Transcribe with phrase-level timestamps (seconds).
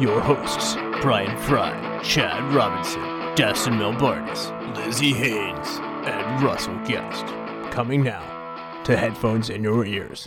[0.00, 3.02] your hosts, Brian Fry, Chad Robinson,
[3.34, 7.26] Dustin Melbardis, Lizzie Haynes, and Russell Guest.
[7.70, 10.26] Coming now to headphones in your ears.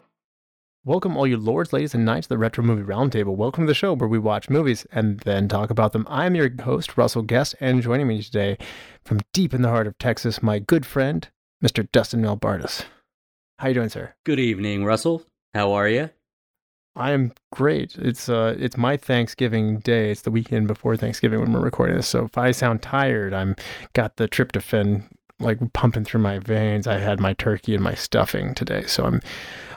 [0.85, 3.35] Welcome, all you lords, ladies, and knights, to the Retro Movie Roundtable.
[3.35, 6.05] Welcome to the show where we watch movies and then talk about them.
[6.07, 8.59] I'm your host, Russell Guest, and joining me today
[9.03, 11.27] from deep in the heart of Texas, my good friend,
[11.63, 11.89] Mr.
[11.91, 12.83] Dustin Melbardis.
[13.57, 14.13] How you doing, sir?
[14.23, 15.23] Good evening, Russell.
[15.55, 16.11] How are you?
[16.95, 17.95] I am great.
[17.97, 20.11] It's uh, it's my Thanksgiving day.
[20.11, 22.07] It's the weekend before Thanksgiving when we're recording this.
[22.07, 23.55] So if I sound tired, I'm
[23.93, 25.03] got the tryptophan
[25.39, 26.85] like pumping through my veins.
[26.85, 29.21] I had my turkey and my stuffing today, so I'm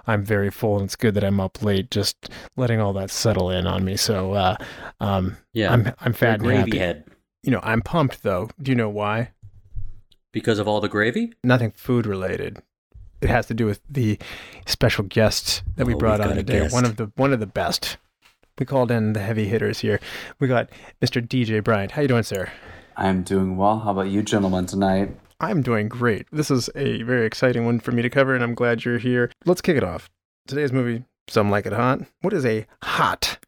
[0.07, 3.51] I'm very full, and it's good that I'm up late, just letting all that settle
[3.51, 3.97] in on me.
[3.97, 4.57] So uh,
[5.01, 6.79] um, Yeah, I'm I'm fat and happy.
[6.79, 7.05] head
[7.43, 8.51] You know, I'm pumped though.
[8.61, 9.31] Do you know why?
[10.33, 11.33] because of all the gravy.
[11.43, 12.59] Nothing food related.
[13.21, 14.19] It has to do with the
[14.67, 16.61] special guests that we Oh, brought we've on today.
[16.61, 16.75] guest.
[16.75, 17.97] One of the one of the best.
[18.59, 20.01] We called in the heavy hitters here.
[20.41, 20.71] We got
[21.03, 21.27] Mr.
[21.27, 21.93] DJ Bryant.
[21.93, 22.51] How you doing, sir?
[22.97, 23.81] I'm doing well.
[23.81, 25.15] How about you, gentlemen, tonight?
[25.41, 26.27] I'm doing great.
[26.33, 29.31] This is a very exciting one for me to cover, and I'm glad you're here.
[29.45, 30.09] Let's kick it off.
[30.47, 32.01] Today's movie, Some Like It Hot.
[32.23, 33.39] What is a hot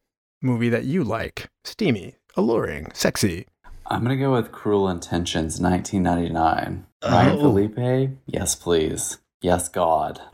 [0.42, 1.48] movie that you like?
[1.64, 3.46] Steamy, alluring, sexy.
[3.86, 6.84] I'm gonna go with Cruel Intentions, 1999.
[7.00, 7.11] Oh.
[7.11, 8.11] Ryan Phillippe?
[8.27, 9.16] Yes, please.
[9.42, 10.20] Yes, God.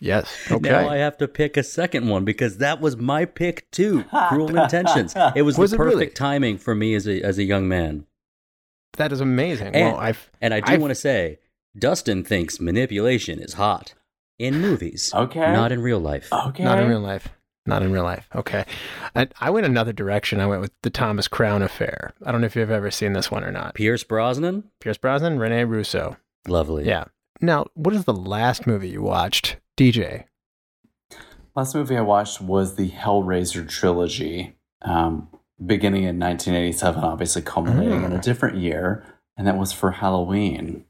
[0.00, 0.32] Yes.
[0.48, 0.70] Okay.
[0.70, 4.04] Now I have to pick a second one because that was my pick too.
[4.28, 5.12] Cruel Intentions.
[5.34, 6.06] It was, Was the it perfect really?
[6.10, 8.06] timing for me as a as a young man.
[8.96, 9.74] that is amazing.
[9.74, 11.40] And- well, I've And I do I've- want to say,
[11.76, 13.94] Dustin thinks manipulation is hot
[14.38, 15.40] in movies, Okay.
[15.52, 16.28] not in real life.
[16.32, 16.62] Okay.
[16.62, 17.26] Not in real life.
[17.66, 18.28] Not in real life.
[18.36, 18.64] Okay.
[19.16, 20.38] I, I went another direction.
[20.40, 22.14] I went with the Thomas Crown Affair.
[22.24, 23.74] I don't know if you've ever seen this one or not.
[23.74, 26.16] Pierce Brosnan, Pierce Brosnan, Rene Russo.
[26.46, 26.86] lovely.
[26.86, 27.06] Yeah.
[27.40, 29.56] Now, what is the last movie you watched?
[29.76, 30.24] DJ.
[31.54, 35.28] Last movie I watched was the Hellraiser trilogy, um,
[35.64, 38.22] beginning in 1987, obviously culminating in a Mm.
[38.22, 39.04] different year,
[39.36, 40.84] and that was for Halloween.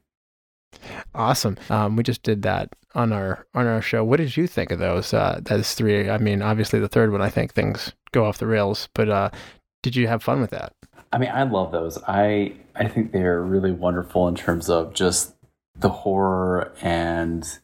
[1.15, 1.57] Awesome.
[1.69, 4.03] Um, we just did that on our on our show.
[4.03, 5.13] What did you think of those?
[5.13, 6.09] Uh, those three.
[6.09, 7.21] I mean, obviously the third one.
[7.21, 8.87] I think things go off the rails.
[8.93, 9.29] But uh,
[9.81, 10.73] did you have fun with that?
[11.11, 11.97] I mean, I love those.
[12.07, 15.33] I I think they're really wonderful in terms of just
[15.79, 17.59] the horror and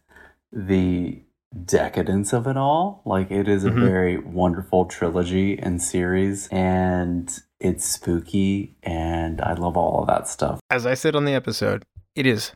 [0.52, 1.22] the
[1.66, 3.02] decadence of it all.
[3.06, 3.80] Like it is a Mhm.
[3.86, 10.60] very wonderful trilogy and series and it's spooky and I love all of that stuff.
[10.70, 11.84] As I said on the episode,
[12.16, 12.52] it is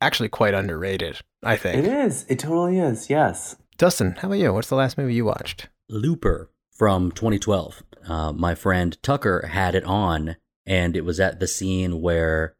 [0.00, 1.18] actually quite underrated.
[1.42, 1.84] I think.
[1.84, 2.24] It is.
[2.28, 3.08] It totally is.
[3.10, 3.56] Yes.
[3.78, 4.52] Dustin, how about you?
[4.52, 5.68] What's the last movie you watched?
[5.88, 7.82] Looper from 2012.
[8.08, 12.56] Uh, my friend Tucker had it on, and it was at the scene where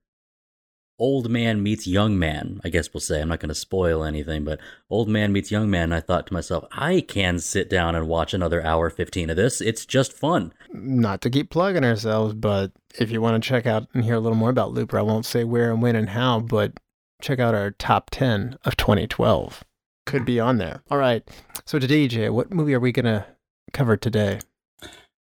[0.99, 2.61] old man meets young man.
[2.65, 3.21] I guess we'll say.
[3.21, 5.93] I'm not going to spoil anything, but old man meets young man.
[5.93, 9.61] I thought to myself, I can sit down and watch another hour 15 of this.
[9.61, 10.53] It's just fun.
[10.73, 14.21] not to keep plugging ourselves, but if you want to check out and hear a
[14.21, 16.73] little more about Looper, I won't say where and when and how, but
[17.21, 19.65] check out our top 10 of 2012.
[20.07, 20.83] Could be on there.
[20.91, 21.29] All right.
[21.65, 23.27] So today, DJ, what movie are we going to
[23.73, 24.41] cover today?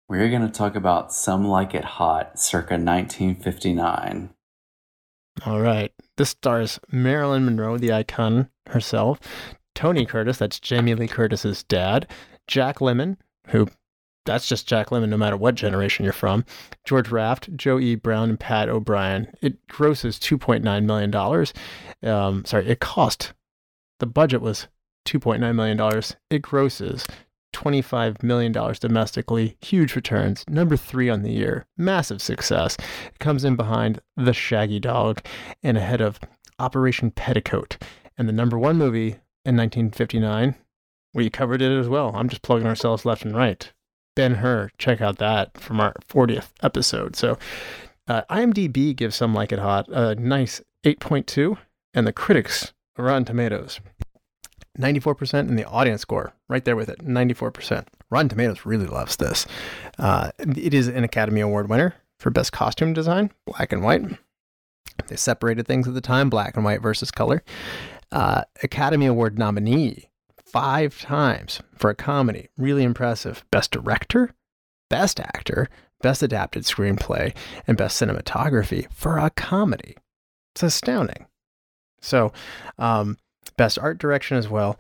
[0.09, 4.31] We're going to talk about Some Like It Hot circa 1959.
[5.47, 5.93] All right.
[6.17, 9.21] This stars Marilyn Monroe, the icon herself,
[9.75, 12.09] Tony Curtis, that's Jamie Lee Curtis's dad,
[12.47, 13.17] Jack Lemmon,
[13.49, 13.69] who
[14.25, 16.45] that's just Jack Lemmon no matter what generation you're from,
[16.85, 17.95] George Raft, Joe E.
[17.95, 19.29] Brown, and Pat O'Brien.
[19.41, 22.15] It grosses $2.9 million.
[22.15, 23.33] Um, sorry, it cost,
[24.01, 24.69] the budget was
[25.07, 26.03] $2.9 million.
[26.29, 27.07] It grosses
[27.53, 29.57] $25 million domestically.
[29.61, 30.45] Huge returns.
[30.49, 31.67] Number three on the year.
[31.77, 32.77] Massive success.
[33.07, 35.21] It comes in behind The Shaggy Dog
[35.63, 36.21] and ahead of
[36.59, 37.79] Operation Petticoat.
[38.17, 40.55] And the number one movie in 1959,
[41.15, 42.13] we covered it as well.
[42.15, 43.73] I'm just plugging ourselves left and right.
[44.15, 47.15] Ben Hur, check out that from our 40th episode.
[47.15, 47.39] So
[48.09, 51.57] uh, IMDb gives Some Like It Hot a nice 8.2,
[51.95, 53.81] and the critics, Rotten Tomatoes,
[54.79, 57.87] 94%, and the audience score, right there with it, 94%.
[58.11, 59.47] Rotten Tomatoes really loves this.
[59.99, 64.03] Uh, it is an Academy Award winner for Best Costume Design, black and white.
[65.09, 67.43] They separated things at the time, black and white versus color.
[68.11, 70.09] Uh, Academy Award nominee
[70.45, 72.49] five times for a comedy.
[72.57, 73.45] Really impressive.
[73.51, 74.35] Best Director,
[74.89, 75.69] Best Actor,
[76.01, 77.35] Best Adapted Screenplay,
[77.67, 79.97] and Best Cinematography for a comedy.
[80.55, 81.27] It's astounding.
[82.01, 82.33] So,
[82.79, 83.19] um,
[83.51, 84.79] Best Art Direction as well.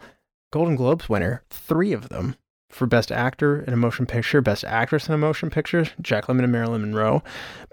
[0.50, 2.36] Golden Globes winner, three of them
[2.70, 6.44] for Best Actor in a Motion Picture, Best Actress in a Motion Picture, Jack Lemmon
[6.44, 7.22] and Marilyn Monroe,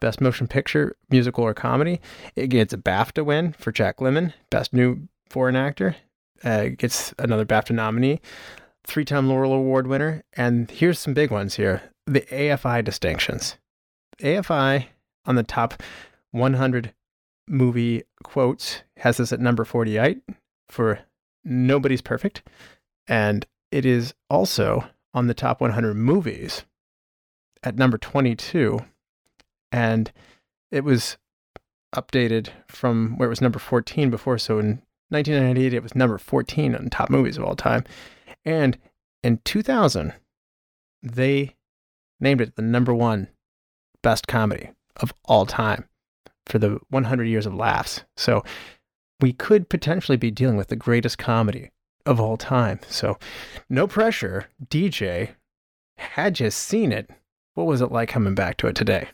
[0.01, 1.99] Best Motion Picture, Musical or Comedy.
[2.35, 5.95] It gets a BAFTA win for Jack Lemmon, Best New Foreign Actor.
[6.43, 8.21] Uh, gets another BAFTA nominee,
[8.85, 13.57] three-time Laurel Award winner, and here's some big ones here: the AFI distinctions.
[14.21, 14.87] AFI
[15.25, 15.81] on the top
[16.31, 16.93] 100
[17.47, 20.21] movie quotes has this at number 48
[20.69, 20.99] for
[21.43, 22.41] Nobody's Perfect,
[23.07, 26.65] and it is also on the top 100 movies
[27.63, 28.79] at number 22.
[29.71, 30.11] And
[30.71, 31.17] it was
[31.95, 34.37] updated from where it was number 14 before.
[34.37, 37.83] So in 1998, it was number 14 on top movies of all time.
[38.43, 38.77] And
[39.23, 40.13] in 2000,
[41.01, 41.55] they
[42.19, 43.27] named it the number one
[44.01, 45.87] best comedy of all time
[46.45, 48.03] for the 100 years of laughs.
[48.15, 48.43] So
[49.21, 51.71] we could potentially be dealing with the greatest comedy
[52.05, 52.79] of all time.
[52.87, 53.17] So,
[53.69, 54.47] no pressure.
[54.65, 55.31] DJ,
[55.97, 57.09] had you seen it?
[57.53, 59.09] What was it like coming back to it today?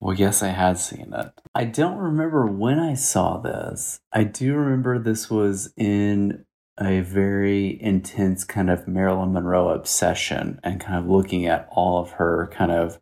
[0.00, 1.32] Well, yes, I had seen it.
[1.54, 4.00] I don't remember when I saw this.
[4.12, 6.44] I do remember this was in
[6.78, 12.12] a very intense kind of Marilyn Monroe obsession and kind of looking at all of
[12.12, 13.00] her kind of,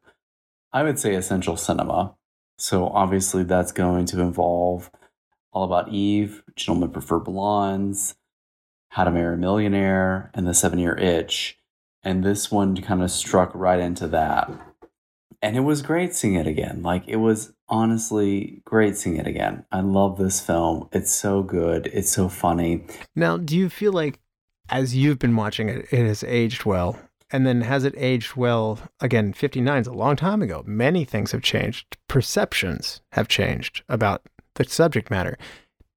[0.73, 2.15] I would say, essential cinema.
[2.57, 4.91] So, obviously, that's going to involve
[5.55, 8.17] All About Eve, Gentlemen Prefer Blondes,
[8.89, 11.59] how to Marry a Millionaire and The Seven Year Itch.
[12.03, 14.51] And this one kind of struck right into that.
[15.41, 16.83] And it was great seeing it again.
[16.83, 19.65] Like, it was honestly great seeing it again.
[19.71, 20.89] I love this film.
[20.93, 21.89] It's so good.
[21.93, 22.85] It's so funny.
[23.15, 24.21] Now, do you feel like
[24.69, 26.99] as you've been watching it, it has aged well?
[27.31, 28.79] And then has it aged well?
[29.01, 30.62] Again, 59 is a long time ago.
[30.67, 31.97] Many things have changed.
[32.09, 34.23] Perceptions have changed about
[34.55, 35.37] the subject matter.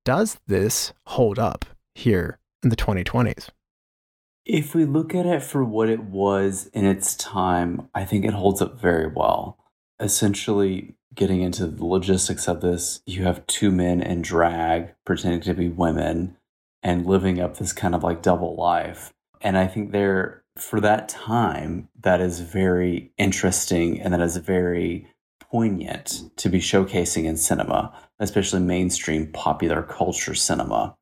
[0.05, 1.65] Does this hold up
[1.95, 3.49] here in the 2020s?
[4.45, 8.33] If we look at it for what it was in its time, I think it
[8.33, 9.57] holds up very well.
[9.99, 15.53] Essentially, getting into the logistics of this, you have two men in drag pretending to
[15.53, 16.37] be women
[16.81, 19.13] and living up this kind of like double life.
[19.41, 25.07] And I think there, for that time, that is very interesting and that is very
[25.51, 30.97] poignant to be showcasing in cinema, especially mainstream popular culture cinema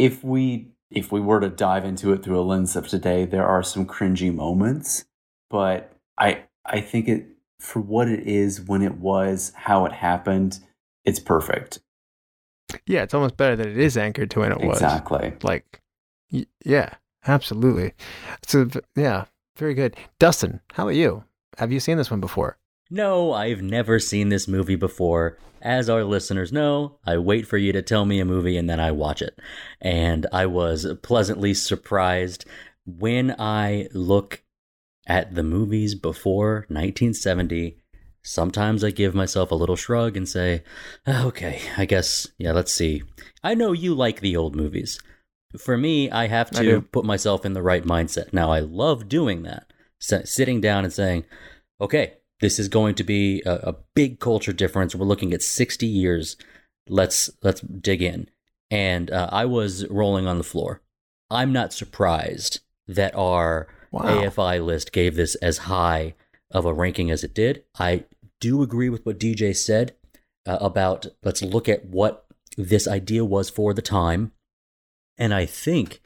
[0.00, 3.46] if we if we were to dive into it through a lens of today, there
[3.46, 5.04] are some cringy moments,
[5.50, 7.26] but I I think it
[7.58, 10.58] for what it is, when it was, how it happened,
[11.04, 11.80] it's perfect.
[12.86, 14.78] Yeah, it's almost better that it is anchored to when it was.
[14.78, 15.34] Exactly.
[15.42, 15.82] Like,
[16.64, 16.94] yeah,
[17.26, 17.92] absolutely.
[18.46, 19.26] So yeah,
[19.58, 19.96] very good.
[20.18, 21.24] Dustin, how about you?
[21.58, 22.56] Have you seen this one before?
[22.90, 25.38] No, I've never seen this movie before.
[25.62, 28.80] As our listeners know, I wait for you to tell me a movie and then
[28.80, 29.38] I watch it.
[29.80, 32.44] And I was pleasantly surprised
[32.86, 34.42] when I look
[35.06, 37.76] at the movies before 1970.
[38.22, 40.62] Sometimes I give myself a little shrug and say,
[41.06, 43.02] ah, okay, I guess, yeah, let's see.
[43.42, 45.00] I know you like the old movies.
[45.58, 48.32] For me, I have to I put myself in the right mindset.
[48.32, 49.72] Now, I love doing that.
[49.98, 51.24] sitting down and saying,
[51.80, 54.94] okay, this is going to be a, a big culture difference.
[54.94, 56.36] We're looking at 60 years.
[56.88, 58.28] Let's let's dig in.
[58.70, 60.80] And uh, I was rolling on the floor.
[61.30, 64.02] I'm not surprised that our wow.
[64.02, 66.14] AFI list gave this as high
[66.50, 67.64] of a ranking as it did.
[67.78, 68.04] I
[68.40, 69.94] do agree with what DJ said
[70.46, 74.32] uh, about let's look at what this idea was for the time.
[75.18, 76.00] And I think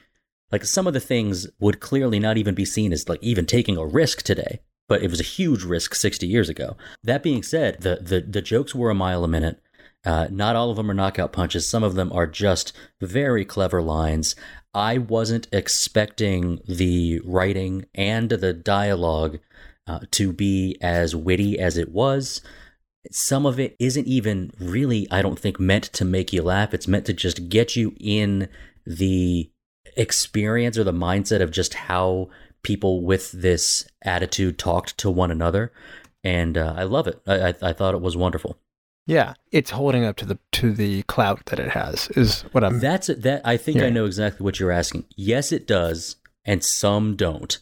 [0.51, 3.77] like some of the things would clearly not even be seen as like even taking
[3.77, 6.77] a risk today but it was a huge risk 60 years ago.
[7.03, 9.61] That being said, the the, the jokes were a mile a minute.
[10.05, 11.69] Uh, not all of them are knockout punches.
[11.69, 14.37] Some of them are just very clever lines.
[14.75, 19.39] I wasn't expecting the writing and the dialogue
[19.87, 22.43] uh, to be as witty as it was.
[23.11, 26.75] Some of it isn't even really, I don't think, meant to make you laugh.
[26.75, 28.49] It's meant to just get you in
[28.87, 29.51] the
[29.97, 32.29] experience or the mindset of just how
[32.65, 35.73] people with this attitude talked to one another,
[36.25, 37.21] and uh, I love it.
[37.27, 38.59] I, I, I thought it was wonderful.
[39.07, 42.09] Yeah, it's holding up to the to the clout that it has.
[42.17, 42.81] Is what I'm.
[42.81, 43.23] That's it.
[43.23, 43.93] That I think hearing.
[43.93, 45.05] I know exactly what you're asking.
[45.15, 47.59] Yes, it does, and some don't.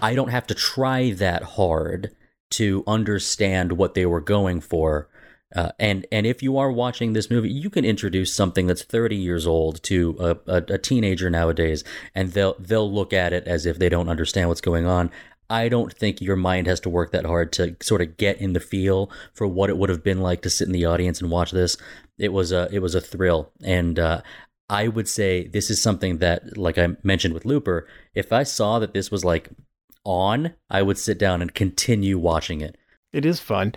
[0.00, 2.10] I don't have to try that hard
[2.50, 5.08] to understand what they were going for
[5.54, 9.16] uh, and and if you are watching this movie, you can introduce something that's 30
[9.16, 13.64] years old to a, a, a, teenager nowadays, and they'll they'll look at it as
[13.64, 15.10] if they don't understand what's going on.
[15.50, 18.52] I don't think your mind has to work that hard to sort of get in
[18.52, 21.30] the feel for what it would have been like to sit in the audience and
[21.30, 21.78] watch this.
[22.18, 24.20] It was a it was a thrill, and uh,
[24.68, 28.78] I would say this is something that, like I mentioned with Looper, if I saw
[28.80, 29.48] that this was like
[30.04, 32.76] on, I would sit down and continue watching it.
[33.12, 33.74] It is fun.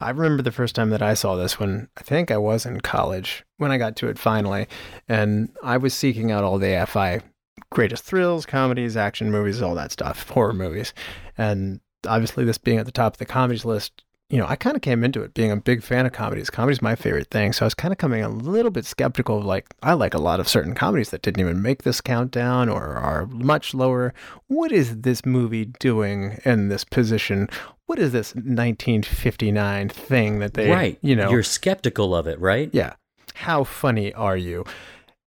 [0.00, 2.80] I remember the first time that I saw this when I think I was in
[2.80, 4.66] college when I got to it finally,
[5.08, 7.22] and I was seeking out all the AFI
[7.70, 10.92] greatest thrills, comedies, action movies, all that stuff, horror movies.
[11.38, 14.74] And obviously, this being at the top of the comedies list, you know, I kind
[14.74, 16.48] of came into it being a big fan of comedies.
[16.48, 17.52] Comedy's my favorite thing.
[17.52, 20.18] So I was kind of coming a little bit skeptical of like, I like a
[20.18, 24.14] lot of certain comedies that didn't even make this countdown or are much lower.
[24.46, 27.50] What is this movie doing in this position?
[27.84, 30.98] What is this 1959 thing that they, right.
[31.02, 32.70] you know, you're skeptical of it, right?
[32.72, 32.94] Yeah.
[33.34, 34.64] How funny are you?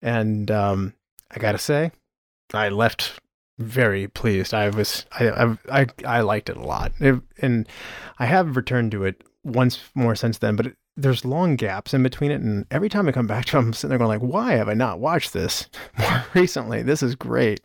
[0.02, 0.92] And um,
[1.30, 1.90] I got to say,
[2.52, 3.18] I left
[3.60, 4.54] very pleased.
[4.54, 7.68] I was I I I, liked it a lot, it, and
[8.18, 10.56] I have returned to it once more since then.
[10.56, 13.58] But it, there's long gaps in between it, and every time I come back to
[13.58, 16.82] it, I'm sitting there going like, "Why have I not watched this more recently?
[16.82, 17.60] This is great."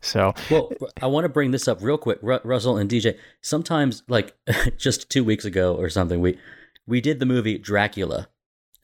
[0.00, 0.70] So, well,
[1.02, 3.18] I want to bring this up real quick, Russell and DJ.
[3.40, 4.34] Sometimes, like
[4.78, 6.38] just two weeks ago or something, we
[6.86, 8.28] we did the movie Dracula.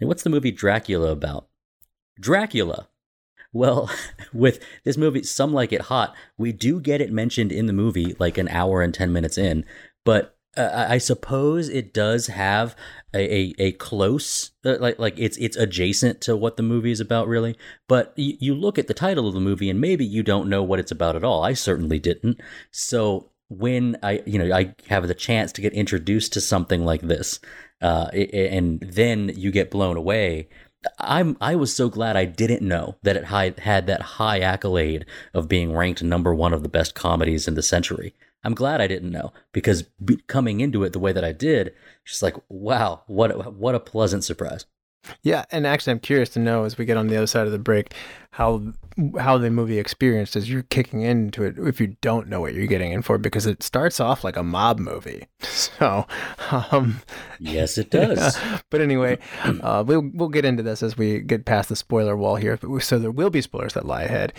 [0.01, 1.49] What's the movie Dracula about?
[2.21, 2.89] Dracula
[3.57, 3.91] well,
[4.33, 8.15] with this movie, Some Like It Hot, we do get it mentioned in the movie
[8.19, 9.65] like an hour and 10 minutes in,
[10.05, 12.75] but uh, I suppose it does have
[13.13, 17.01] a, a, a close, uh, like, like it's, it's adjacent to what the movie is
[17.01, 17.59] about, really.
[17.89, 20.63] But y- you look at the title of the movie and maybe you don't know
[20.63, 21.43] what it's about at all.
[21.43, 22.41] I certainly didn't.
[22.71, 27.03] So when I, you know, I have the chance to get introduced to something like
[27.03, 27.39] this,
[27.83, 30.49] uh, and then you get blown away
[30.99, 35.49] I'm I was so glad I didn't know that it had that high accolade of
[35.49, 38.15] being ranked number one of the best comedies in the century.
[38.45, 39.85] I'm glad I didn't know because
[40.29, 41.75] coming into it the way that I did,
[42.05, 44.67] just like wow, what what a pleasant surprise.
[45.23, 47.53] Yeah, and actually, I'm curious to know as we get on the other side of
[47.53, 47.95] the break
[48.33, 48.61] how
[49.19, 52.67] how the movie experienced as you're kicking into it if you don't know what you're
[52.67, 55.27] getting in for because it starts off like a mob movie.
[55.79, 56.07] So,
[56.51, 57.01] um,
[57.39, 58.19] yes, it does.
[58.19, 58.61] Yeah.
[58.71, 62.37] But anyway, uh, we'll we'll get into this as we get past the spoiler wall
[62.37, 62.59] here.
[62.81, 64.33] So there will be spoilers that lie ahead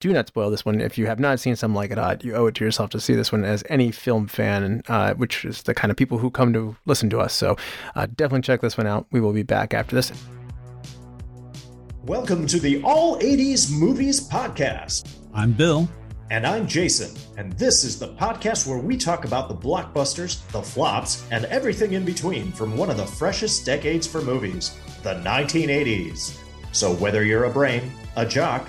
[0.00, 0.80] do not spoil this one.
[0.80, 3.00] If you have not seen Some Like It Hot, you owe it to yourself to
[3.00, 6.30] see this one as any film fan, uh, which is the kind of people who
[6.30, 7.32] come to listen to us.
[7.32, 7.56] So
[7.94, 9.06] uh, definitely check this one out.
[9.12, 10.12] We will be back after this.
[12.02, 15.08] Welcome to the All 80s Movies Podcast.
[15.32, 15.88] I'm Bill.
[16.30, 17.16] And I'm Jason.
[17.38, 21.92] And this is the podcast where we talk about the blockbusters, the flops, and everything
[21.92, 26.38] in between from one of the freshest decades for movies, the 1980s.
[26.72, 28.68] So whether you're a brain, a jock,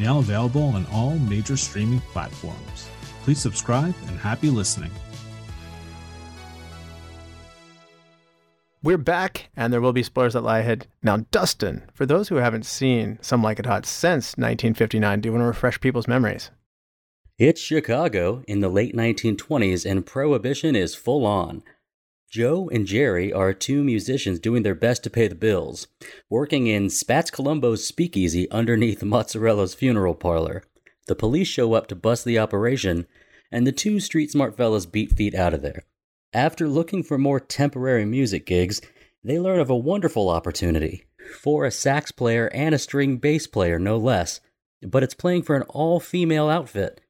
[0.00, 2.88] now available on all major streaming platforms.
[3.22, 4.90] Please subscribe and happy listening.
[8.82, 10.86] We're back, and there will be spoilers that lie ahead.
[11.02, 15.32] Now, Dustin, for those who haven't seen Some Like It Hot since 1959, do you
[15.34, 16.50] want to refresh people's memories?
[17.38, 21.62] It's Chicago in the late 1920s, and Prohibition is full on.
[22.30, 25.88] Joe and Jerry are two musicians doing their best to pay the bills,
[26.28, 30.62] working in Spats Colombo's speakeasy underneath Mozzarella's funeral parlor.
[31.08, 33.08] The police show up to bust the operation,
[33.50, 35.82] and the two street smart fellas beat feet out of there.
[36.32, 38.80] After looking for more temporary music gigs,
[39.24, 41.06] they learn of a wonderful opportunity
[41.42, 44.40] for a sax player and a string bass player, no less.
[44.82, 47.00] But it's playing for an all female outfit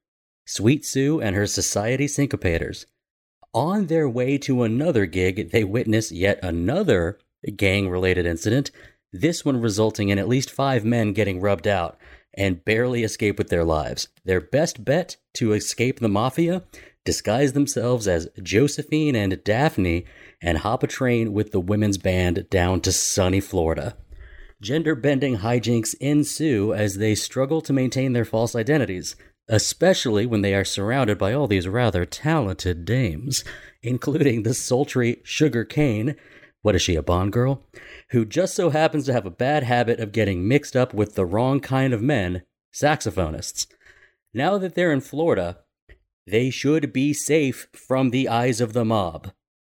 [0.47, 2.87] Sweet Sue and her Society Syncopators.
[3.53, 7.19] On their way to another gig, they witness yet another
[7.57, 8.71] gang related incident,
[9.13, 11.99] this one resulting in at least five men getting rubbed out
[12.35, 14.07] and barely escape with their lives.
[14.25, 16.63] Their best bet to escape the mafia
[17.05, 20.05] disguise themselves as Josephine and Daphne
[20.41, 23.97] and hop a train with the women's band down to sunny Florida.
[24.61, 29.17] Gender bending hijinks ensue as they struggle to maintain their false identities
[29.51, 33.45] especially when they are surrounded by all these rather talented dames,
[33.83, 36.15] including the sultry Sugar Cane.
[36.63, 37.67] What is she, a Bond girl?
[38.11, 41.27] Who just so happens to have a bad habit of getting mixed up with the
[41.27, 42.43] wrong kind of men,
[42.73, 43.67] saxophonists.
[44.33, 45.59] Now that they're in Florida,
[46.27, 49.33] they should be safe from the eyes of the mob,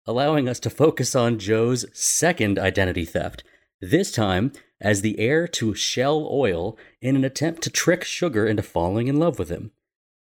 [0.06, 3.46] allowing us to focus on Joe's second identity theft,
[3.82, 8.64] this time as the heir to Shell Oil in an attempt to trick Sugar into
[8.64, 9.72] falling in love with him.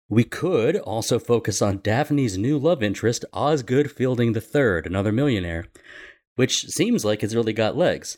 [0.09, 5.67] We could also focus on Daphne's new love interest, Osgood Fielding III, another millionaire,
[6.35, 8.17] which seems like it's really got legs,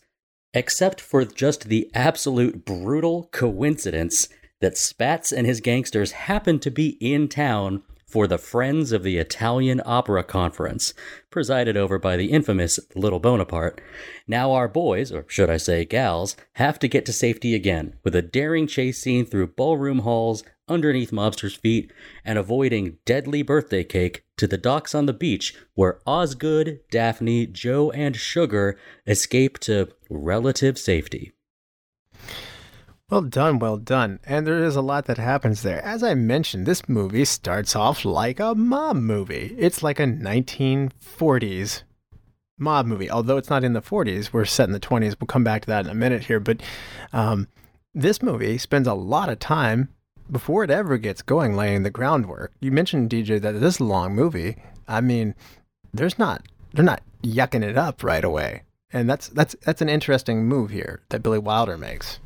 [0.54, 4.28] except for just the absolute brutal coincidence
[4.60, 7.84] that Spats and his gangsters happen to be in town
[8.14, 10.94] for the Friends of the Italian Opera Conference,
[11.32, 13.82] presided over by the infamous Little Bonaparte.
[14.28, 18.14] Now our boys, or should I say gals, have to get to safety again, with
[18.16, 21.92] a daring chase scene through ballroom halls, underneath mobsters' feet,
[22.24, 27.90] and avoiding deadly birthday cake to the docks on the beach where Osgood, Daphne, Joe,
[27.90, 28.78] and Sugar
[29.08, 31.32] escape to relative safety.
[33.14, 34.20] Well done, well done.
[34.26, 35.86] And there is a lot that happens there.
[35.86, 39.56] As I mentioned, this movie starts off like a mob movie.
[39.56, 41.84] It's like a 1940s
[42.58, 44.34] mob movie, although it's not in the 40s.
[44.34, 45.16] We're set in the 20s.
[45.20, 46.40] We'll come back to that in a minute here.
[46.40, 46.64] But
[47.14, 47.48] um,
[47.94, 49.90] this movie spends a lot of time
[50.32, 52.52] before it ever gets going laying the groundwork.
[52.62, 54.56] You mentioned, DJ, that this long movie,
[54.88, 55.36] I mean,
[55.94, 58.64] there's not, they're not yucking it up right away.
[58.92, 62.20] And that's that's that's an interesting move here that Billy Wilder makes.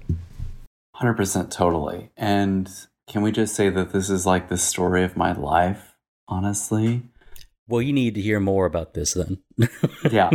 [1.01, 2.09] 100% totally.
[2.17, 2.69] And
[3.07, 5.95] can we just say that this is like the story of my life,
[6.27, 7.03] honestly?
[7.67, 9.39] Well, you need to hear more about this then.
[10.11, 10.31] yeah.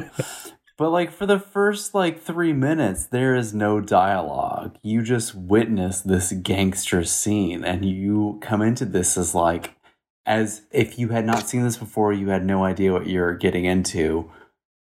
[0.78, 4.76] But like for the first like 3 minutes there is no dialogue.
[4.82, 9.76] You just witness this gangster scene and you come into this as like
[10.24, 13.64] as if you had not seen this before, you had no idea what you're getting
[13.64, 14.30] into.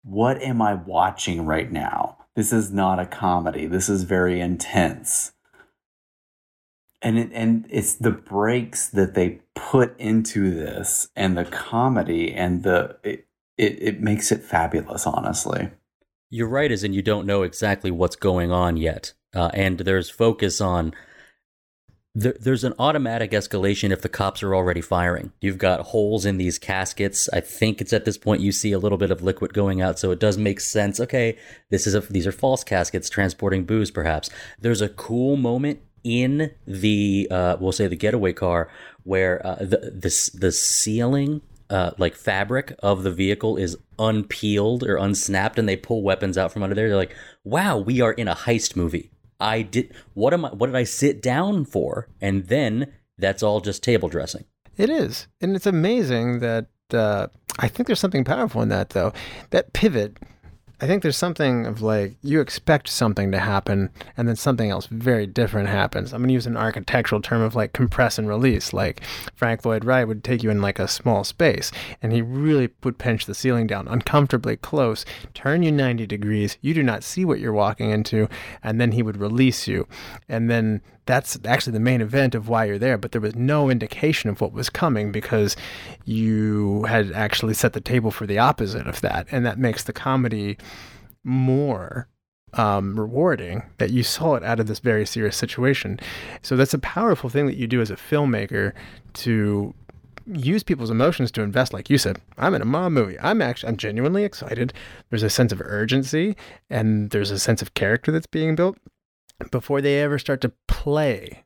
[0.03, 2.19] What am I watching right now?
[2.35, 3.67] This is not a comedy.
[3.67, 5.33] This is very intense
[7.03, 12.63] and it, and it's the breaks that they put into this and the comedy and
[12.63, 13.27] the it,
[13.57, 15.71] it, it makes it fabulous honestly
[16.31, 20.11] you're right as in you don't know exactly what's going on yet uh, and there's
[20.11, 20.93] focus on
[22.15, 25.33] there, there's an automatic escalation if the cops are already firing.
[25.41, 27.29] You've got holes in these caskets.
[27.33, 29.99] I think it's at this point you see a little bit of liquid going out,
[29.99, 30.99] so it does make sense.
[30.99, 31.39] Okay,
[31.71, 34.31] this is a these are false caskets transporting booze, perhaps.
[34.59, 38.71] There's a cool moment in the uh, we'll say the getaway car
[39.05, 44.97] where uh, the the the ceiling uh, like fabric of the vehicle is unpeeled or
[44.97, 46.89] unsnapped, and they pull weapons out from under there.
[46.89, 50.49] They're like, "Wow, we are in a heist movie." I did what am I?
[50.49, 52.09] What did I sit down for?
[52.21, 54.45] And then that's all just table dressing.
[54.77, 57.27] It is, and it's amazing that uh,
[57.59, 59.13] I think there's something powerful in that though.
[59.51, 60.19] That pivot
[60.81, 64.87] I think there's something of like you expect something to happen and then something else
[64.87, 66.13] very different happens.
[66.13, 68.73] I'm going to use an architectural term of like compress and release.
[68.73, 69.03] Like
[69.35, 72.99] Frank Lloyd Wright would take you in like a small space and he really would
[72.99, 76.59] pinch the ceiling down uncomfortably close, turn you 90 degrees.
[76.61, 78.29] You do not see what you're walking into,
[78.63, 79.89] and then he would release you.
[80.29, 83.71] And then that's actually the main event of why you're there, but there was no
[83.71, 85.57] indication of what was coming because
[86.05, 89.27] you had actually set the table for the opposite of that.
[89.33, 90.59] And that makes the comedy
[91.25, 92.09] more
[92.53, 95.99] um, rewarding that you saw it out of this very serious situation.
[96.43, 98.75] So that's a powerful thing that you do as a filmmaker
[99.15, 99.75] to
[100.27, 103.67] use people's emotions to invest like you said i'm in a mob movie i'm actually
[103.67, 104.75] i'm genuinely excited
[105.09, 106.37] there's a sense of urgency
[106.69, 108.77] and there's a sense of character that's being built
[109.51, 111.45] before they ever start to play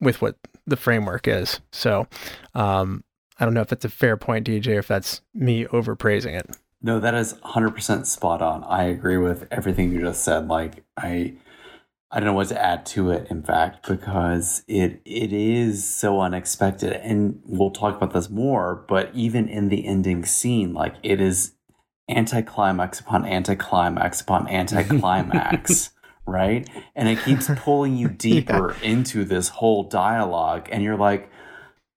[0.00, 1.60] with what the framework is.
[1.72, 2.06] So
[2.54, 3.04] um,
[3.38, 6.56] I don't know if that's a fair point, DJ, if that's me overpraising it.
[6.82, 8.64] No, that is 100% spot on.
[8.64, 10.48] I agree with everything you just said.
[10.48, 11.34] Like I
[12.14, 16.20] I don't know what to add to it in fact because it it is so
[16.20, 21.20] unexpected and we'll talk about this more, but even in the ending scene like it
[21.20, 21.52] is
[22.10, 25.91] anticlimax upon anticlimax upon anticlimax
[26.26, 26.68] right?
[26.94, 28.90] And it keeps pulling you deeper yeah.
[28.90, 30.68] into this whole dialogue.
[30.70, 31.30] And you're like,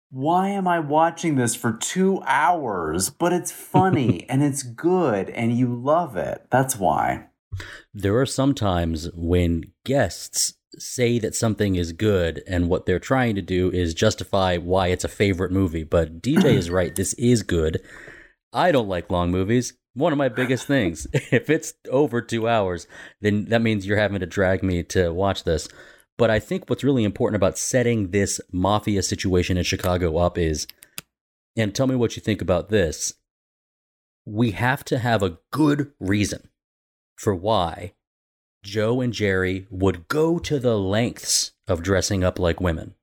[0.10, 3.10] why am I watching this for two hours?
[3.10, 6.46] But it's funny and it's good and you love it.
[6.50, 7.28] That's why.
[7.94, 13.36] There are some times when guests say that something is good and what they're trying
[13.36, 15.84] to do is justify why it's a favorite movie.
[15.84, 16.94] But DJ is right.
[16.94, 17.82] This is good.
[18.52, 21.08] I don't like long movies one of my biggest things.
[21.32, 22.88] if it's over two hours,
[23.22, 25.68] then that means you're having to drag me to watch this.
[26.18, 30.68] But I think what's really important about setting this mafia situation in Chicago up is,
[31.58, 33.14] and tell me what you think about this.
[34.26, 36.50] We have to have a good reason
[37.16, 37.94] for why
[38.64, 42.96] Joe and Jerry would go to the lengths of dressing up like women.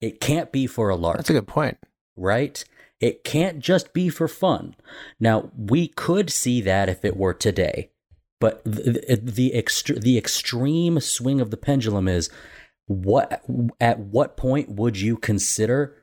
[0.00, 1.16] It can't be for a lark.
[1.16, 1.78] That's a good point.
[2.16, 2.64] right?
[3.00, 4.76] It can't just be for fun.
[5.20, 7.90] Now, we could see that if it were today,
[8.40, 12.30] but the the, extre- the extreme swing of the pendulum is
[12.86, 13.42] what
[13.80, 15.96] at what point would you consider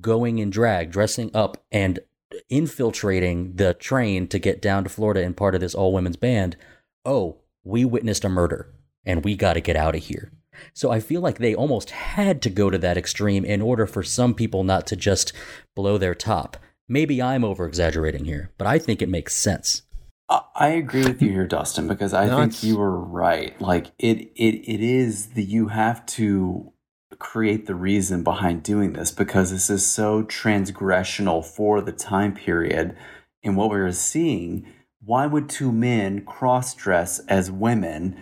[0.00, 2.00] going in drag, dressing up and
[2.48, 6.56] infiltrating the train to get down to Florida and part of this all women's band?
[7.04, 8.72] Oh, we witnessed a murder
[9.04, 10.32] and we got to get out of here.
[10.74, 14.02] So I feel like they almost had to go to that extreme in order for
[14.02, 15.32] some people not to just
[15.76, 16.56] blow their top.
[16.88, 19.82] Maybe I'm over exaggerating here, but I think it makes sense.
[20.28, 23.60] I- I agree with you here, Dustin, because I No, think it's- you were right.
[23.60, 26.72] Like it, it, it is that you have to
[27.18, 32.96] create the reason behind doing this because this is so transgressional for the time period
[33.42, 34.66] and what we were seeing.
[35.04, 38.16] Why would two men cross dress as women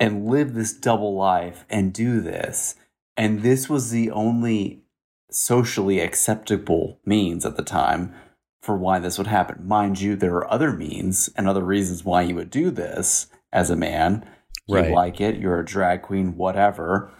[0.00, 2.76] and live this double life and do this?
[3.16, 4.82] And this was the only
[5.30, 8.14] socially acceptable means at the time
[8.62, 9.66] for why this would happen.
[9.66, 13.70] Mind you, there are other means and other reasons why you would do this as
[13.70, 14.26] a man.
[14.66, 17.12] You like it, you're a drag queen, whatever.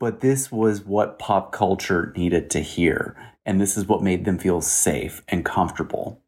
[0.00, 3.16] But this was what pop culture needed to hear.
[3.46, 6.20] And this is what made them feel safe and comfortable.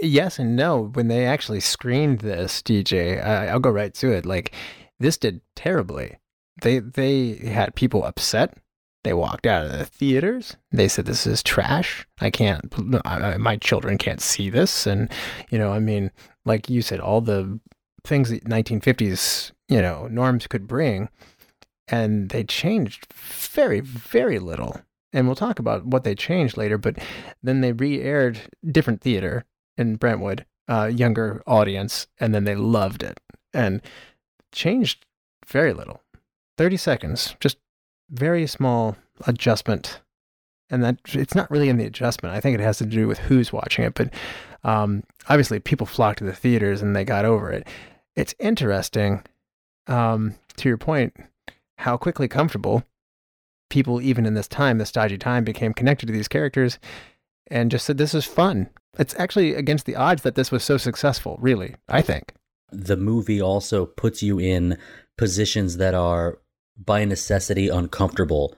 [0.00, 0.90] Yes and no.
[0.94, 4.24] When they actually screened this, DJ, I, I'll go right to it.
[4.24, 4.54] Like
[5.00, 6.18] this did terribly.
[6.62, 8.56] They they had people upset.
[9.02, 10.56] They walked out of the theaters.
[10.70, 12.06] They said this is trash.
[12.20, 12.72] I can't.
[13.06, 14.86] I, my children can't see this.
[14.86, 15.10] And
[15.50, 16.10] you know, I mean,
[16.44, 17.58] like you said, all the
[18.04, 21.08] things that 1950s you know norms could bring,
[21.88, 24.80] and they changed very very little.
[25.12, 26.78] And we'll talk about what they changed later.
[26.78, 26.98] But
[27.42, 29.44] then they re-aired different theater
[29.76, 33.18] in Brentwood, uh, younger audience, and then they loved it
[33.52, 33.80] and
[34.52, 35.06] changed
[35.46, 36.02] very little.
[36.58, 37.56] 30 seconds, just
[38.10, 40.00] very small adjustment.
[40.68, 42.34] And that it's not really in the adjustment.
[42.34, 43.94] I think it has to do with who's watching it.
[43.94, 44.12] But
[44.62, 47.66] um, obviously, people flocked to the theaters and they got over it.
[48.14, 49.24] It's interesting,
[49.86, 51.14] um, to your point,
[51.78, 52.84] how quickly comfortable
[53.70, 56.78] people, even in this time, this dodgy time, became connected to these characters
[57.46, 58.68] and just said, This is fun.
[58.98, 62.34] It's actually against the odds that this was so successful, really, I think.
[62.72, 64.78] The movie also puts you in
[65.18, 66.38] positions that are
[66.76, 68.56] by necessity uncomfortable.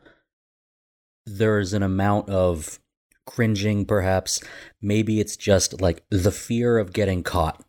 [1.26, 2.78] There's an amount of
[3.26, 4.42] cringing, perhaps.
[4.80, 7.64] Maybe it's just like the fear of getting caught.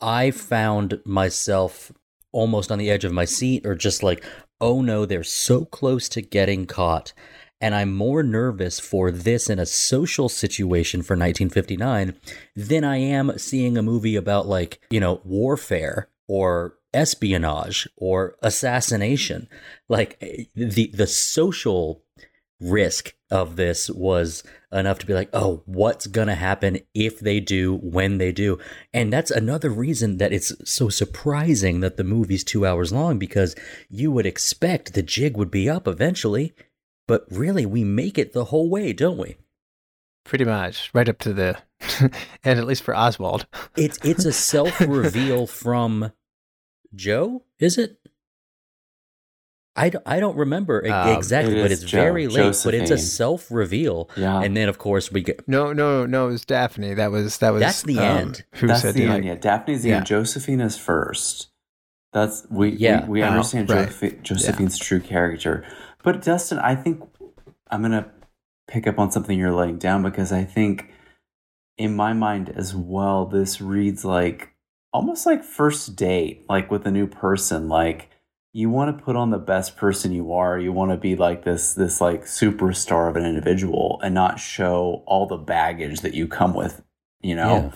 [0.00, 1.92] I found myself
[2.32, 4.24] almost on the edge of my seat, or just like,
[4.60, 7.12] oh no, they're so close to getting caught.
[7.62, 12.14] And I'm more nervous for this in a social situation for 1959
[12.56, 19.48] than I am seeing a movie about, like, you know, warfare or espionage or assassination.
[19.88, 22.02] Like, eh, the, the social
[22.60, 27.38] risk of this was enough to be like, oh, what's going to happen if they
[27.38, 28.58] do, when they do.
[28.92, 33.54] And that's another reason that it's so surprising that the movie's two hours long because
[33.88, 36.54] you would expect the jig would be up eventually.
[37.12, 39.36] But really, we make it the whole way, don't we?
[40.24, 41.58] Pretty much, right up to the
[42.42, 43.44] and at least for Oswald.
[43.76, 46.12] It's it's a self reveal from
[46.94, 47.98] Joe, is it?
[49.76, 52.58] I don't, I don't remember Um, exactly, it but it's Joe, very late.
[52.64, 54.40] But it's a self reveal, Yeah.
[54.40, 56.94] and then of course we get No, no, no, it was Daphne.
[56.94, 58.44] That was, that was, That's the um, end.
[58.54, 59.24] Who That's said the like, end.
[59.26, 59.96] Yeah, Daphne's the Yeah.
[59.98, 60.06] end.
[60.06, 61.48] Josephina's first.
[62.14, 63.02] That's we Yeah.
[63.04, 63.88] we, we Oh, understand right.
[63.88, 65.64] Josephi- Josephine's true character.
[66.02, 67.02] But Dustin, I think
[67.70, 68.10] I'm gonna
[68.68, 70.90] pick up on something you're laying down because I think
[71.78, 74.54] in my mind as well, this reads like
[74.92, 77.68] almost like first date, like with a new person.
[77.68, 78.10] Like
[78.52, 80.58] you want to put on the best person you are.
[80.58, 85.02] You want to be like this this like superstar of an individual and not show
[85.06, 86.82] all the baggage that you come with,
[87.20, 87.72] you know?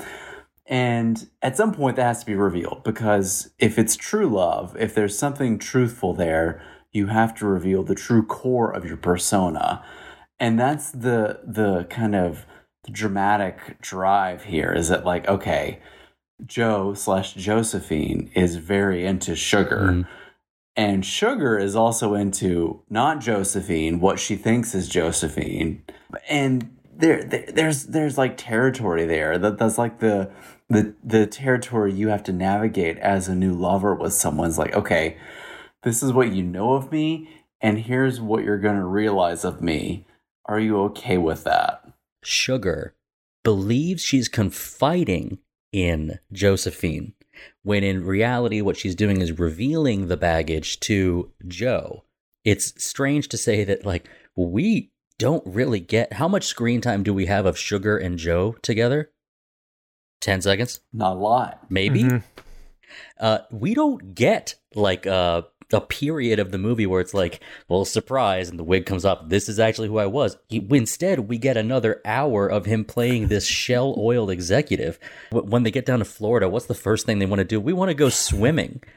[0.67, 4.95] And at some point, that has to be revealed because if it's true love, if
[4.95, 6.61] there's something truthful there,
[6.97, 9.85] you have to reveal the true core of your persona,
[10.41, 12.47] and that's the the kind of
[12.91, 14.73] dramatic drive here.
[14.73, 15.81] Is that like okay,
[16.45, 19.81] Joe slash Josephine is very into sugar.
[19.91, 20.07] Mhm.
[20.79, 25.83] And Sugar is also into not Josephine, what she thinks is Josephine,
[26.29, 29.39] and there, there there's there's like territory there.
[29.39, 30.31] That that's like the
[30.69, 35.17] the the territory you have to navigate as a new lover with someone's like, okay,
[35.83, 37.29] this is what you know of me,
[37.61, 40.05] and here's what you're gonna realize of me.
[40.47, 41.87] Are you okay with that?
[42.23, 42.95] Sugar
[43.43, 45.39] believes she's confiding
[45.73, 47.15] in Josephine,
[47.63, 52.05] when in reality, what she's doing is revealing the baggage to Joe.
[52.45, 57.13] It's strange to say that, like, we don't really get how much screen time do
[57.13, 59.11] we have of Sugar and Joe together?
[60.21, 60.81] 10 seconds?
[60.93, 61.71] Not a lot.
[61.71, 62.05] Maybe.
[62.05, 62.23] Mhm.
[63.19, 67.85] Uh, we don't get like uh, a period of the movie where it's like, well,
[67.85, 69.29] surprise, and the wig comes up.
[69.29, 70.37] This is actually who I was.
[70.49, 74.99] He- Instead, we get another hour of him playing this shell oil executive.
[75.31, 77.61] When they get down to Florida, what's the first thing they want to do?
[77.61, 78.83] We want to go swimming.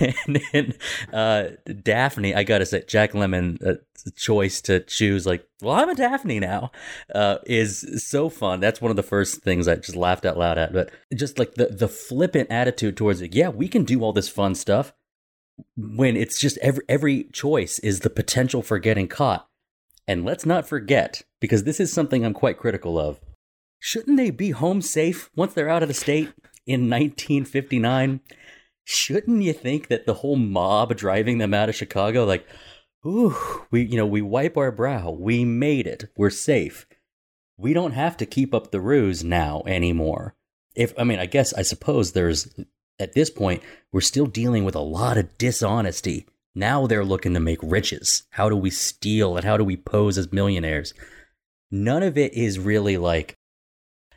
[0.00, 0.74] And then
[1.12, 1.44] uh,
[1.82, 3.74] Daphne, I gotta say, Jack Lemmon uh,
[4.16, 6.72] choice to choose like, well, I'm a Daphne now,
[7.14, 8.58] uh, is so fun.
[8.58, 10.72] That's one of the first things I just laughed out loud at.
[10.72, 14.28] But just like the the flippant attitude towards it, yeah, we can do all this
[14.28, 14.92] fun stuff
[15.76, 19.46] when it's just every every choice is the potential for getting caught.
[20.06, 23.20] And let's not forget, because this is something I'm quite critical of.
[23.78, 26.32] Shouldn't they be home safe once they're out of the state
[26.66, 28.20] in 1959?
[28.84, 32.46] Shouldn't you think that the whole mob driving them out of Chicago, like,
[33.06, 33.36] ooh,
[33.70, 36.86] we you know we wipe our brow, we made it, we're safe.
[37.56, 40.34] We don't have to keep up the ruse now anymore.
[40.74, 42.48] If I mean, I guess I suppose there's
[43.00, 46.26] at this point we're still dealing with a lot of dishonesty.
[46.54, 48.24] Now they're looking to make riches.
[48.30, 50.94] How do we steal and how do we pose as millionaires?
[51.70, 53.36] None of it is really like,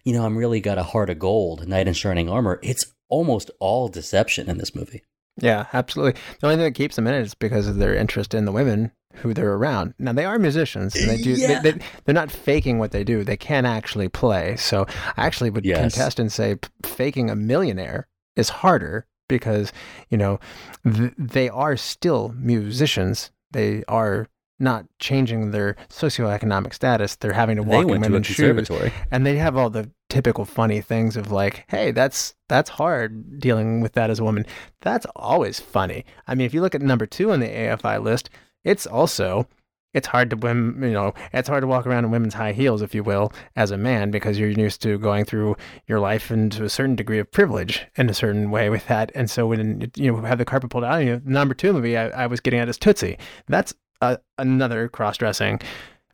[0.03, 2.59] you know, I'm really got a heart of gold, knight in shining armor.
[2.63, 5.03] It's almost all deception in this movie.
[5.39, 6.19] Yeah, absolutely.
[6.39, 8.51] The only thing that keeps them in it is because of their interest in the
[8.51, 9.93] women who they're around.
[9.99, 11.31] Now they are musicians, and they do.
[11.31, 11.61] Yeah.
[11.61, 13.23] They, they, they're not faking what they do.
[13.23, 14.55] They can actually play.
[14.57, 14.85] So
[15.17, 15.79] I actually would Yes.
[15.79, 19.71] contest and say faking a millionaire is harder because
[20.09, 20.39] you know
[20.83, 23.31] th- they are still musicians.
[23.51, 24.27] They are
[24.59, 27.15] not changing their socioeconomic status.
[27.15, 28.93] They're having to They walk in went to a women's shoes conservatory.
[29.11, 33.81] and they have all the typical funny things of like hey that's that's hard dealing
[33.81, 34.45] with that as a woman
[34.81, 38.29] that's always funny i mean if you look at number two on the afi list
[38.63, 39.47] it's also
[39.93, 42.81] it's hard to women you know it's hard to walk around in women's high heels
[42.81, 45.55] if you will as a man because you're used to going through
[45.87, 49.29] your life into a certain degree of privilege in a certain way with that and
[49.29, 52.07] so when you know have the carpet pulled out you know number two movie i,
[52.23, 55.61] I was getting at is tootsie that's a, another cross-dressing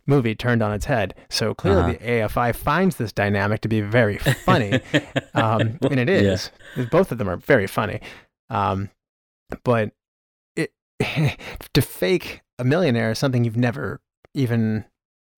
[0.06, 1.14] movie turned on its head.
[1.30, 2.32] So clearly, Uh-huh.
[2.32, 4.82] the AFI finds this dynamic to be very funny,
[5.36, 6.50] um, and it is.
[6.92, 8.02] Both of them are very funny,
[8.50, 8.90] um,
[9.64, 9.92] but
[10.56, 10.74] it
[11.74, 14.00] to fake a millionaire is something you've never
[14.34, 14.86] even.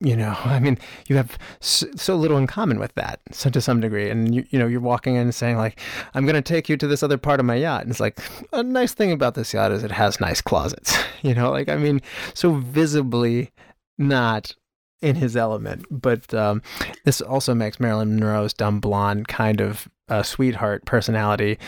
[0.04, 3.82] You know, I mean, you have so, little in common with that, so to some
[3.82, 5.80] degree, and you, you know, you're walking in and saying like,
[6.16, 8.20] "I'm going to take you to this other part of my yacht," and it's like,
[8.52, 10.98] a nice thing about this yacht is it has nice closets.
[11.24, 12.02] You know, like I mean,
[12.34, 13.52] so visibly
[14.00, 14.56] not
[15.04, 15.86] in his element.
[15.92, 16.64] But um,
[17.06, 21.60] this also makes Marilyn Monroe's dumb blonde kind of uh, sweetheart personality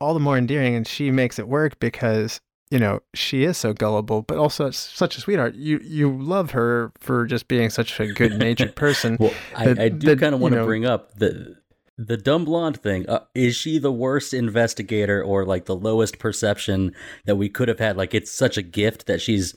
[0.00, 3.72] all the more endearing, and she makes it work because you know she is so
[3.72, 5.54] gullible, but also such a sweetheart.
[5.54, 9.16] You you love her for just being such a good natured person.
[9.18, 11.56] Well, I, I do kind of want to bring up the
[11.96, 13.08] the dumb blonde thing.
[13.08, 17.80] Uh, is she the worst investigator or like the lowest perception that we could have
[17.80, 17.96] had?
[17.96, 19.54] Like it's such a gift that she's.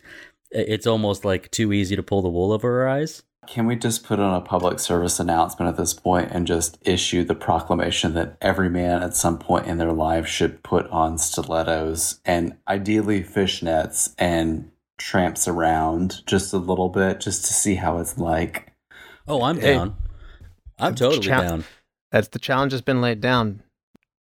[0.54, 3.24] It's almost like too easy to pull the wool over her eyes.
[3.47, 7.23] Can we just put on a public service announcement at this point and just issue
[7.23, 12.21] the proclamation that every man at some point in their life should put on stilettos
[12.23, 18.17] and ideally fishnets and tramps around just a little bit just to see how it's
[18.19, 18.71] like?
[19.27, 19.73] Oh, I'm Hey.
[19.73, 19.95] down.
[20.77, 21.63] I'm totally Cha- down.
[22.12, 23.63] That's the challenge has been laid down.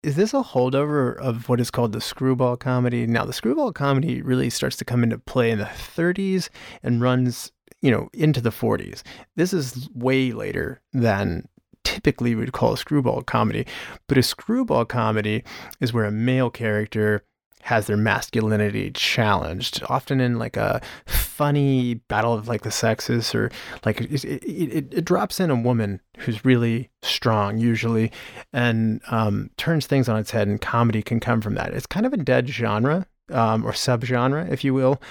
[0.04, 3.08] Is this a holdover of what is called the screwball comedy?
[3.08, 6.50] Now, the screwball comedy really starts to come into play in the 30s
[6.84, 9.04] and runs, you know, into the 40s.
[9.36, 11.48] This is way later than
[11.84, 13.66] typically we'd call a screwball comedy.
[14.08, 15.44] But a screwball comedy
[15.80, 17.24] is where a male character
[17.64, 23.52] has their masculinity challenged, often in like a funny battle of like the sexes, or
[23.86, 28.12] like it, it, it, it drops in a woman who's really strong usually,
[28.52, 30.48] and um, turns things on its head.
[30.48, 31.74] And comedy can come from that.
[31.74, 35.02] It's kind of a dead genre um, or subgenre, if you will.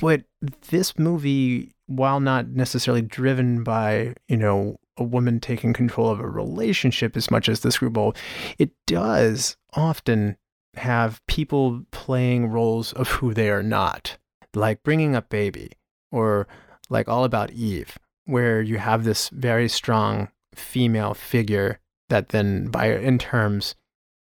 [0.00, 0.22] But
[0.70, 6.28] this movie, while not necessarily driven by you know a woman taking control of a
[6.28, 8.14] relationship as much as the screwball,
[8.58, 10.36] it does often
[10.76, 14.18] have people playing roles of who they are not,
[14.54, 15.72] like bringing up baby
[16.12, 16.46] or
[16.88, 22.94] like all about Eve, where you have this very strong female figure that then, by
[22.94, 23.74] in terms,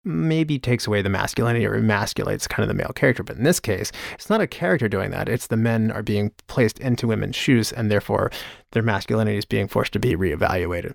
[0.05, 3.23] maybe takes away the masculinity or emasculates kind of the male character.
[3.23, 5.29] But in this case, it's not a character doing that.
[5.29, 8.31] It's the men are being placed into women's shoes and therefore
[8.71, 10.93] their masculinity is being forced to be reevaluated.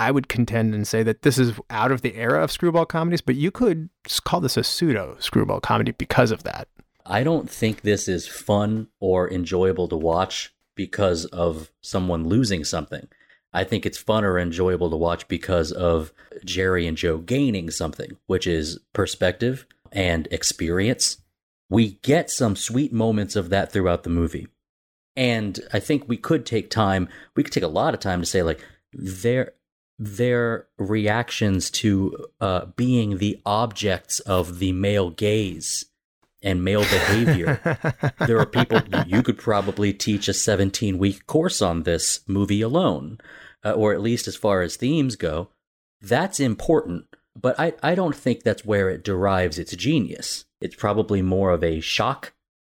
[0.00, 3.20] I would contend and say that this is out of the era of screwball comedies,
[3.20, 3.88] but you could
[4.24, 6.68] call this a pseudo screwball comedy because of that.
[7.04, 13.08] I don't think this is fun or enjoyable to watch because of someone losing something.
[13.52, 16.12] I think it's fun or enjoyable to watch because of
[16.44, 21.18] Jerry and Joe gaining something, which is perspective and experience.
[21.70, 24.48] We get some sweet moments of that throughout the movie.
[25.16, 28.26] And I think we could take time, we could take a lot of time to
[28.26, 29.52] say, like, their
[29.98, 35.86] their reactions to uh, being the objects of the male gaze
[36.42, 37.60] and male behavior.
[38.26, 43.18] there are people you could probably teach a 17 week course on this movie alone,
[43.64, 45.48] uh, or at least as far as themes go.
[46.00, 50.44] That's important, but I, I don't think that's where it derives its genius.
[50.60, 52.34] It's probably more of a shock,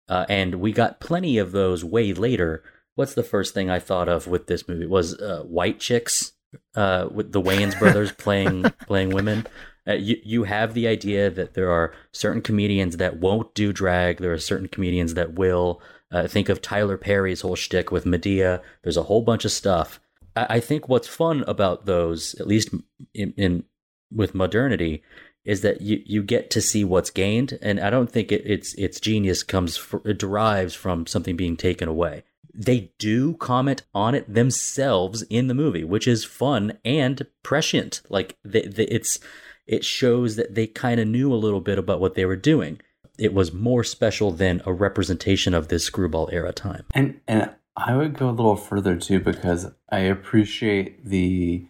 [0.09, 2.65] uh, and we got plenty of those way later.
[2.95, 4.87] What's the first thing I thought of with this movie?
[4.87, 6.33] Was uh, white chicks
[6.75, 9.47] uh, with the Wayans brothers playing playing women.
[9.87, 14.19] Uh, you you have the idea that there are certain comedians that won't do drag.
[14.19, 15.81] There are certain comedians that will.
[16.11, 18.61] Uh, think of Tyler Perry's whole shtick with Madea.
[18.83, 19.99] There's a whole bunch of stuff.
[20.37, 22.69] I, I think what's fun about those, at least
[23.15, 23.65] in, in
[24.11, 25.03] with modernity,
[25.47, 28.75] is that you, you get to see what's gained, and I don't think it, its
[28.75, 34.15] its genius comes for, it derives from something being taken away they do comment on
[34.15, 38.03] it themselves in the movie, which is fun and prescient.
[38.09, 39.19] Like they, they, it's
[39.67, 42.81] it shows that they kind of knew a little bit about what they were doing.
[43.19, 46.85] It was more special than a representation of this screwball era time.
[46.95, 51.67] And and I would go a little further too because I appreciate the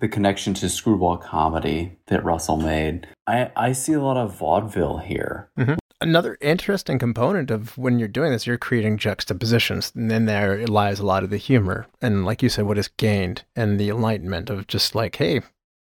[0.00, 3.08] the connection to screwball comedy that Russell made.
[3.26, 5.50] I I see a lot of vaudeville here.
[5.58, 10.66] Mm-hmm another interesting component of when you're doing this, you're creating juxtapositions, and then there
[10.66, 13.88] lies a lot of the humor, and like you said, what is gained, and the
[13.88, 15.40] enlightenment of just like, hey,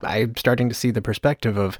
[0.03, 1.77] I'm starting to see the perspective of,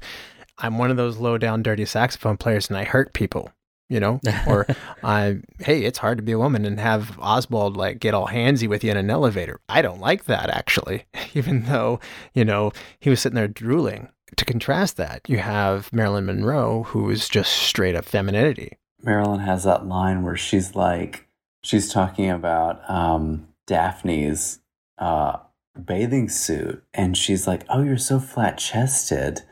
[0.58, 3.50] I'm one of those low down, dirty saxophone players, and I hurt people.
[3.88, 4.66] You know, or
[5.04, 8.66] I, hey, it's hard to be a woman and have Oswald like get all handsy
[8.66, 9.60] with you in an elevator.
[9.68, 11.04] I don't like that actually,
[11.34, 12.00] even though
[12.32, 17.10] you know he was sitting there drooling to contrast that, you have Marilyn Monroe, who
[17.10, 18.78] is just straight up femininity.
[19.02, 21.26] Marilyn has that line where she's like,
[21.62, 24.60] she's talking about um, Daphne's
[24.98, 25.38] uh,
[25.78, 29.42] bathing suit, and she's like, "Oh, you're so flat chested,"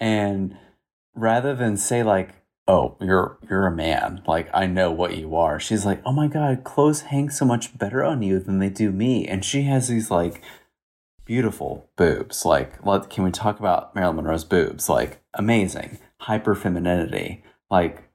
[0.00, 0.56] and
[1.14, 2.30] rather than say like,
[2.66, 6.28] "Oh, you're you're a man," like I know what you are, she's like, "Oh my
[6.28, 9.88] god, clothes hang so much better on you than they do me," and she has
[9.88, 10.42] these like
[11.28, 12.44] beautiful boobs.
[12.44, 14.88] Like, let, can we talk about Marilyn Monroe's boobs?
[14.88, 17.44] Like, amazing, hyper femininity.
[17.70, 18.10] Like,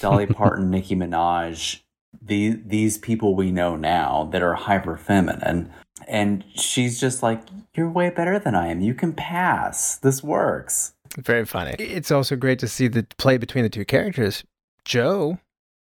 [0.00, 1.82] Dolly Parton, Nicki Minaj,
[2.20, 5.70] these these people we know now that are hyper feminine,
[6.08, 7.42] and she's just like,
[7.74, 8.80] "You're way better than I am.
[8.80, 9.96] You can pass.
[9.96, 11.74] This works." Very funny.
[11.78, 14.44] It's also great to see the play between the two characters.
[14.84, 15.38] Joe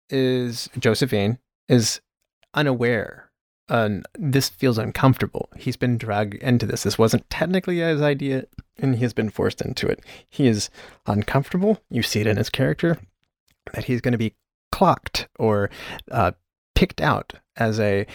[0.09, 2.01] is Josephine is
[2.53, 3.29] unaware
[3.69, 5.49] uh, this feels uncomfortable.
[5.55, 6.83] He's been dragged into this.
[6.83, 8.45] This wasn't technically his idea,
[8.79, 9.99] and he has been forced into it.
[10.27, 10.69] He is
[11.05, 11.81] uncomfortable.
[11.89, 12.97] You see it in his character
[13.73, 14.33] that he's going to be
[14.71, 15.69] clocked or
[16.09, 16.31] uh,
[16.73, 18.07] picked out as a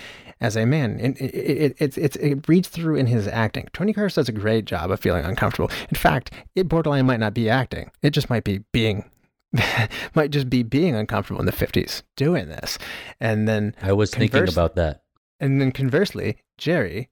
[0.45, 1.01] as a man.
[1.01, 3.69] And it, it, it, it, it reads through in his acting.
[3.73, 5.71] Tony Curtis does a great job of feeling uncomfortable.
[5.89, 7.91] In fact, it borderline might not be acting.
[8.03, 9.11] It just might be being
[10.15, 12.79] might just be being uncomfortable in the 50s doing this.
[13.21, 15.03] And then I was converse, thinking about that.
[15.41, 17.09] And then conversely, Jerry,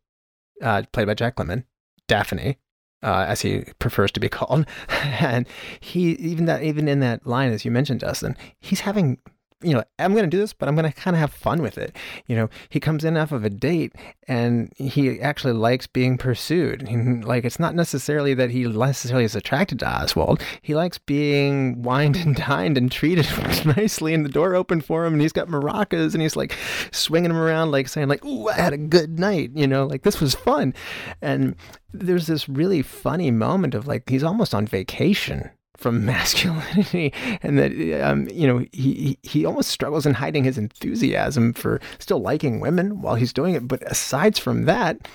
[0.60, 1.64] uh, played by Jack Lemmon,
[2.08, 2.58] Daphne,
[3.02, 5.46] uh, as he prefers to be called, and
[5.80, 9.18] he even that even in that line as you mentioned, Dustin, he's having
[9.62, 11.62] you know, I'm going to do this, but I'm going to kind of have fun
[11.62, 11.96] with it.
[12.26, 13.92] You know, he comes in off of a date
[14.28, 16.88] and he actually likes being pursued.
[17.24, 20.42] like, it's not necessarily that he necessarily is attracted to Oswald.
[20.62, 23.26] He likes being wined and dined and treated
[23.76, 26.56] nicely, and the door opened for him, and he's got maracas, and he's like
[26.90, 30.02] swinging him around, like saying, like, "Ooh, I had a good night." You know, like
[30.02, 30.74] this was fun.
[31.20, 31.56] And
[31.92, 35.50] there's this really funny moment of like he's almost on vacation
[35.82, 41.52] from masculinity and that um, you know he he almost struggles in hiding his enthusiasm
[41.52, 45.08] for still liking women while he's doing it but aside from that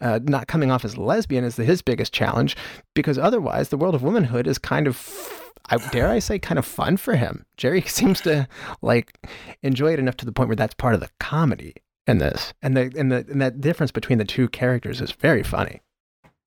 [0.00, 2.56] uh, not coming off as lesbian is the, his biggest challenge
[2.94, 6.64] because otherwise the world of womanhood is kind of I dare I say kind of
[6.64, 7.44] fun for him.
[7.56, 8.48] Jerry seems to
[8.82, 9.18] like
[9.62, 11.74] enjoy it enough to the point where that's part of the comedy
[12.06, 15.42] in this, and the and the and that difference between the two characters is very
[15.42, 15.82] funny.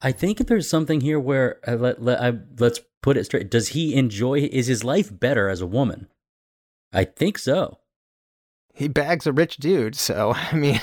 [0.02, 3.52] I think there's something here where uh, let, let I, let's put it straight.
[3.52, 4.40] Does he enjoy?
[4.40, 6.08] Is his life better as a woman?
[6.92, 7.80] I think so.
[8.74, 10.80] He bags a rich dude, so I mean,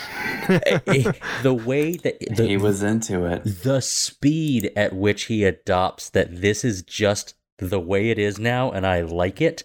[0.48, 1.12] eh, eh,
[1.42, 6.40] the way that the, he was into it, the speed at which he adopts that
[6.40, 9.64] this is just the way it is now, and I like it,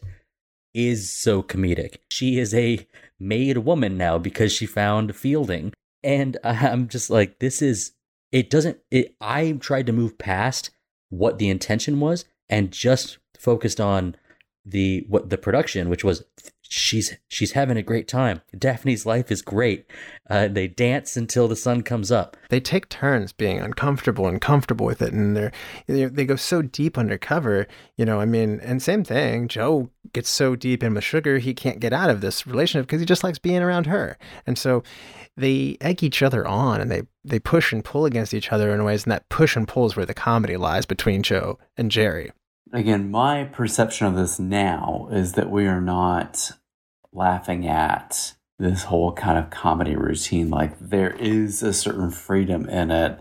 [0.74, 1.98] is so comedic.
[2.10, 2.88] She is a
[3.20, 5.74] made woman now because she found Fielding.
[6.04, 7.94] And uh, I'm just like, this is,
[8.34, 10.72] it doesn't, it, I tried to move past
[11.10, 14.16] what the intention was and just focused on
[14.66, 16.24] the what the production which was
[16.62, 18.42] she's she's having a great time.
[18.58, 19.86] Daphne's life is great.
[20.30, 22.38] Uh, they dance until the sun comes up.
[22.50, 25.52] They take turns being uncomfortable and comfortable with it and they're
[25.88, 27.68] they go so deep undercover
[27.98, 31.54] you know i mean and same thing joe gets so deep in with sugar he
[31.54, 34.18] can't get out of this relationship because he just likes being around her.
[34.46, 34.84] And so
[35.36, 38.84] they egg each other on and they they push and pull against each other in
[38.84, 42.32] ways and that push and pull is where the comedy lies between joe and jerry
[42.74, 46.52] again, my perception of this now is that we are not
[47.14, 50.50] laughing at this whole kind of comedy routine.
[50.50, 53.20] Like there is a certain freedom in it,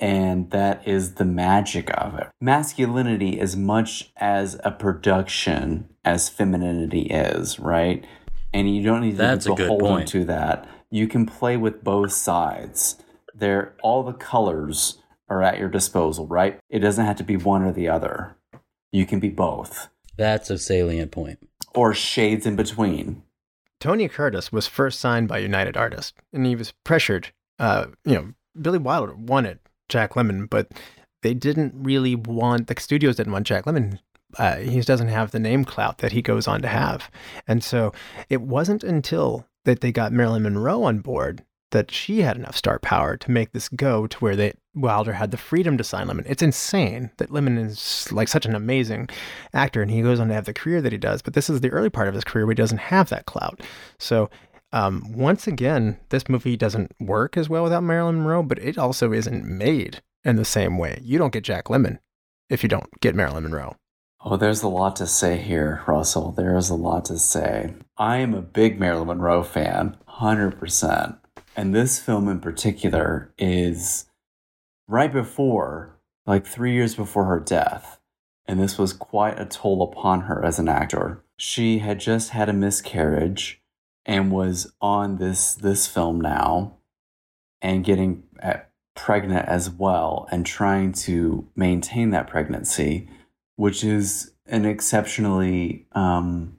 [0.00, 2.28] and that is the magic of it.
[2.40, 8.04] Masculinity, as much as a production as femininity is, right?
[8.52, 10.68] And you don't need to That's be beholden to that.
[10.92, 12.96] You can play with both sides.
[13.34, 16.60] There, all the colors are at your disposal, right?
[16.68, 18.36] It doesn't have to be one or the other.
[18.92, 19.88] You can be both.
[20.18, 21.38] That's a salient point.
[21.74, 23.22] Or shades in between.
[23.80, 27.32] Tony Curtis was first signed by United Artists, and he was pressured.
[27.58, 30.70] Uh, you know, Billy Wilder wanted Jack Lemmon, but
[31.22, 33.98] they didn't really want the studios didn't want Jack Lemmon.
[34.36, 37.10] Uh, he doesn't have the name clout that he goes on to have,
[37.48, 37.94] and so
[38.28, 42.78] it wasn't until that they got Marilyn Monroe on board that she had enough star
[42.78, 46.24] power to make this go to where they Wilder had the freedom to sign Lemmon.
[46.26, 49.08] It's insane that Lemmon is like such an amazing
[49.52, 51.20] actor and he goes on to have the career that he does.
[51.20, 53.60] But this is the early part of his career where he doesn't have that clout.
[53.98, 54.30] So
[54.72, 59.12] um, once again, this movie doesn't work as well without Marilyn Monroe, but it also
[59.12, 60.98] isn't made in the same way.
[61.02, 61.98] You don't get Jack Lemmon
[62.48, 63.76] if you don't get Marilyn Monroe.
[64.24, 66.30] Oh, there's a lot to say here, Russell.
[66.30, 67.74] There is a lot to say.
[67.98, 71.18] I am a big Marilyn Monroe fan, 100%.
[71.56, 74.06] And this film in particular is
[74.86, 77.98] right before, like three years before her death.
[78.46, 81.24] And this was quite a toll upon her as an actor.
[81.36, 83.60] She had just had a miscarriage
[84.06, 86.76] and was on this this film now
[87.60, 88.58] and getting uh,
[88.94, 93.08] pregnant as well and trying to maintain that pregnancy,
[93.56, 96.56] which is an exceptionally um,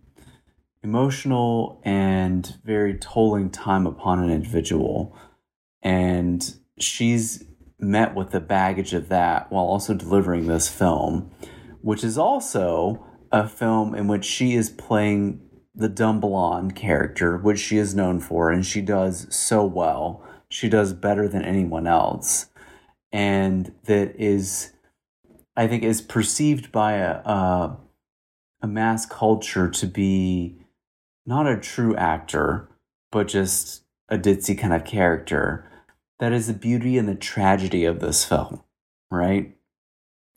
[0.84, 5.18] emotional and very tolling time upon an individual.
[5.82, 7.44] And she's
[7.80, 11.32] met with the baggage of that while also delivering this film,
[11.82, 15.42] which is also a film in which she is playing
[15.76, 20.24] the dumb blonde character, which she is known for, and she does so well.
[20.50, 22.48] She does better than anyone else.
[23.12, 24.72] And that is,
[25.56, 27.78] I think, is perceived by a, a,
[28.62, 30.58] a mass culture to be
[31.26, 32.70] not a true actor,
[33.12, 35.70] but just a ditzy kind of character.
[36.20, 38.64] That is the beauty and the tragedy of this film,
[39.12, 39.56] right?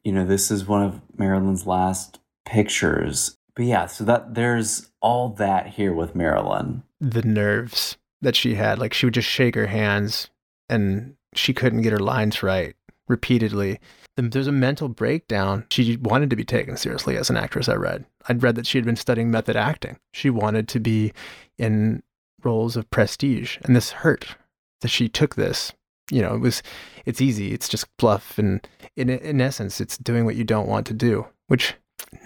[0.04, 3.36] You know, this is one of Marilyn's last pictures.
[3.54, 6.82] But yeah, so that there's all that here with Marilyn.
[7.00, 10.28] The nerves that she had, like she would just shake her hands
[10.68, 12.74] and she couldn't get her lines right
[13.08, 13.78] repeatedly.
[14.16, 15.66] There's a mental breakdown.
[15.70, 18.06] She wanted to be taken seriously as an actress, I read.
[18.28, 19.98] I'd read that she had been studying method acting.
[20.12, 21.12] She wanted to be
[21.58, 22.02] in
[22.42, 24.36] roles of prestige, and this hurt
[24.80, 25.72] that she took this.
[26.10, 26.62] You know, it was,
[27.04, 27.52] it's easy.
[27.52, 31.26] It's just bluff, and in in essence, it's doing what you don't want to do,
[31.48, 31.74] which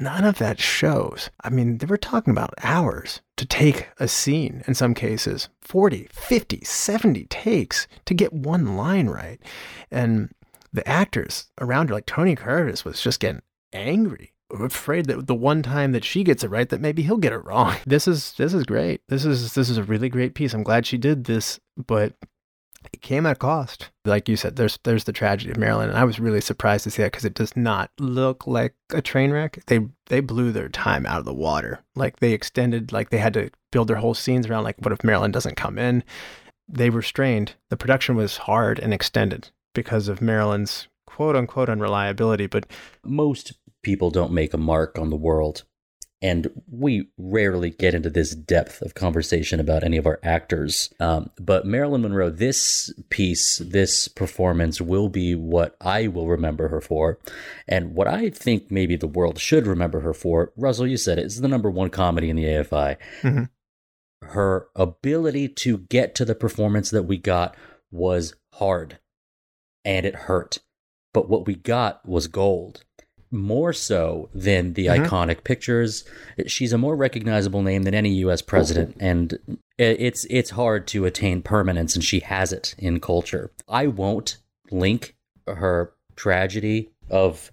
[0.00, 1.30] none of that shows.
[1.42, 6.08] I mean, they were talking about hours to take a scene in some cases 40,
[6.12, 9.40] 50, 70 takes to get one line right.
[9.90, 10.30] And
[10.72, 13.42] the actors around her, like Tony Curtis, was just getting
[13.72, 14.32] angry.
[14.52, 17.44] Afraid that the one time that she gets it right, that maybe he'll get it
[17.44, 17.76] wrong.
[17.86, 19.00] This is this is great.
[19.08, 20.54] This is this is a really great piece.
[20.54, 22.14] I'm glad she did this, but
[22.92, 23.90] it came at a cost.
[24.04, 26.90] Like you said, there's there's the tragedy of Marilyn, and I was really surprised to
[26.90, 29.62] see that because it does not look like a train wreck.
[29.66, 31.80] They they blew their time out of the water.
[31.94, 35.04] Like they extended, like they had to build their whole scenes around like, what if
[35.04, 36.02] Marilyn doesn't come in?
[36.68, 37.54] They were strained.
[37.68, 42.66] The production was hard and extended because of Marilyn's quote unquote unreliability, but
[43.04, 43.52] most
[43.82, 45.64] people don't make a mark on the world.
[46.22, 50.92] And we rarely get into this depth of conversation about any of our actors.
[51.00, 56.82] Um, but Marilyn Monroe, this piece, this performance will be what I will remember her
[56.82, 57.18] for.
[57.66, 61.24] And what I think maybe the world should remember her for, Russell, you said it,
[61.24, 62.96] is the number one comedy in the AFI.
[63.22, 63.44] Mm-hmm.
[64.26, 67.56] Her ability to get to the performance that we got
[67.90, 68.98] was hard
[69.84, 70.58] and it hurt.
[71.12, 72.84] But what we got was gold.
[73.32, 75.06] more so than the Mhm.
[75.06, 76.02] iconic pictures.
[76.48, 78.42] She's a more recognizable name than any U.S.
[78.42, 79.38] president, and
[79.78, 83.52] it's it's hard to attain permanence, and she has it in culture.
[83.68, 84.38] I won't
[84.72, 85.14] link
[85.46, 87.52] her tragedy of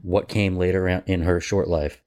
[0.00, 2.00] what came later in her short life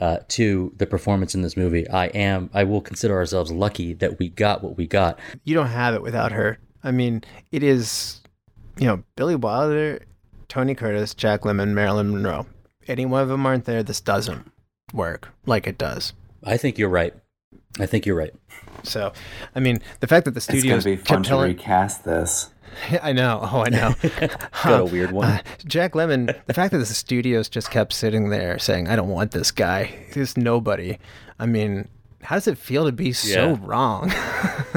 [0.00, 1.88] uh, to the performance in this movie.
[1.88, 5.20] I am I will consider ourselves lucky that we got what we got.
[5.44, 6.58] You don't have it without her.
[6.82, 7.22] I mean,
[7.52, 8.20] it is,
[8.78, 10.00] you know, Billy Wilder,
[10.48, 12.46] Tony Curtis, Jack Lemmon, Marilyn Monroe.
[12.86, 14.50] Any one of them aren't there, this doesn't
[14.92, 16.12] work like it does.
[16.44, 17.14] I think you're right.
[17.80, 18.34] I think you're right.
[18.82, 19.12] So,
[19.54, 21.28] I mean, the fact that the studio It's going studios to be fun kept to
[21.28, 22.50] telling, recast this.
[23.02, 23.40] I know.
[23.42, 23.94] Oh, I know.
[24.64, 25.28] Got a weird one.
[25.28, 29.08] Uh, Jack Lemmon, the fact that the studios just kept sitting there saying, I don't
[29.08, 29.84] want this guy.
[30.12, 30.98] He's nobody.
[31.38, 31.88] I mean,
[32.24, 33.56] how does it feel to be so Yeah.
[33.60, 34.08] wrong?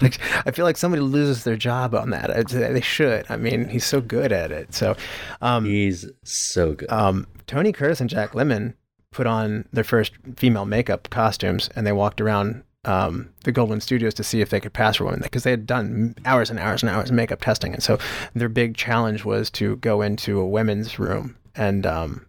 [0.00, 2.30] like, I feel like somebody loses their job on that.
[2.30, 3.26] It's- They should.
[3.28, 4.74] I mean, he's so good at it.
[4.74, 4.96] So,
[5.40, 6.90] um, He's so good.
[6.90, 8.74] um, Tony Curtis and Jack Lemmon
[9.10, 14.14] put on their first female makeup costumes and they walked around um, the Goldwyn Studios
[14.14, 16.82] to see if they could pass for women because they had done hours and hours
[16.82, 17.74] and hours of makeup testing.
[17.74, 17.98] And so
[18.34, 21.36] their big challenge was to go into a women's room.
[21.54, 22.24] And um,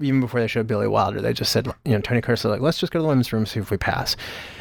[0.00, 2.78] even before they showed Billy Wilder, they just said, you know, Tony Curtis like, let's
[2.78, 4.16] just go to the women's room, see if we pass.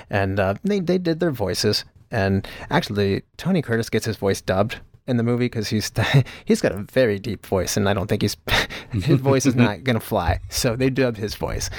[0.09, 1.85] And uh, they, they did their voices.
[2.11, 4.79] And actually, Tony Curtis gets his voice dubbed
[5.09, 5.91] in the movie because he's
[6.45, 8.37] he's got a very deep voice, and I don't think he's
[8.91, 10.39] his voice is not gonna fly.
[10.49, 11.69] So they dubbed his voice,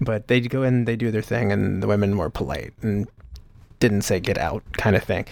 [0.00, 3.08] but they go in, they do their thing, and the women were polite and
[3.78, 5.26] didn't say "get out" kind of thing.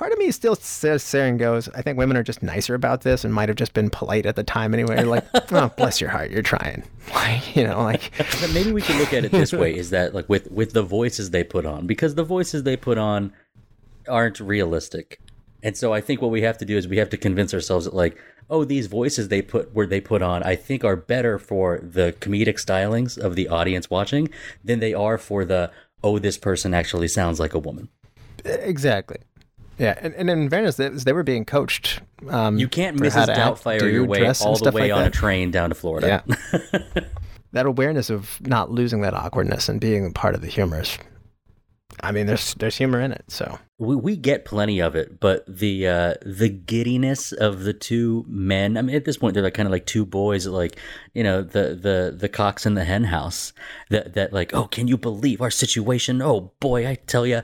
[0.00, 3.02] Part of me still says there and goes, I think women are just nicer about
[3.02, 5.04] this and might have just been polite at the time anyway.
[5.04, 6.84] Like, oh, bless your heart, you're trying.
[7.14, 10.14] Like, you know, like But maybe we can look at it this way: is that
[10.14, 13.32] like with with the voices they put on, because the voices they put on
[14.08, 15.20] aren't realistic,
[15.62, 17.84] and so I think what we have to do is we have to convince ourselves
[17.84, 18.16] that like,
[18.48, 22.14] oh, these voices they put where they put on, I think are better for the
[22.20, 24.30] comedic stylings of the audience watching
[24.64, 25.70] than they are for the
[26.02, 27.88] oh, this person actually sounds like a woman.
[28.44, 29.18] exactly.
[29.80, 32.02] Yeah, and, and in fairness, they, they were being coached.
[32.28, 33.24] Um, You can't Mrs.
[33.24, 36.22] to act, Doubtfire your way all the way like on a train down to Florida.
[37.52, 40.98] that awareness of not losing that awkwardness and being a part of the humor is
[42.02, 45.44] I mean there's there's humor in it so we we get plenty of it, but
[45.48, 48.76] the uh, the giddiness of the two men.
[48.76, 50.78] I mean, at this point, they're like kind of like two boys, like
[51.14, 53.54] you know, the the the cocks in the hen house.
[53.88, 56.20] That that like, oh, can you believe our situation?
[56.20, 57.40] Oh boy, I tell you.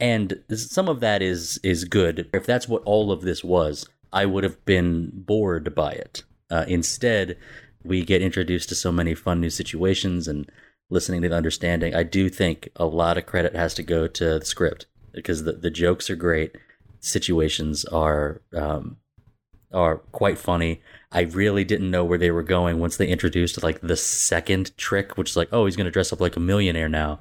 [0.00, 2.28] And some of that is is good.
[2.32, 6.22] If that's what all of this was, I would have been bored by it.
[6.50, 7.36] Uh, instead,
[7.82, 10.50] we get introduced to so many fun new situations and
[10.90, 11.94] listening to the understanding.
[11.94, 15.52] I do think a lot of credit has to go to the script because the,
[15.52, 16.56] the jokes are great,
[17.00, 18.98] situations are um,
[19.72, 20.80] are quite funny.
[21.12, 25.16] I really didn't know where they were going once they introduced like the second trick,
[25.16, 27.20] which is like, oh, he's going to dress up like a millionaire now,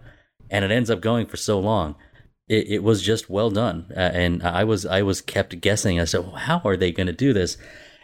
[0.50, 1.96] and it ends up going for so long.
[2.48, 6.12] It, it was just well done, uh, and I was I was kept guessing as
[6.12, 7.58] to how are they going to do this,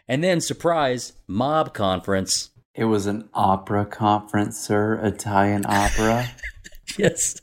[0.08, 2.50] and then surprise mob conference.
[2.76, 4.96] It was an opera conference, sir.
[4.96, 6.32] Italian opera.
[6.98, 7.42] yes,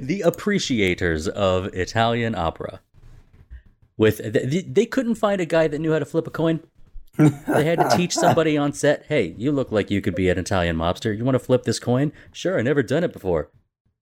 [0.00, 2.80] the appreciators of Italian opera.
[3.96, 6.60] With they, they couldn't find a guy that knew how to flip a coin.
[7.16, 9.04] They had to teach somebody on set.
[9.06, 11.16] Hey, you look like you could be an Italian mobster.
[11.16, 12.12] You want to flip this coin?
[12.32, 13.50] Sure, I never done it before.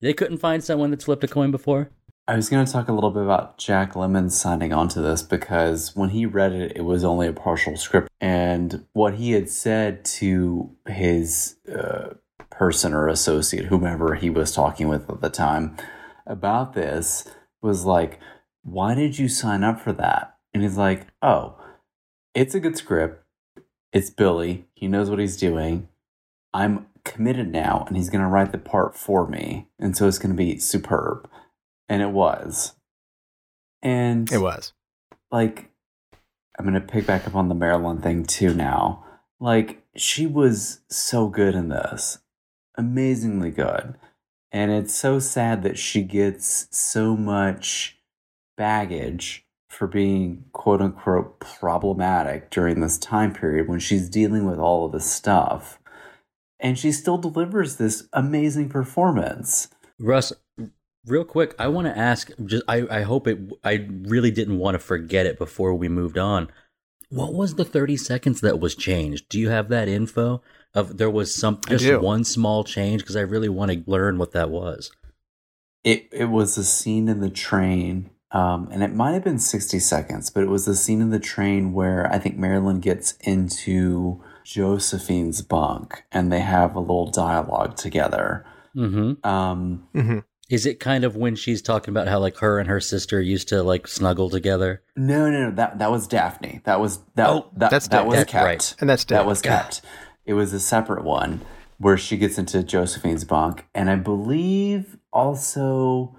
[0.01, 1.91] They couldn't find someone that's flipped a coin before.
[2.25, 5.21] I was going to talk a little bit about Jack Lemmon signing on to this
[5.21, 8.07] because when he read it, it was only a partial script.
[8.21, 12.13] And what he had said to his uh,
[12.49, 15.75] person or associate, whomever he was talking with at the time,
[16.25, 17.27] about this
[17.61, 18.21] was like,
[18.61, 20.37] Why did you sign up for that?
[20.53, 21.57] And he's like, Oh,
[22.33, 23.21] it's a good script.
[23.91, 24.65] It's Billy.
[24.73, 25.89] He knows what he's doing.
[26.53, 29.67] I'm committed now, and he's going to write the part for me.
[29.77, 31.27] And so it's going to be superb
[31.93, 32.73] and it was.
[33.83, 34.73] And it was
[35.31, 35.69] like
[36.57, 39.05] I'm gonna pick back up on the Marilyn thing too now.
[39.39, 42.17] Like she was so good in this.
[42.75, 43.93] Amazingly good.
[44.51, 47.99] And it's so sad that she gets so much
[48.57, 54.87] baggage for being quote unquote problematic during this time period when she's dealing with all
[54.87, 55.79] of this stuff.
[56.59, 59.67] And she still delivers this amazing performance.
[59.99, 60.33] Russ,
[61.05, 62.31] real quick, I want to ask.
[62.45, 63.39] Just, I, I hope it.
[63.63, 66.49] I really didn't want to forget it before we moved on.
[67.09, 69.29] What was the thirty seconds that was changed?
[69.29, 70.41] Do you have that info?
[70.73, 74.31] Of there was some just one small change because I really want to learn what
[74.31, 74.91] that was.
[75.83, 79.77] It it was a scene in the train, um, and it might have been sixty
[79.77, 84.23] seconds, but it was the scene in the train where I think Marilyn gets into
[84.43, 88.43] Josephine's bunk and they have a little dialogue together.
[88.75, 89.25] Mm-hmm.
[89.27, 90.19] Um, hmm
[90.49, 93.47] Is it kind of when she's talking about how like her and her sister used
[93.49, 94.83] to like snuggle together?
[94.95, 96.61] no, no, no, that that was Daphne.
[96.65, 98.45] That was that Oh, that, that's that Da- was that's kept.
[98.45, 98.75] right.
[98.79, 99.81] And that's that was kept.
[100.25, 101.41] It was a separate one
[101.79, 106.15] where she gets into Josephine's bunk, and I believe also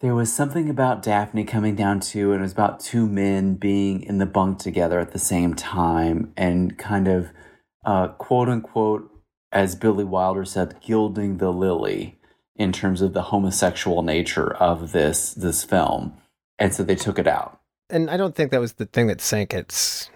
[0.00, 4.02] there was something about Daphne coming down too, and it was about two men being
[4.02, 7.28] in the bunk together at the same time, and kind of
[7.84, 9.10] uh, quote unquote,
[9.52, 12.18] as Billy Wilder said, gilding the lily
[12.60, 16.12] in terms of the homosexual nature of this this film,
[16.58, 17.58] and so they took it out.
[17.88, 20.10] and I don't think that was the thing that sank its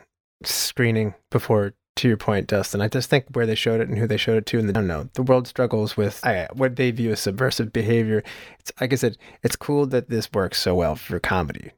[0.45, 1.75] screening before.
[1.99, 4.37] To your point, Dustin, I just think where they showed it and who they showed
[4.39, 5.09] it to, and the, I don't know.
[5.15, 8.25] The world struggles with I, what they view as subversive behavior.
[8.59, 11.71] It's like I said, it's cool that this works so well for comedy,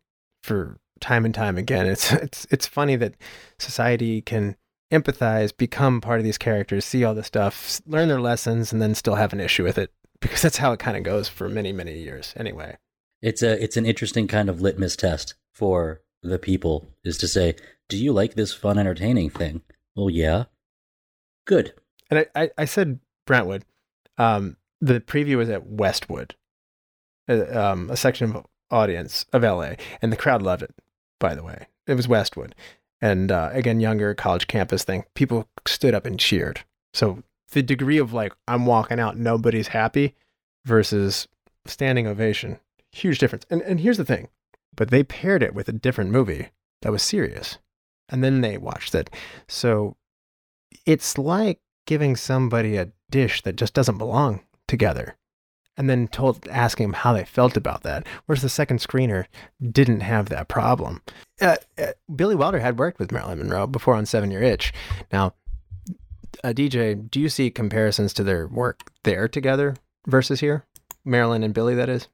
[0.43, 1.85] for time and time again.
[1.87, 3.15] It's it's it's funny that
[3.59, 4.57] society can
[4.91, 8.95] empathize, become part of these characters, see all this stuff, learn their lessons, and then
[8.95, 11.73] still have an issue with it because that's how it kind of goes for many
[11.73, 12.35] many years.
[12.37, 12.77] Anyway,
[13.23, 17.55] It's a it's an interesting kind of litmus test for the people is to say,
[17.89, 19.63] do you like this fun, entertaining thing?
[19.95, 20.45] Well, yeah.
[21.47, 21.73] Good.
[22.11, 23.65] And I, I, I said Brentwood.
[24.19, 26.35] Um, the preview was at Westwood,
[27.29, 30.75] uh, um, a section of audience of LA, and the crowd loved it.
[31.19, 32.55] By the way, it was Westwood,
[33.01, 35.05] and uh, again, younger college campus thing.
[35.15, 36.61] People stood up and cheered.
[36.93, 40.15] So the degree of like I'm walking out, nobody's happy,
[40.65, 41.29] versus
[41.65, 42.59] standing ovation,
[42.93, 43.47] huge difference.
[43.51, 44.29] And and here's the thing,
[44.75, 46.51] but they paired it with a different movie
[46.83, 47.59] that was serious,
[48.09, 49.11] and then they watched it.
[49.49, 49.97] So
[50.85, 55.17] it's like giving somebody a dish that just doesn't belong together
[55.77, 59.27] and then told asking them how they felt about that whereas the second screener
[59.71, 61.01] didn't have that problem
[61.41, 64.73] uh, uh, billy wilder had worked with marilyn monroe before on seven year itch
[65.13, 65.33] now
[66.45, 69.77] uh, dj do you see comparisons to their work there together
[70.07, 70.65] versus here
[71.05, 72.09] marilyn and billy that is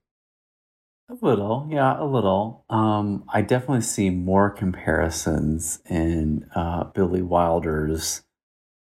[1.09, 2.65] A little, yeah, a little.
[2.71, 8.23] Um, I definitely see more comparisons in uh, Billy Wilder's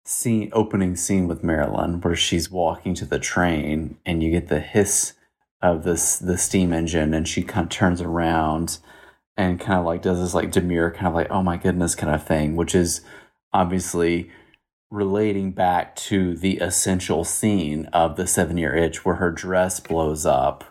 [0.05, 4.61] scene, opening scene with Marilyn, where she's walking to the train, and you get the
[4.61, 5.15] hiss
[5.63, 8.79] of this the steam engine, and she kind of turns around
[9.37, 12.15] and kind of like does this like demure kind of like oh my goodness kind
[12.15, 13.01] of thing, which is
[13.53, 14.31] obviously
[14.91, 20.27] relating back to the essential scene of the seven year itch where her dress blows
[20.27, 20.65] up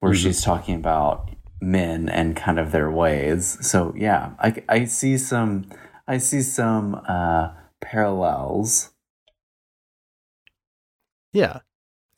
[0.00, 0.22] where Mhm.
[0.22, 3.56] she's talking about men and kind of their ways.
[3.66, 5.66] So yeah, I, I see some
[6.08, 7.50] I see some uh,
[7.80, 8.90] parallels.
[11.32, 11.60] Yeah.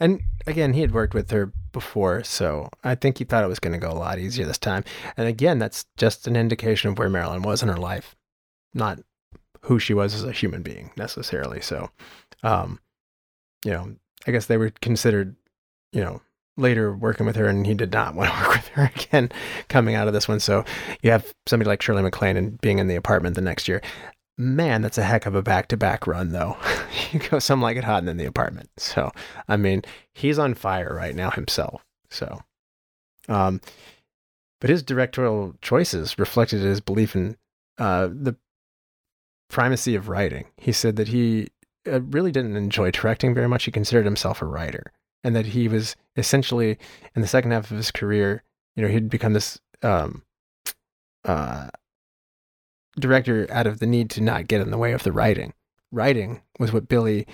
[0.00, 3.60] And again, he had worked with her before, so I think he thought it was
[3.60, 4.82] going to go a lot easier this time.
[5.16, 8.16] And again, that's just an indication of where Marilyn was in her life,
[8.72, 9.00] not
[9.64, 11.60] who she was as a human being necessarily.
[11.60, 11.90] So,
[12.42, 12.78] um,
[13.64, 13.94] you know,
[14.26, 15.36] I guess they were considered,
[15.92, 16.20] you know,
[16.56, 19.30] later working with her, and he did not want to work with her again
[19.68, 20.40] coming out of this one.
[20.40, 20.64] So
[21.02, 23.80] you have somebody like Shirley MacLaine and being in the apartment the next year.
[24.36, 26.56] Man, that's a heck of a back to back run, though.
[27.12, 28.68] you go some like it hot and then the apartment.
[28.76, 29.12] So,
[29.48, 31.84] I mean, he's on fire right now himself.
[32.10, 32.40] So,
[33.28, 33.60] um,
[34.60, 37.36] but his directorial choices reflected his belief in
[37.78, 38.36] uh, the
[39.48, 40.46] primacy of writing.
[40.56, 41.48] He said that he
[41.86, 43.64] uh, really didn't enjoy directing very much.
[43.64, 44.92] He considered himself a writer,
[45.22, 46.78] and that he was essentially
[47.14, 48.42] in the second half of his career,
[48.76, 50.22] you know, he'd become this um,
[51.24, 51.68] uh,
[52.98, 55.52] director out of the need to not get in the way of the writing.
[55.92, 57.26] Writing was what Billy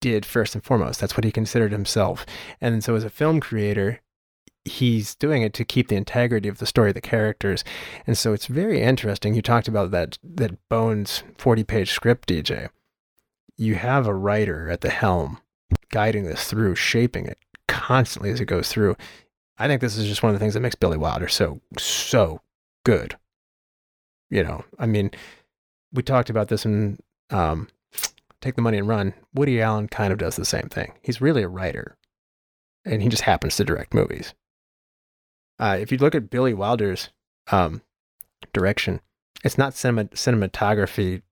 [0.00, 1.00] did first and foremost.
[1.00, 2.26] That's what he considered himself.
[2.60, 4.00] And so, as a film creator,
[4.66, 7.64] he's doing it to keep the integrity of the story, the characters.
[8.06, 9.34] And so, it's very interesting.
[9.34, 12.68] You talked about that that Bones forty page script, DJ.
[13.56, 15.38] You have a writer at the helm
[15.90, 17.38] guiding this through, shaping it
[17.68, 18.96] constantly as it goes through.
[19.58, 22.42] I think this is just one of the things that makes Billy Wilder so so
[22.84, 23.16] good.
[24.28, 25.10] You know, I mean,
[25.92, 26.98] we talked about this in
[27.30, 27.68] um,
[28.40, 29.14] Take the Money and Run.
[29.34, 30.92] Woody Allen kind of does the same thing.
[31.02, 31.96] He's really a writer,
[32.84, 34.34] and he just happens to direct movies.
[35.58, 37.10] Uh, if you look at Billy Wilder's
[37.50, 37.82] um,
[38.52, 39.00] direction,
[39.44, 41.22] it's not cinema, cinematography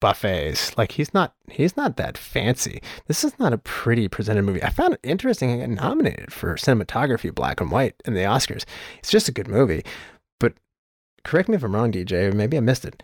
[0.00, 0.76] buffets.
[0.78, 2.82] Like he's not he's not that fancy.
[3.06, 4.62] This is not a pretty presented movie.
[4.62, 8.64] I found it interesting and got nominated for cinematography, black and white, in the Oscars.
[8.98, 9.84] It's just a good movie.
[10.40, 10.54] But
[11.24, 12.32] correct me if I'm wrong, DJ.
[12.32, 13.02] Maybe I missed it.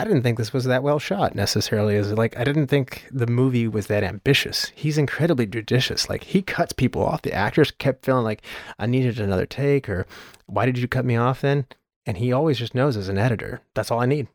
[0.00, 1.96] I didn't think this was that well shot necessarily.
[1.96, 4.72] As like I didn't think the movie was that ambitious.
[4.74, 6.08] He's incredibly judicious.
[6.08, 7.22] Like he cuts people off.
[7.22, 8.42] The actors kept feeling like
[8.78, 10.06] I needed another take or
[10.46, 11.66] why did you cut me off then?
[12.06, 14.28] And he always just knows as an editor, that's all I need.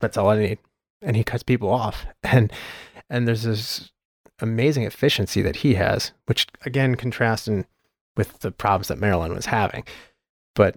[0.00, 0.58] That's all I need.
[1.00, 2.06] and he cuts people off.
[2.24, 2.52] And
[3.10, 3.90] and there's this
[4.40, 7.66] amazing efficiency that he has, which again contrasting
[8.16, 9.84] with the problems that Marilyn was having.
[10.54, 10.76] But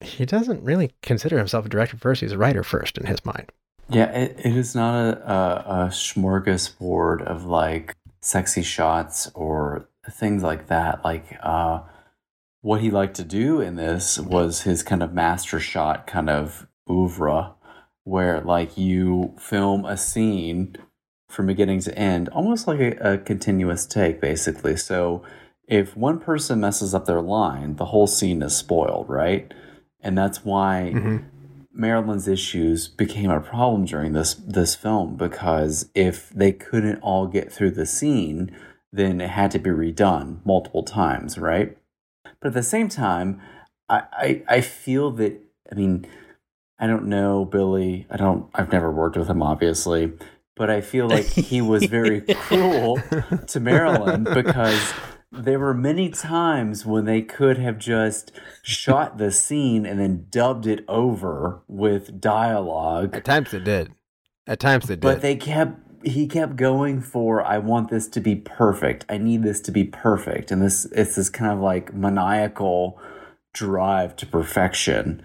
[0.00, 2.22] he doesn't really consider himself a director first.
[2.22, 3.52] He's a writer first in his mind.
[3.90, 10.42] Yeah, it, it is not a, a, a smorgasbord of like sexy shots or things
[10.42, 11.04] like that.
[11.04, 11.80] Like, uh,
[12.62, 16.66] what he liked to do in this was his kind of master shot kind of
[16.90, 17.54] oeuvre,
[18.04, 20.76] where like you film a scene
[21.28, 24.76] from beginning to end, almost like a, a continuous take, basically.
[24.76, 25.22] So
[25.66, 29.52] if one person messes up their line, the whole scene is spoiled, right?
[30.00, 31.39] And that's why Mm-hmm.
[31.72, 37.52] Marilyn's issues became a problem during this this film because if they couldn't all get
[37.52, 38.56] through the scene,
[38.92, 41.76] then it had to be redone multiple times, right?
[42.40, 43.40] But at the same time,
[43.88, 45.40] I, I, I feel that
[45.70, 46.06] I mean,
[46.78, 48.06] I don't know Billy.
[48.10, 48.50] I don't.
[48.54, 50.12] I've never worked with him, obviously,
[50.56, 52.98] but I feel like he was very cruel
[53.46, 54.92] to Marilyn because
[55.32, 60.66] there were many times when they could have just shot the scene and then dubbed
[60.66, 63.92] it over with dialogue At times it did.
[64.46, 65.00] At times it did.
[65.02, 69.04] but they kept he kept going for I want this to be perfect.
[69.10, 70.50] I need this to be perfect.
[70.50, 72.98] And this it's this kind of like maniacal
[73.52, 75.22] drive to perfection.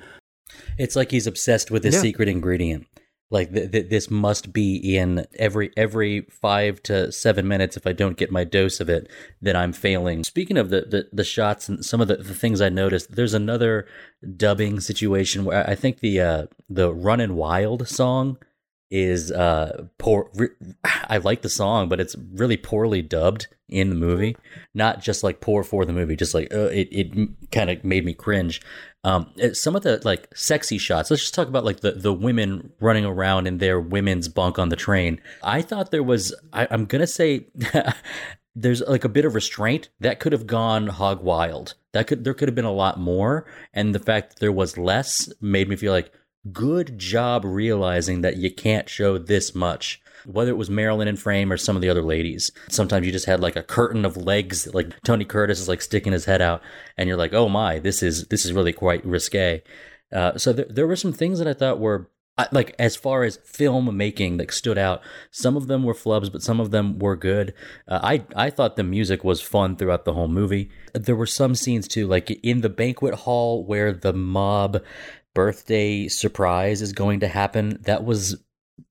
[0.77, 2.01] It's like he's obsessed with this Yeah.
[2.01, 2.85] secret ingredient.
[3.31, 7.75] Like th- th- this must be in every every five to seven minutes.
[7.75, 9.09] If I don't get my dose of it,
[9.41, 10.23] then I'm failing.
[10.23, 13.33] Speaking of the the, the shots and some of the, the things I noticed, there's
[13.33, 13.87] another
[14.35, 18.37] dubbing situation where I think the uh, the "Runnin' Wild" song
[18.91, 20.29] is uh poor.
[20.35, 20.49] Re-
[20.83, 24.37] I like the song, but it's really poorly dubbed in the movie.
[24.73, 28.05] Not just like poor for the movie, just like uh, it it kind of made
[28.05, 28.61] me cringe.
[29.03, 31.11] Um, some of the like sexy shots.
[31.11, 34.69] Let's just talk about like the the women running around in their women's bunk on
[34.69, 35.21] the train.
[35.43, 36.33] I thought there was.
[36.53, 37.47] I, I'm gonna say.
[38.57, 41.73] There's like a bit of restraint that could have gone hog wild.
[41.91, 44.77] That could there could have been a lot more, and the fact that there was
[44.77, 46.09] less made me feel like
[46.51, 50.01] good job realizing that you can't show this much.
[50.25, 52.51] Whether it was Marilyn in frame or some of the other ladies.
[52.67, 56.13] Sometimes you just had like a curtain of legs, like Tony Curtis is like sticking
[56.13, 56.63] his head out,
[56.97, 59.61] and you're like, oh my, this is this is really quite risque.
[60.11, 62.09] Uh, so there, there were some things that I thought were
[62.51, 65.01] like as far as film making that stood out.
[65.31, 67.53] Some of them were flubs, but some of them were good.
[67.87, 70.69] Uh, I I thought the music was fun throughout the whole movie.
[70.93, 74.81] There were some scenes too, like in the banquet hall where the mob
[75.35, 77.77] birthday surprise is going to happen.
[77.83, 78.37] That was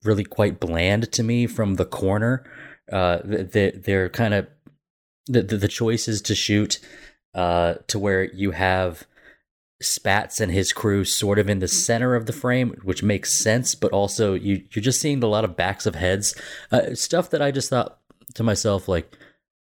[0.04, 2.44] really quite bland to me from the corner.
[2.92, 4.46] Uh, they, they're kind of
[5.26, 6.78] the, the the choices to shoot
[7.34, 9.06] uh, to where you have
[9.82, 13.74] Spats and his crew sort of in the center of the frame, which makes sense,
[13.74, 16.34] but also you you're just seeing a lot of backs of heads,
[16.70, 17.98] uh, stuff that I just thought
[18.34, 19.18] to myself like.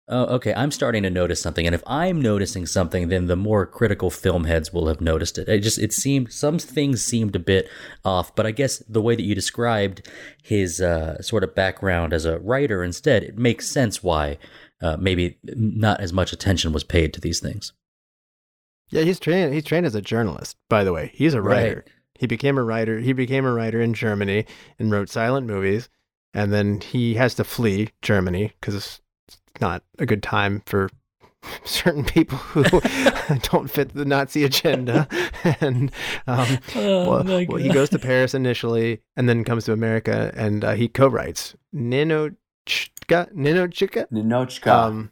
[0.08, 0.54] Oh, okay.
[0.54, 4.44] I'm starting to notice something, and if I'm noticing something, then the more critical film
[4.44, 5.48] heads will have noticed it.
[5.48, 7.68] It just it seemed some things seemed a bit
[8.04, 10.08] off, but I guess the way that you described
[10.42, 14.38] his uh, sort of background as a writer instead, it makes sense why
[14.80, 17.72] uh, maybe not as much attention was paid to these things.
[18.90, 19.52] Yeah, he's trained.
[19.54, 20.56] He's trained as a journalist.
[20.68, 21.56] By the way, he's a Right.
[21.64, 21.84] writer.
[22.14, 23.00] He became a writer.
[23.00, 24.46] He became a writer in Germany
[24.78, 25.88] and wrote silent movies.
[26.32, 29.00] And then he has to flee Germany because
[29.60, 30.90] not a good time for
[31.64, 32.62] certain people who
[33.50, 35.08] don't fit the Nazi agenda.
[35.60, 35.90] and
[36.26, 40.64] um, Oh, well, well, he goes to Paris initially, and then comes to America, and
[40.64, 42.34] uh, he co-writes Ninotchka.
[43.08, 44.08] Ninotchka.
[44.10, 44.66] Ninotchka.
[44.66, 45.10] Um,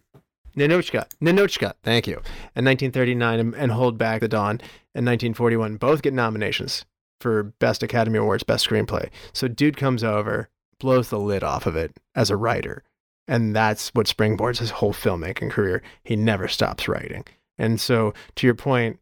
[0.56, 1.06] Ninotchka.
[1.20, 1.74] Ninotchka.
[1.82, 2.14] Thank you.
[2.54, 4.60] In 1939 and, and Hold Back the Dawn
[4.94, 6.84] in 1941 both get nominations
[7.20, 9.10] for Best Academy Awards, Best Screenplay.
[9.32, 12.84] So dude comes over, blows the lid off of it as a writer.
[13.26, 15.82] And that's what springboards his whole filmmaking career.
[16.02, 17.24] He never stops writing.
[17.58, 18.98] And so, to your point,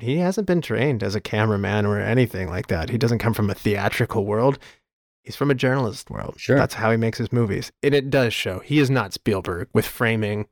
[0.00, 2.90] he hasn't been trained as a cameraman or anything like that.
[2.90, 4.58] He doesn't come from a theatrical world.
[5.22, 6.34] He's from a journalist world.
[6.38, 6.56] Sure.
[6.56, 7.70] That's how he makes his movies.
[7.82, 8.58] And it does show.
[8.60, 10.46] He is not Spielberg with framing,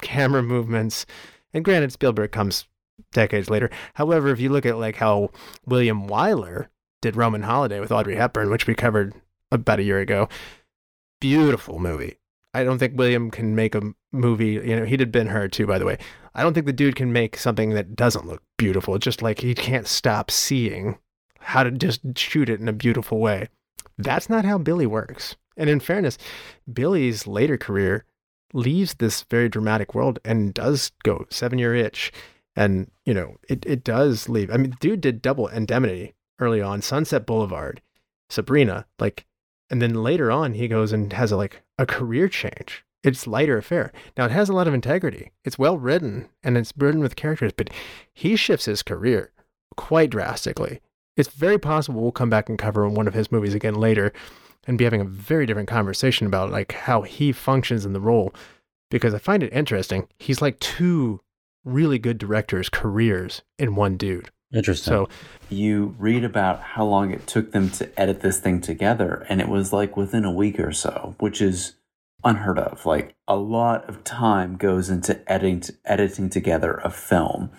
[0.00, 1.06] camera movements.
[1.52, 2.66] And granted, Spielberg comes
[3.12, 3.70] decades later.
[3.94, 5.30] However, if you look at like how
[5.66, 6.68] William Wyler
[7.00, 9.12] did Roman Holiday with Audrey Hepburn, which we covered
[9.50, 10.28] about a year ago,
[11.20, 12.18] beautiful movie.
[12.54, 13.82] I don't think William can make a
[14.12, 14.52] movie.
[14.52, 15.98] You know, he did Ben Hur too, by the way.
[16.34, 18.98] I don't think the dude can make something that doesn't look beautiful.
[18.98, 20.98] Just like he can't stop seeing
[21.40, 23.48] how to just shoot it in a beautiful way.
[23.98, 25.36] That's not how Billy works.
[25.56, 26.18] And in fairness,
[26.72, 28.04] Billy's later career
[28.54, 32.12] leaves this very dramatic world and does go seven year itch.
[32.54, 34.50] And, you know, it, it does leave.
[34.50, 37.80] I mean, dude did double indemnity early on, Sunset Boulevard,
[38.28, 39.26] Sabrina, like
[39.70, 42.84] And then later on, he goes and has a, like a career change.
[43.02, 43.92] It's lighter affair.
[44.16, 45.32] Now it has a lot of integrity.
[45.44, 47.70] It's well written and it's burdened with characters, but
[48.12, 49.32] he shifts his career
[49.76, 50.80] quite drastically.
[51.16, 54.12] It's very possible we'll come back and cover one of his movies again later
[54.66, 58.32] and be having a very different conversation about like how he functions in the role
[58.90, 60.06] because I find it interesting.
[60.18, 61.20] He's like two
[61.64, 64.30] really good directors' careers in one dude.
[64.52, 64.92] Interesting.
[64.92, 65.08] So
[65.48, 69.48] You read about how long it took them to edit this thing together, and it
[69.48, 71.74] was like within a week or so, which is
[72.24, 72.86] unheard of.
[72.86, 77.50] Like a lot of time goes into editing editing together a film.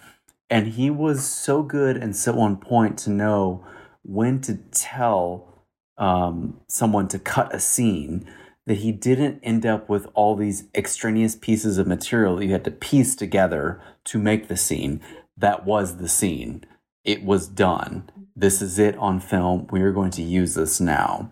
[0.49, 3.65] And he was so good and so on point to know
[4.03, 5.65] when to tell
[5.97, 8.29] um, someone to cut a scene
[8.65, 12.63] that he didn't end up with all these extraneous pieces of material that you had
[12.63, 15.01] to piece together to make the scene.
[15.35, 16.63] That was the scene.
[17.03, 18.09] It was done.
[18.35, 19.67] This is it on film.
[19.71, 21.31] We are going to use this now.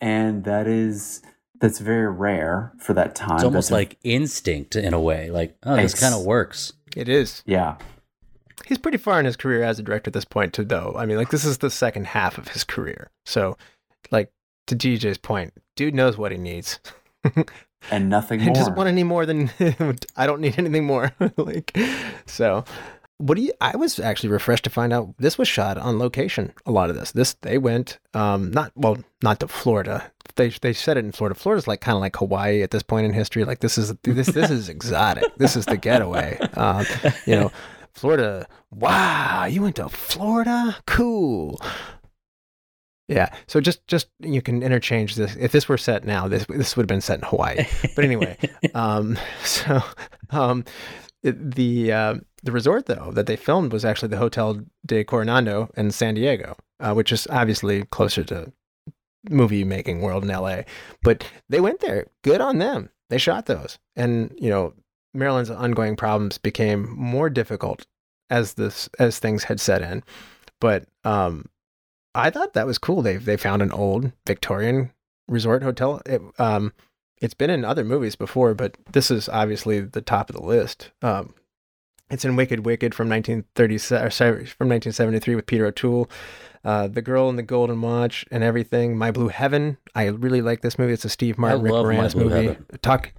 [0.00, 1.22] And that is
[1.60, 3.34] that's very rare for that time.
[3.36, 5.30] it's almost That's a- like instinct in a way.
[5.30, 6.72] Like, oh, this kind of works.
[6.96, 7.42] it is.
[7.46, 7.76] yeah.
[8.66, 10.94] He's pretty far in his career as a director at this point, too, though.
[10.96, 13.10] I mean, like, this is the second half of his career.
[13.24, 13.56] So,
[14.10, 14.30] like,
[14.66, 16.78] to DJ's point, dude knows what he needs.
[17.90, 19.50] And nothing He doesn't want any more than
[20.16, 21.12] I don't need anything more.
[21.38, 21.76] like,
[22.26, 22.64] so
[23.18, 23.52] what do you?
[23.60, 26.52] I was actually refreshed to find out this was shot on location.
[26.66, 30.10] A lot of this, this they went, um, not well, not to Florida.
[30.36, 31.34] They they said it in Florida.
[31.34, 33.44] Florida's like kind of like Hawaii at this point in history.
[33.44, 35.24] Like this is this this is exotic.
[35.38, 36.38] This is the getaway.
[36.54, 36.84] Um,
[37.26, 37.52] you know,
[37.92, 38.46] Florida.
[38.70, 40.76] Wow, you went to Florida?
[40.86, 41.60] Cool.
[43.08, 43.34] Yeah.
[43.46, 45.34] So just just you can interchange this.
[45.36, 47.64] If this were set now, this this would have been set in Hawaii.
[47.96, 48.36] But anyway,
[48.74, 49.82] um, so
[50.30, 50.64] um,
[51.22, 55.90] the uh, the resort though that they filmed was actually the Hotel del Coronado in
[55.90, 58.52] San Diego, uh, which is obviously closer to
[59.28, 60.64] movie making world in L.A.
[61.02, 62.06] But they went there.
[62.22, 62.90] Good on them.
[63.10, 64.74] They shot those, and you know
[65.14, 67.86] Marilyn's ongoing problems became more difficult
[68.30, 70.02] as this as things had set in.
[70.60, 71.46] But um,
[72.14, 73.02] I thought that was cool.
[73.02, 74.92] They they found an old Victorian
[75.28, 76.00] resort hotel.
[76.06, 76.72] It, um,
[77.20, 80.90] it's been in other movies before, but this is obviously the top of the list.
[81.02, 81.34] Um,
[82.10, 86.10] it's in Wicked Wicked from 1937, or sorry, from 1973 with Peter O'Toole.
[86.64, 88.96] Uh, the Girl in the Golden Watch and everything.
[88.96, 89.78] My Blue Heaven.
[89.94, 90.92] I really like this movie.
[90.92, 92.48] It's a Steve Martin, Rick Moranis movie.
[92.48, 92.66] Heaven.
[92.82, 93.12] Talk,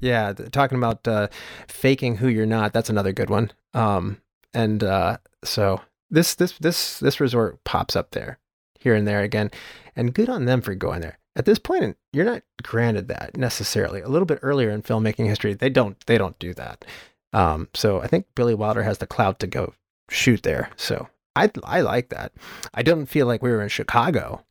[0.00, 1.28] yeah, th- talking about uh,
[1.68, 2.72] faking who you're not.
[2.72, 3.52] That's another good one.
[3.74, 4.20] Um,
[4.54, 5.80] and uh, so
[6.10, 8.38] this this this this resort pops up there,
[8.78, 9.50] here and there again,
[9.94, 11.18] and good on them for going there.
[11.36, 14.00] At this point, you're not granted that necessarily.
[14.00, 16.84] A little bit earlier in filmmaking history, they don't they don't do that.
[17.32, 19.74] Um, so I think Billy Wilder has the clout to go
[20.10, 20.70] shoot there.
[20.76, 22.32] So I I like that.
[22.74, 24.44] I don't feel like we were in Chicago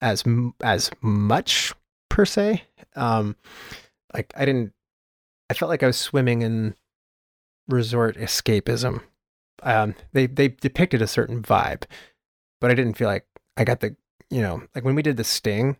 [0.00, 0.24] as
[0.62, 1.72] as much
[2.08, 2.62] per se.
[2.94, 3.36] Um,
[4.14, 4.72] like I didn't.
[5.50, 6.74] I felt like I was swimming in
[7.68, 9.02] resort escapism.
[9.62, 11.84] Um, they they depicted a certain vibe,
[12.60, 13.26] but I didn't feel like
[13.56, 13.96] I got the
[14.30, 15.76] you know like when we did the Sting,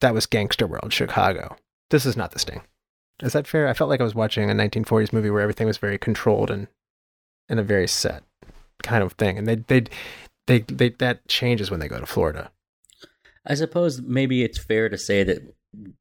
[0.00, 1.56] that was Gangster World Chicago.
[1.90, 2.62] This is not the Sting.
[3.22, 3.68] Is that fair?
[3.68, 6.68] I felt like I was watching a 1940s movie where everything was very controlled and
[7.48, 8.22] and a very set
[8.82, 9.38] kind of thing.
[9.38, 9.84] And they they
[10.46, 12.50] they they that changes when they go to Florida.
[13.46, 15.54] I suppose maybe it's fair to say that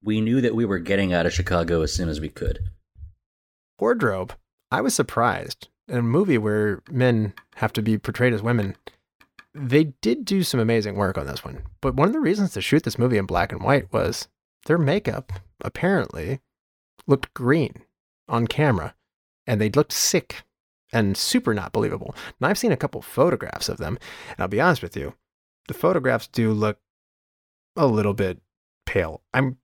[0.03, 2.59] we knew that we were getting out of Chicago as soon as we could.
[3.79, 4.33] Wardrobe.
[4.71, 5.67] I was surprised.
[5.87, 8.75] In a movie where men have to be portrayed as women,
[9.53, 11.63] they did do some amazing work on this one.
[11.81, 14.27] But one of the reasons to shoot this movie in black and white was
[14.65, 16.39] their makeup apparently
[17.07, 17.83] looked green
[18.27, 18.95] on camera
[19.47, 20.43] and they looked sick
[20.91, 22.15] and super not believable.
[22.39, 23.97] Now, I've seen a couple photographs of them,
[24.29, 25.13] and I'll be honest with you,
[25.67, 26.79] the photographs do look
[27.75, 28.39] a little bit
[28.85, 29.21] pale.
[29.33, 29.57] I'm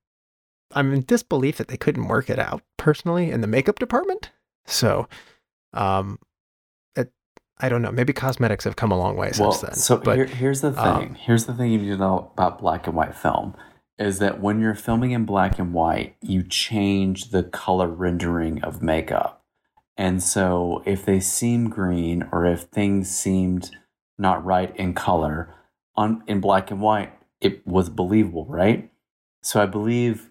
[0.71, 4.31] I'm in disbelief that they couldn't work it out personally in the makeup department.
[4.65, 5.07] So,
[5.73, 6.19] um,
[7.60, 7.91] I don't know.
[7.91, 9.80] Maybe cosmetics have come a long way well, since then.
[9.80, 10.84] so but here, here's the thing.
[10.84, 13.56] um, here's the thing you need to know about black and white film
[13.97, 18.82] is that when you're filming in black and white, you change the color rendering of
[18.82, 19.45] makeup.
[19.95, 23.72] And so if they seem green or if things seemed
[24.18, 25.53] not right in color
[25.95, 28.91] on in black and white, it was believable, right?
[29.41, 30.30] So I believe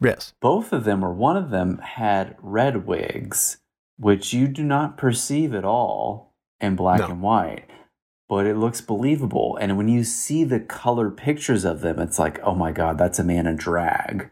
[0.00, 3.58] yes, both of them or one of them had red wigs,
[3.96, 6.27] which you do not perceive at all
[6.60, 7.06] in black No.
[7.06, 7.64] and white,
[8.28, 9.56] but it looks believable.
[9.60, 13.18] And when you see the color pictures of them, it's like, oh my god, that's
[13.18, 14.30] a man in drag.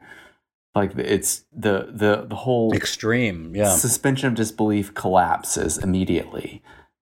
[0.74, 3.70] Like it's the the the whole Extreme, yeah.
[3.70, 6.62] suspension of disbelief collapses immediately.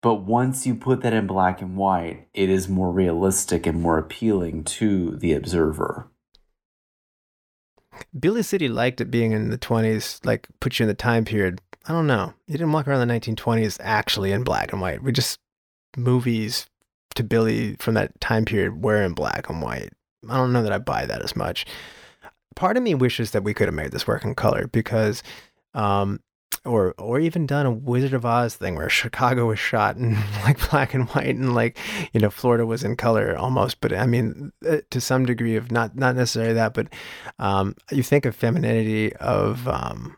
[0.03, 3.99] But once you put that in black and white, it is more realistic and more
[3.99, 6.09] appealing to the observer.
[8.19, 11.61] Billy City liked it being in the 20s, like put you in the time period.
[11.89, 12.35] I don't know.
[12.47, 15.03] You didn't walk around the 1920s actually in black and white.
[15.03, 15.39] We just
[15.97, 16.67] movies
[17.15, 19.91] to Billy from that time period were in black and white.
[20.29, 21.67] I don't know that I buy that as much.
[22.55, 25.23] Part of me wishes that we could have made this work in color because
[25.75, 26.21] um,
[26.67, 30.15] or or even done a Wizard of Oz thing where Chicago was shot in
[30.45, 31.79] like black and white and like
[32.13, 33.81] you know Florida was in color almost.
[33.81, 36.89] But I mean, uh, to some degree of not not necessarily that, but
[37.39, 40.17] um, you think of femininity of um,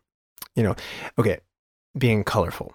[0.54, 0.74] you know,
[1.18, 1.40] okay,
[1.96, 2.74] being colorful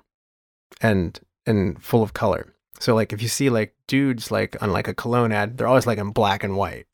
[0.82, 2.54] and and full of color.
[2.80, 5.88] So like if you see like dudes like on like a cologne ad, they're always
[5.88, 6.88] like in black and white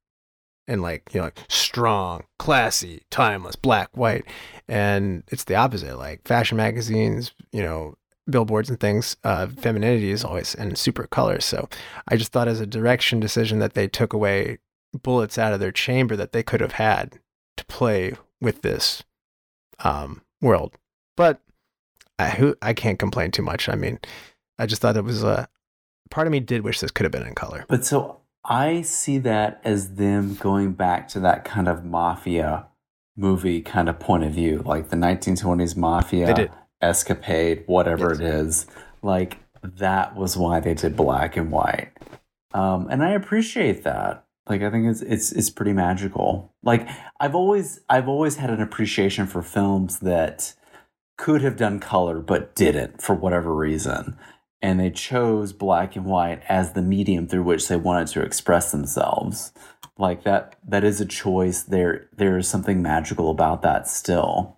[0.69, 4.23] and like you know like strong classy timeless black white.
[4.67, 7.95] And it's the opposite like fashion magazines you know
[8.29, 11.67] billboards and things uh, femininity is always in super colors so
[12.09, 14.59] i just thought as a direction decision that they took away
[15.01, 17.19] bullets out of their chamber that they could have had
[17.57, 19.03] to play with this
[19.83, 20.77] um, world.
[21.17, 21.41] But
[22.17, 23.67] I, who, I can't complain too much.
[23.67, 23.99] I mean
[24.59, 25.47] i just thought it was a
[26.11, 27.65] part of me did wish this could have been in color.
[27.67, 32.67] But so I see that as them going back to that kind of mafia
[33.17, 36.49] movie kind of point of view, like the 1920s mafia
[36.81, 38.19] escapade, whatever Yes.
[38.19, 38.67] it is.
[39.01, 41.91] Like that was why they did black and white.
[42.53, 44.25] Um, and I appreciate that.
[44.47, 46.53] Like I think it's it's it's pretty magical.
[46.63, 46.87] Like
[47.19, 50.53] I've always I've always had an appreciation for films that
[51.17, 54.17] could have done color but didn't for whatever reason.
[54.61, 58.71] And they chose black and white as the medium through which they wanted to express
[58.71, 59.53] themselves.
[59.97, 61.61] Like that that is a choice.
[61.61, 64.57] There there is something magical about that still.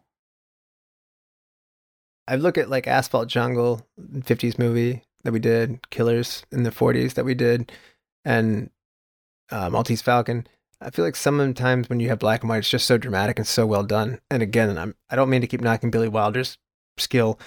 [2.27, 7.15] I look at like Asphalt Jungle, 50s movie that we did, Killers in the 40s
[7.15, 7.71] that we did,
[8.23, 8.69] and
[9.49, 10.47] uh, Maltese Falcon.
[10.79, 13.47] I feel like sometimes when you have black and white, it's just so dramatic and
[13.47, 14.19] so well done.
[14.31, 16.57] And again, I'm, I don't mean to keep knocking Billy Wilder's
[16.97, 17.39] skill.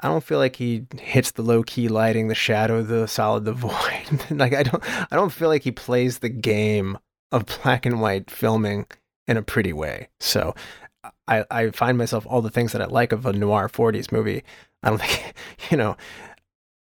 [0.00, 3.52] I don't feel like he hits the low key lighting, the shadow, the solid, the
[3.54, 4.30] void.
[4.30, 6.98] like I don't, I don't feel like he plays the game
[7.32, 8.86] of black and white filming
[9.26, 10.08] in a pretty way.
[10.20, 10.54] So
[11.26, 14.42] I, I find myself all the things that I like of a noir 40s movie.
[14.82, 15.34] I don't think,
[15.70, 15.96] you know,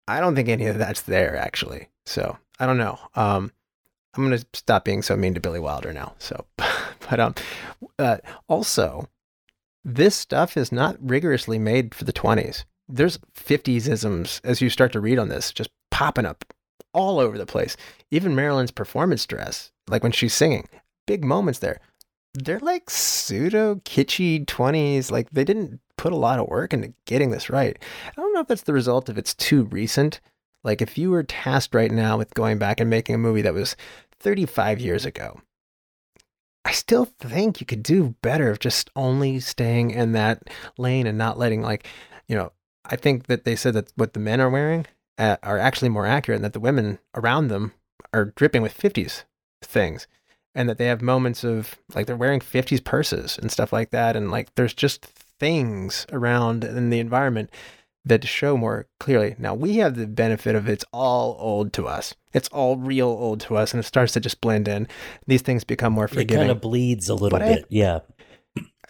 [0.07, 1.89] I don't think any of that's there actually.
[2.07, 2.99] So I don't know.
[3.15, 3.53] Um,
[4.17, 6.15] I'm to stop being so mean to Billy Wilder now.
[6.19, 7.35] So, but um,
[7.99, 9.09] uh, also,
[9.85, 12.65] this stuff is not rigorously made for the 20s.
[12.89, 16.45] There's 50s isms as you start to read on this, just popping up
[16.93, 17.77] all over the place.
[18.11, 20.69] Even Marilyn's performance dress, like when she's singing,
[21.07, 21.81] big moments there
[22.35, 25.11] they're like pseudo kitschy 20s.
[25.11, 27.79] Like they didn't put a lot of work into getting this right.
[28.09, 30.21] I don't know if that's the result of it's too recent.
[30.65, 33.55] Like if you were tasked right now with going back and making a movie that
[33.55, 33.77] was
[34.21, 35.41] 35 years ago,
[36.65, 41.19] I still think you could do better of just only staying in that lane and
[41.19, 41.87] not letting like,
[42.27, 42.53] you know,
[42.87, 44.87] I think that they said that what the men are wearing
[45.19, 47.73] uh, are actually more accurate and that the women around them
[48.13, 49.25] are dripping with 50s
[49.63, 50.07] things
[50.55, 54.15] and that they have moments of like they're wearing 50s purses and stuff like that
[54.17, 57.51] and like there's just things around in the environment
[58.05, 62.15] that show more clearly now we have the benefit of it's all old to us
[62.35, 64.87] it's all real old to us and it starts to just blend in
[65.27, 66.35] these things become more forgiving.
[66.37, 67.65] It kind of bleeds a little But I- bit.
[67.71, 68.01] Yeah.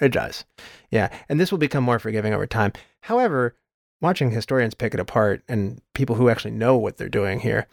[0.01, 0.45] it does.
[0.90, 1.11] Yeah.
[1.28, 2.72] And this will become more forgiving over time.
[3.03, 3.55] However,
[4.01, 7.66] watching historians pick it apart and people who actually know what they're doing here,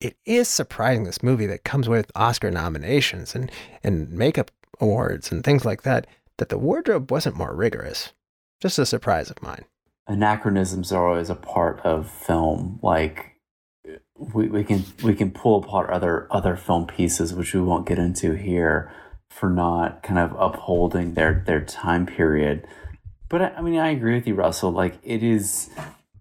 [0.00, 3.50] it is surprising this movie that comes with Oscar nominations and,
[3.82, 4.50] and makeup
[4.80, 6.06] awards and things like that,
[6.38, 8.12] that the wardrobe wasn't more rigorous.
[8.60, 9.64] Just a surprise of mine.
[10.06, 12.78] Anachronisms are always a part of film.
[12.82, 13.36] Like
[14.18, 17.98] we, we can we can pull apart other other film pieces, which we won't get
[17.98, 18.92] into here,
[19.30, 22.66] for not kind of upholding their their time period.
[23.28, 24.70] But I, mean, I agree with you, Russell.
[24.70, 25.70] Like it is,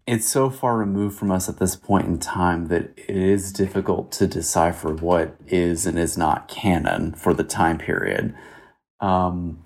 [0.08, 4.12] it's so far removed from us at this point in time that it is difficult
[4.14, 8.36] to decipher what is and is not canon for the time period.
[9.00, 9.64] Um,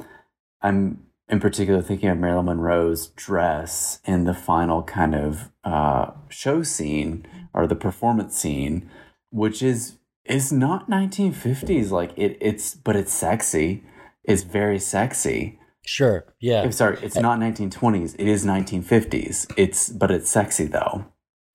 [0.62, 6.64] I'm in particular thinking of Marilyn Monroe's dress in the final kind of uh, show
[6.64, 8.90] scene or the performance scene,
[9.32, 11.92] which is is not 1950s.
[11.92, 13.84] Like it, it's but it's sexy.
[14.24, 15.60] It's very sexy.
[15.86, 16.26] Sure.
[16.40, 16.62] Yeah.
[16.62, 18.16] I'm sorry, it's not 1920s.
[18.20, 19.52] It is 1950s.
[19.58, 21.06] It's but it's sexy though.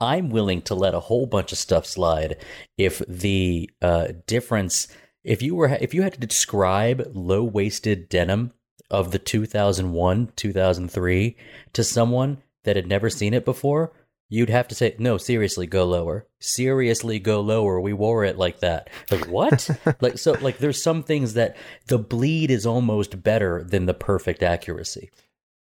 [0.00, 2.36] I'm willing to let a whole bunch of stuff slide
[2.76, 4.88] if the uh, difference
[5.22, 8.52] if you were if you had to describe low waisted denim
[8.90, 11.36] of the 2001 2003
[11.72, 13.92] to someone that had never seen it before
[14.30, 16.26] You'd have to say, no, seriously, go lower.
[16.40, 17.80] Seriously, go lower.
[17.80, 18.88] We wore it like that.
[19.10, 19.68] Like, what?
[20.00, 21.56] like, so, like, there's some things that
[21.86, 25.10] the bleed is almost better than the perfect accuracy.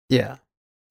[0.09, 0.37] Yeah.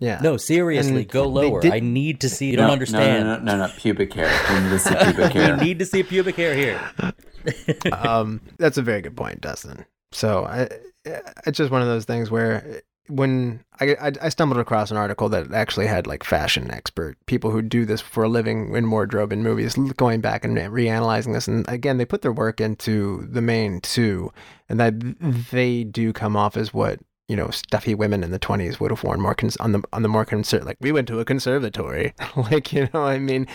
[0.00, 0.20] Yeah.
[0.22, 1.60] No, seriously, And go lower.
[1.60, 2.50] did- I need to see.
[2.50, 3.24] You No, don't understand.
[3.26, 4.30] No, no, no, no, no, pubic hair.
[4.54, 5.56] We need to see pubic hair.
[5.56, 6.80] we need to see pubic hair here.
[7.92, 9.84] um, that's a very good point, Dustin.
[10.12, 10.68] So I,
[11.46, 15.28] it's just one of those things where when I, I I stumbled across an article
[15.30, 19.32] that actually had like fashion expert people who do this for a living in wardrobe
[19.32, 23.40] in movies going back and reanalyzing this, and again they put their work into the
[23.42, 24.32] main two,
[24.68, 24.94] and that
[25.50, 29.04] they do come off as what you know stuffy women in the 20s would have
[29.04, 32.14] worn more cons- on the on the more concert like we went to a conservatory
[32.50, 33.46] like you know what i mean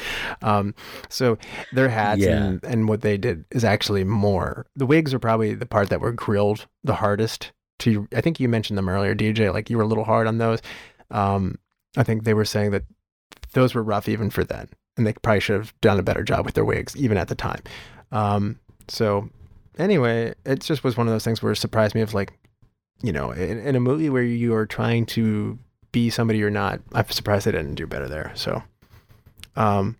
[0.44, 0.76] um
[1.10, 1.40] so
[1.72, 2.38] their hats Yeah.
[2.44, 6.02] and, and what they did is actually more the wigs are probably the part that
[6.02, 9.84] were grilled the hardest to i think you mentioned them earlier dj like you were
[9.84, 10.62] a little hard on those
[11.12, 11.58] um
[11.98, 12.84] i think they were saying that
[13.54, 14.68] those were rough even for then
[14.98, 17.36] and they probably should have done a better job with their wigs even at the
[17.36, 17.62] time
[18.12, 19.30] um so
[19.78, 22.34] anyway it just was one of those things where it surprised me of like
[23.04, 25.60] you know, in, in a movie where you are trying to
[25.92, 28.32] be somebody you're not, I'm surprised they didn't do better there.
[28.34, 28.64] So,
[29.56, 29.98] um,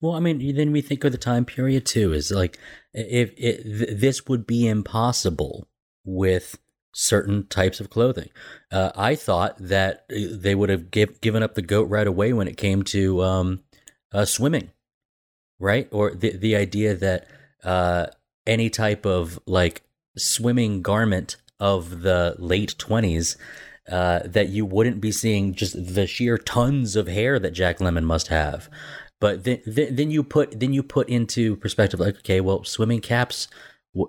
[0.00, 2.12] Well, I mean, then we think of the time period too.
[2.12, 2.56] Is like
[2.94, 5.68] if th- this would be impossible
[6.04, 6.58] with
[6.92, 8.28] certain types of clothing.
[8.70, 12.32] Uh, I thought that uh, they would have give, given up the goat right away
[12.32, 13.62] when it came to um,
[14.12, 14.70] uh, swimming,
[15.58, 15.88] right?
[15.90, 17.26] Or the the idea that
[17.62, 18.06] uh,
[18.46, 19.82] any type of like
[20.16, 23.36] swimming garment of the late twenties.
[23.90, 28.04] Uh, that you wouldn't be seeing just the sheer tons of hair that Jack Lemmon
[28.04, 28.70] must have,
[29.20, 33.00] but then, then then you put then you put into perspective like okay well swimming
[33.00, 33.48] caps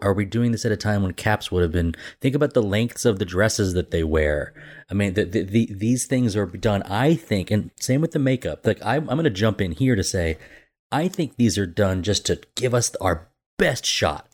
[0.01, 2.61] are we doing this at a time when caps would have been think about the
[2.61, 4.53] lengths of the dresses that they wear.
[4.89, 8.19] I mean the, the, the, these things are done i think and same with the
[8.19, 8.65] makeup.
[8.65, 10.37] Like I, i'm going to jump in here to say
[10.91, 14.27] i think these are done just to give us our best shot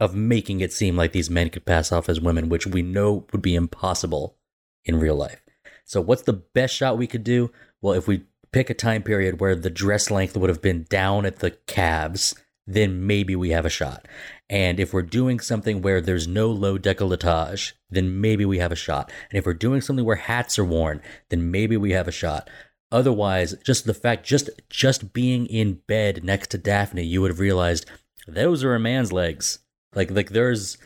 [0.00, 3.26] of making it seem like these men could pass off as women which we know
[3.32, 4.36] would be impossible
[4.84, 5.40] in real life.
[5.84, 7.50] So what's the best shot we could do?
[7.80, 11.26] Well if we pick a time period where the dress length would have been down
[11.26, 12.36] at the calves,
[12.66, 14.06] then maybe we have a shot.
[14.50, 18.76] And if we're doing something where there's no low decolletage, then maybe we have a
[18.76, 19.10] shot.
[19.30, 22.50] And if we're doing something where hats are worn, then maybe we have a shot.
[22.92, 27.40] Otherwise, just the fact just just being in bed next to Daphne, you would have
[27.40, 27.86] realized
[28.28, 29.60] those are a man's legs.
[29.94, 30.76] Like like there's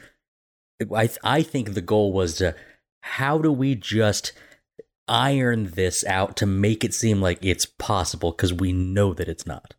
[0.95, 2.55] I I think the goal was to
[3.03, 4.33] how do we just
[5.09, 9.47] iron this out to make it seem like it's possible because we know that it's
[9.47, 9.75] not.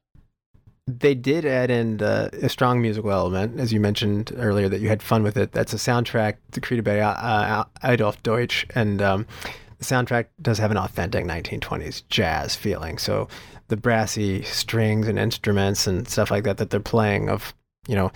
[1.00, 4.90] They did add in uh, a strong musical element, as you mentioned earlier, that you
[4.90, 5.52] had fun with it.
[5.52, 9.28] That's a soundtrack created by uh, Adolf Deutsch, and um,
[9.78, 12.98] the soundtrack does have an authentic 1920s jazz feeling.
[12.98, 13.28] So
[13.68, 17.54] the brassy strings and instruments and stuff like that that they're playing of,
[17.88, 18.12] you know,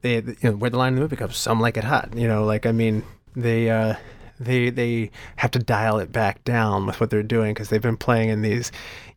[0.00, 2.14] they, you know, where the line of the movie comes, some like it hot.
[2.14, 3.02] You know, like I mean,
[3.34, 3.70] they.
[3.70, 3.96] Uh,
[4.44, 7.96] they they have to dial it back down with what they're doing because they've been
[7.96, 8.72] playing in these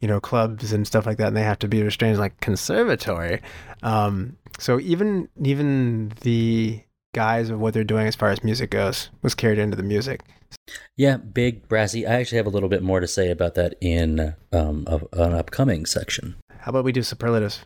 [0.05, 3.41] you know clubs and stuff like that and they have to be restrained like conservatory
[3.81, 6.79] um, so even even the
[7.15, 10.21] guise of what they're doing as far as music goes was carried into the music
[10.95, 12.05] Yeah, big brassy.
[12.05, 15.33] I actually have a little bit more to say about that in um, a, an
[15.33, 16.35] upcoming section.
[16.59, 17.65] how about we do superlatives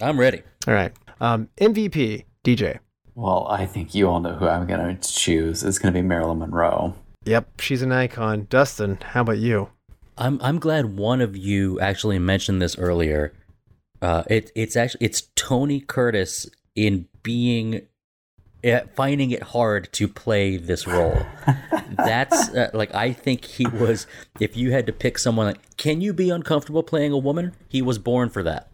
[0.00, 0.42] I'm ready.
[0.66, 2.78] all right um, mvp dj
[3.14, 5.62] Well, I think you all know who I'm going to choose.
[5.62, 6.96] It's going to be Marilyn Monroe.
[7.24, 9.68] yep she's an icon dustin how about you
[10.16, 13.32] I'm I'm glad one of you actually mentioned this earlier.
[14.00, 17.82] Uh, it it's actually it's Tony Curtis in being
[18.64, 21.18] uh, finding it hard to play this role.
[21.96, 24.06] That's uh, like I think he was.
[24.40, 27.54] If you had to pick someone, like, can you be uncomfortable playing a woman?
[27.68, 28.70] He was born for that.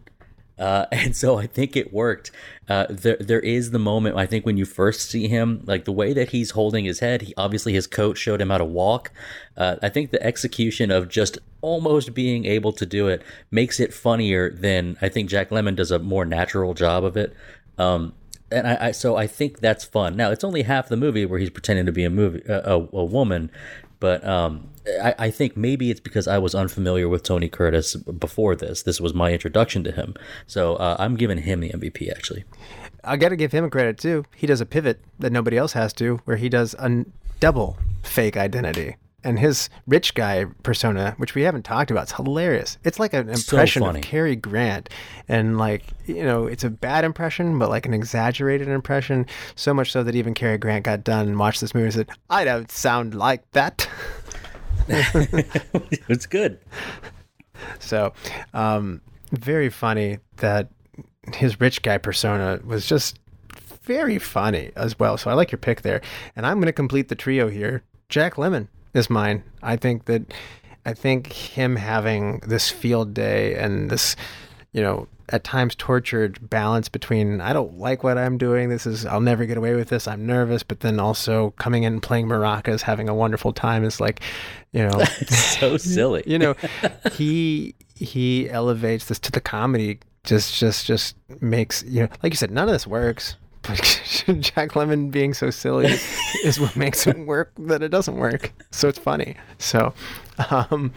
[0.61, 2.31] Uh, and so I think it worked.
[2.69, 5.91] Uh, there, there is the moment I think when you first see him, like the
[5.91, 7.23] way that he's holding his head.
[7.23, 9.11] He obviously his coach showed him how to walk.
[9.57, 13.93] Uh, I think the execution of just almost being able to do it makes it
[13.93, 17.33] funnier than I think Jack Lemmon does a more natural job of it.
[17.77, 18.13] Um,
[18.51, 20.15] and I, I so I think that's fun.
[20.15, 23.05] Now it's only half the movie where he's pretending to be a movie a, a,
[23.05, 23.49] woman,
[23.99, 24.69] but um,
[25.01, 28.83] I, I think maybe it's because I was unfamiliar with Tony Curtis before this.
[28.83, 30.15] This was my introduction to him,
[30.47, 32.43] so uh, I'm giving him the MVP actually.
[33.03, 34.25] I got to give him a credit too.
[34.35, 37.05] He does a pivot that nobody else has to, where he does a
[37.39, 38.97] double fake identity.
[39.23, 42.79] And his rich guy persona, which we haven't talked about, is hilarious.
[42.83, 43.99] It's like an impression funny.
[43.99, 44.89] of Cary Grant,
[45.27, 49.27] and like you know, it's a bad impression, but like an exaggerated impression.
[49.55, 52.09] So much so that even Cary Grant got done and watched this movie and said,
[52.31, 53.87] "I don't sound like that."
[56.09, 56.59] it's good.
[57.79, 58.13] so,
[58.53, 59.01] um,
[59.31, 60.69] very funny that
[61.33, 63.19] his rich guy persona was just
[63.83, 65.17] very funny as well.
[65.17, 66.01] So I like your pick there.
[66.35, 67.83] And I'm going to complete the trio here.
[68.09, 69.43] Jack Lemmon is mine.
[69.61, 70.33] I think that
[70.85, 74.15] I think him having this field day and this,
[74.73, 78.69] you know, at times tortured balance between I don't like what I'm doing.
[78.69, 80.07] This is I'll never get away with this.
[80.07, 83.99] I'm nervous, but then also coming in and playing maracas, having a wonderful time is
[83.99, 84.21] like,
[84.73, 86.23] you know, so silly.
[86.25, 86.55] you know,
[87.13, 89.99] he he elevates this to the comedy.
[90.23, 93.35] Just just just makes you know, like you said, none of this works.
[93.63, 93.77] But
[94.39, 95.95] Jack Lemmon being so silly
[96.43, 98.51] is what makes it work that it doesn't work.
[98.71, 99.35] So it's funny.
[99.59, 99.93] So,
[100.49, 100.93] um,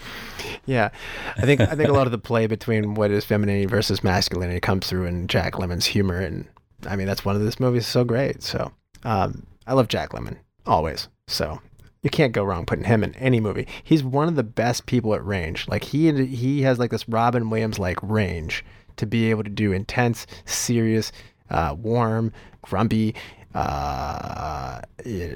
[0.66, 0.90] yeah,
[1.36, 4.60] I think I think a lot of the play between what is femininity versus masculinity
[4.60, 6.46] comes through in Jack Lemmon's humor, and
[6.86, 8.42] I mean that's one of this movie is so great.
[8.42, 8.72] So,
[9.04, 11.08] um, I love Jack Lemmon always.
[11.26, 11.60] So
[12.02, 13.66] you can't go wrong putting him in any movie.
[13.82, 15.66] He's one of the best people at range.
[15.68, 18.64] Like he he has like this Robin Williams like range
[18.96, 21.10] to be able to do intense, serious,
[21.50, 23.14] uh, warm, grumpy,
[23.54, 24.80] uh,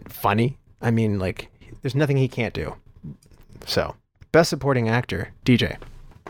[0.08, 0.58] funny.
[0.80, 1.50] I mean, like
[1.82, 2.74] there's nothing he can't do.
[3.68, 3.94] So,
[4.32, 5.76] best supporting actor, DJ.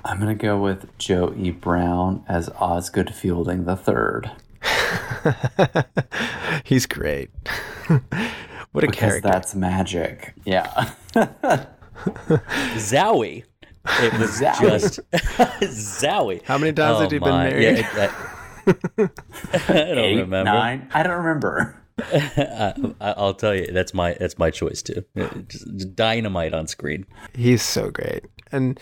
[0.05, 1.51] I'm gonna go with Joe E.
[1.52, 4.31] Brown as Osgood Fielding the third.
[6.65, 7.31] He's great.
[8.73, 9.28] what a because character.
[9.28, 10.35] that's magic.
[10.44, 10.90] Yeah.
[12.74, 13.44] Zowie.
[14.01, 14.60] It was Zowie.
[14.60, 15.01] just
[16.02, 16.43] Zowie.
[16.44, 17.62] How many times Oh have you been married?
[17.62, 18.10] Yeah, it-
[18.66, 18.73] I
[19.73, 20.44] don't Eight, remember.
[20.44, 20.89] nine.
[20.93, 21.74] I don't remember.
[22.12, 25.05] I, I'll tell you, that's my that's my choice too.
[25.49, 27.07] Just, just dynamite on screen.
[27.35, 28.25] He's so great.
[28.53, 28.79] And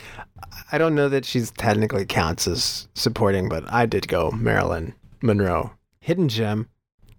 [0.70, 5.72] I don't know that she's technically counts as supporting, but I did go Marilyn Monroe.
[6.00, 6.68] Hidden gem,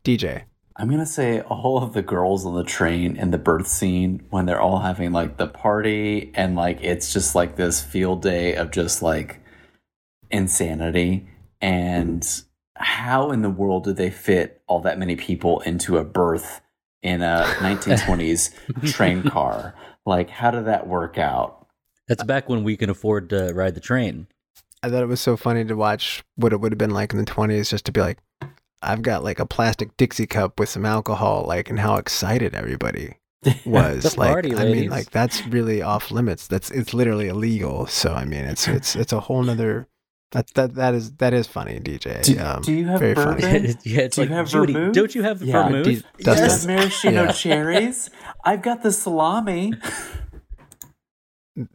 [0.04, 0.44] DJ.
[0.80, 4.46] I'm gonna say all of the girls on the train in the berth scene when
[4.46, 8.70] they're all having like the party and like it's just like this field day of
[8.70, 9.42] just like
[10.30, 11.28] insanity
[11.60, 12.44] and
[12.80, 16.62] how in the world did they fit all that many people into a berth
[17.02, 19.76] in a 1920s train car
[20.06, 21.68] like how did that work out
[22.08, 24.28] That's back when we can afford to ride the train.
[24.82, 27.20] I thought it was so funny to watch what it would have been like in
[27.20, 28.20] the 20s just to be like,
[28.82, 33.18] I've got like a plastic Dixie cup with some alcohol, like, and how excited everybody
[33.66, 34.04] was.
[34.04, 36.48] The like, party, I mean, like that's really off limits.
[36.48, 37.88] That's it's literally illegal.
[37.88, 39.88] So I mean, it's it's it's a whole nother.
[40.32, 42.22] That that that is that is funny, DJ.
[42.24, 43.42] Do- um, do you have very bourbon?
[43.42, 43.76] funny.
[43.84, 44.74] yeah, it's Do you have Judy.
[44.74, 44.94] vermouth?
[44.94, 45.64] Don't you have Yeah.
[45.64, 45.86] vermouth?
[45.86, 46.50] D- you Dustin.
[46.70, 47.32] have maraschino Yeah.
[47.44, 48.10] cherries
[48.44, 49.74] i've got the salami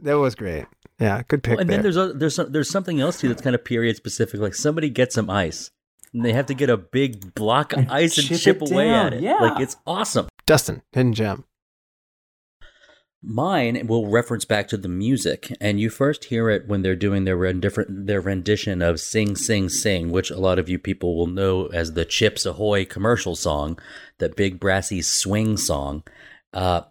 [0.00, 0.66] That was great.
[1.00, 1.78] Yeah, good pick Well, and there.
[1.78, 4.38] then there's a, there's some, there's something else too that's kind of period specific.
[4.38, 5.70] Like somebody gets some ice,
[6.14, 8.84] and they have to get a big block of And ice and chip chip away
[8.84, 9.22] down, at it.
[9.22, 9.34] yeah.
[9.40, 10.28] Like it's awesome.
[10.46, 11.44] Dustin, hidden gem.
[13.23, 17.24] Mine will reference back to the music, and you first hear it when they're doing
[17.24, 21.28] their rendiff- their rendition of "Sing, Sing, Sing," which a lot of you people will
[21.28, 23.78] know as the Chips Ahoy commercial song,
[24.19, 26.03] that big brassy swing song.
[26.53, 26.82] Uh,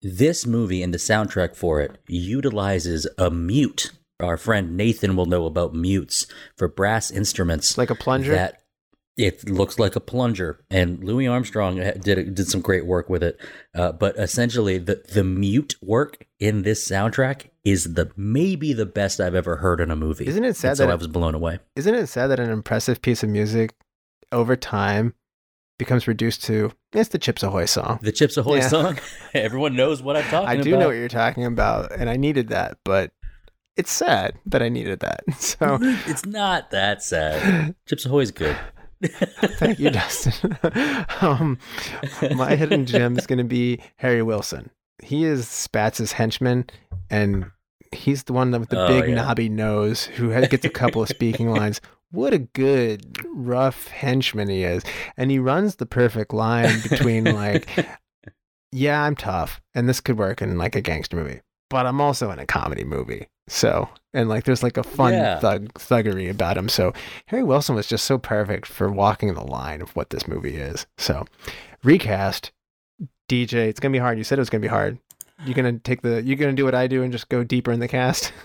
[0.00, 3.90] this movie and the soundtrack for it utilizes a mute.
[4.20, 6.26] Our friend Nathan will know about mutes
[6.56, 8.32] for brass instruments, Like a plunger?
[8.32, 8.63] That
[9.16, 13.38] it looks like a plunger, and Louis Armstrong did did some great work with it.
[13.74, 19.20] Uh, but essentially, the the mute work in this soundtrack is the maybe the best
[19.20, 20.26] I've ever heard in a movie.
[20.26, 21.60] Isn't it sad And so that I was blown away.
[21.76, 23.74] Isn't it sad that an impressive piece of music
[24.32, 25.14] over time
[25.78, 27.98] becomes reduced to it's the Chips Ahoy song?
[28.02, 28.68] The Chips Ahoy Yeah.
[28.68, 28.98] song,
[29.34, 30.48] everyone knows what I'm talking about.
[30.48, 30.64] I about.
[30.64, 33.12] do know what you're talking about, and I needed that, but
[33.76, 35.22] it's sad that I needed that.
[35.38, 37.74] So it's not that sad.
[37.86, 38.56] Chips Ahoy's good.
[39.58, 40.56] thank you, Dustin.
[41.20, 41.58] um,
[42.36, 44.70] my hidden gem is going to be Harry Wilson.
[45.02, 46.66] He is Spats's henchman,
[47.10, 47.46] and
[47.92, 49.14] he's the one with the Oh, big yeah.
[49.16, 51.80] knobby nose who has, gets a couple of speaking lines.
[52.10, 54.84] What a good rough henchman he is,
[55.16, 57.68] and he runs the perfect line between like,
[58.70, 61.40] yeah, I'm tough, and this could work in like a gangster movie,
[61.70, 63.26] but I'm also in a comedy movie.
[63.46, 65.38] So, and like, there's like a fun Yeah.
[65.38, 66.68] thug thuggery about him.
[66.68, 66.92] So,
[67.26, 70.86] Harry Wilson was just so perfect for walking the line of what this movie is.
[70.98, 71.26] So,
[71.82, 72.52] recast
[73.28, 73.68] DJ.
[73.68, 74.18] It's gonna be hard.
[74.18, 74.98] You said it was gonna be hard.
[75.44, 76.22] You gonna take the?
[76.22, 78.32] You gonna do what I do and just go deeper in the cast?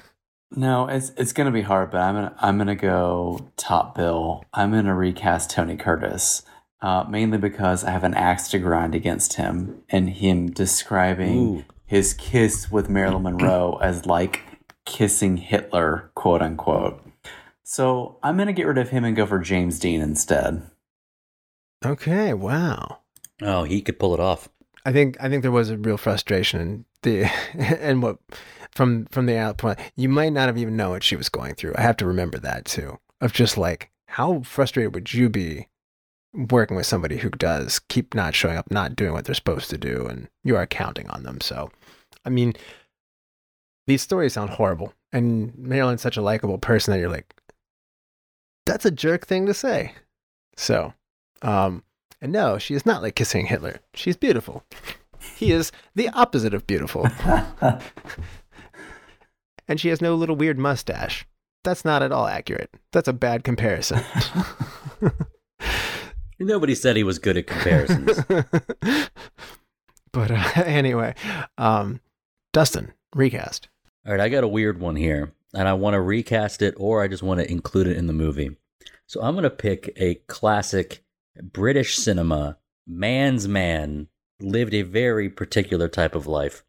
[0.52, 4.44] No, it's it's gonna be hard, but I'm gonna I'm gonna go top bill.
[4.52, 6.42] I'm gonna recast Tony Curtis,
[6.82, 11.64] uh, mainly because I have an axe to grind against him and him describing Ooh.
[11.86, 14.42] his kiss with Marilyn Monroe as like
[14.90, 17.06] kissing Hitler, quote unquote.
[17.64, 20.64] So I'm gonna get rid of him and go for James Dean instead.
[21.86, 22.34] Okay.
[22.34, 23.00] Wow.
[23.42, 24.50] Oh, he could pull it off.
[24.86, 28.18] I think I think there was a real frustration in the and what
[28.72, 29.80] from from the outpoint.
[29.96, 31.76] You might not have even known what she was going through.
[31.78, 32.98] I have to remember that too.
[33.22, 35.68] Of just like how frustrated would you be
[36.34, 39.78] working with somebody who does keep not showing up, not doing what they're supposed to
[39.78, 41.42] do, and you are counting on them.
[41.42, 41.72] So,
[42.26, 42.54] I mean,
[43.90, 47.36] these stories sound horrible, and Marilyn's such a likable person that you're like,
[48.66, 49.94] that's a jerk thing to say.
[50.56, 50.94] So,
[51.42, 51.84] um,
[52.22, 53.80] and no, she is not like kissing Hitler.
[53.94, 54.64] She's beautiful.
[55.36, 57.08] He is the opposite of beautiful.
[59.68, 61.26] and she has no little weird mustache.
[61.64, 62.70] That's not at all accurate.
[62.92, 64.02] That's a bad comparison.
[66.40, 68.24] Nobody said he was good at comparisons.
[70.12, 71.16] but uh, anyway,
[71.58, 72.00] um,
[72.54, 73.68] Dustin, recast.
[74.10, 77.04] All right, I got a weird one here, and I want to recast it or
[77.04, 78.58] I just want to include it in the movie.
[79.06, 81.04] So I'm going to pick a classic
[81.40, 82.58] British cinema,
[82.88, 84.08] man's man,
[84.40, 86.64] lived a very particular type of life.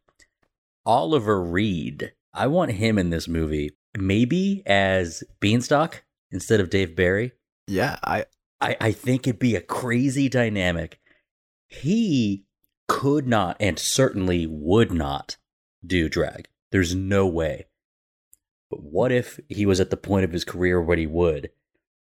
[0.85, 2.13] Oliver Reed.
[2.31, 7.31] I want him in this movie, maybe as Beanstalk instead of Dave Barry.
[7.65, 8.25] Yeah, I
[8.61, 10.99] I, I think it'd be a crazy dynamic.
[11.67, 12.45] He
[12.87, 15.37] could not and certainly would not
[15.83, 16.47] do drag.
[16.71, 17.67] There's no way.
[18.69, 21.51] But what if he was at the point of his career where he would?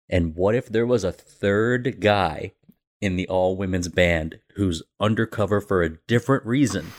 [0.10, 2.54] And what if there was a third guy
[3.02, 6.92] in the all women's band who's undercover for a different reason?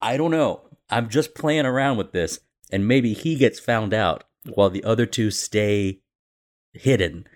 [0.00, 0.68] I don't know.
[0.88, 2.40] I'm just playing around with this,
[2.70, 4.24] and maybe he gets found out
[4.54, 6.00] while the other two stay
[6.72, 7.26] hidden.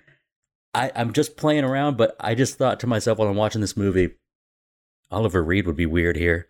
[0.75, 3.77] I, I'm just playing around, but I just thought to myself while I'm watching this
[3.77, 4.11] movie,
[5.11, 6.47] Oliver Reed would be weird here.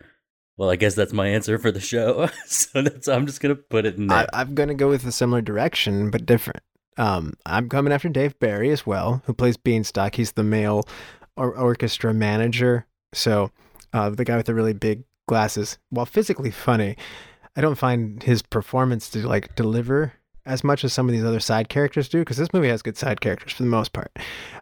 [0.57, 2.29] Well, I guess that's my answer for the show.
[2.45, 4.27] so that's I'm just gonna put it in there.
[4.33, 6.61] I, I'm gonna go with a similar direction, but different.
[6.97, 10.15] Um, I'm coming after Dave Barry as well, who plays Beanstalk.
[10.15, 10.87] He's the male
[11.35, 12.87] or- orchestra manager.
[13.13, 13.51] So
[13.93, 15.77] uh, the guy with the really big glasses.
[15.91, 16.97] While physically funny,
[17.55, 20.13] I don't find his performance to like deliver
[20.45, 22.97] as much as some of these other side characters do, because this movie has good
[22.97, 24.11] side characters for the most part.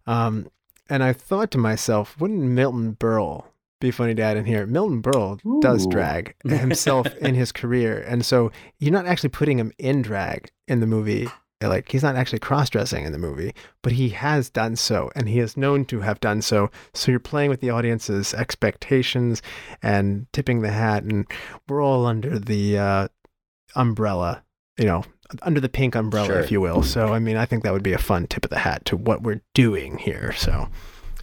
[0.07, 0.49] Um,
[0.89, 3.45] and I thought to myself, wouldn't Milton Berle
[3.81, 4.65] be funny dad in here?
[4.65, 9.71] Milton Berle does drag himself in his career, and so you're not actually putting him
[9.77, 11.27] in drag in the movie.
[11.63, 15.39] Like he's not actually cross-dressing in the movie, but he has done so, and he
[15.39, 16.69] is known to have done so.
[16.93, 19.41] So you're playing with the audience's expectations
[19.81, 21.25] and tipping the hat, and
[21.67, 23.07] we're all under the uh,
[23.75, 24.43] umbrella,
[24.77, 25.03] you know,
[25.41, 26.39] under the pink umbrella, Sure.
[26.39, 26.83] if you will.
[26.83, 28.97] So I mean, I think that would be a fun tip of the hat to
[28.97, 30.33] what we're doing here.
[30.33, 30.69] So,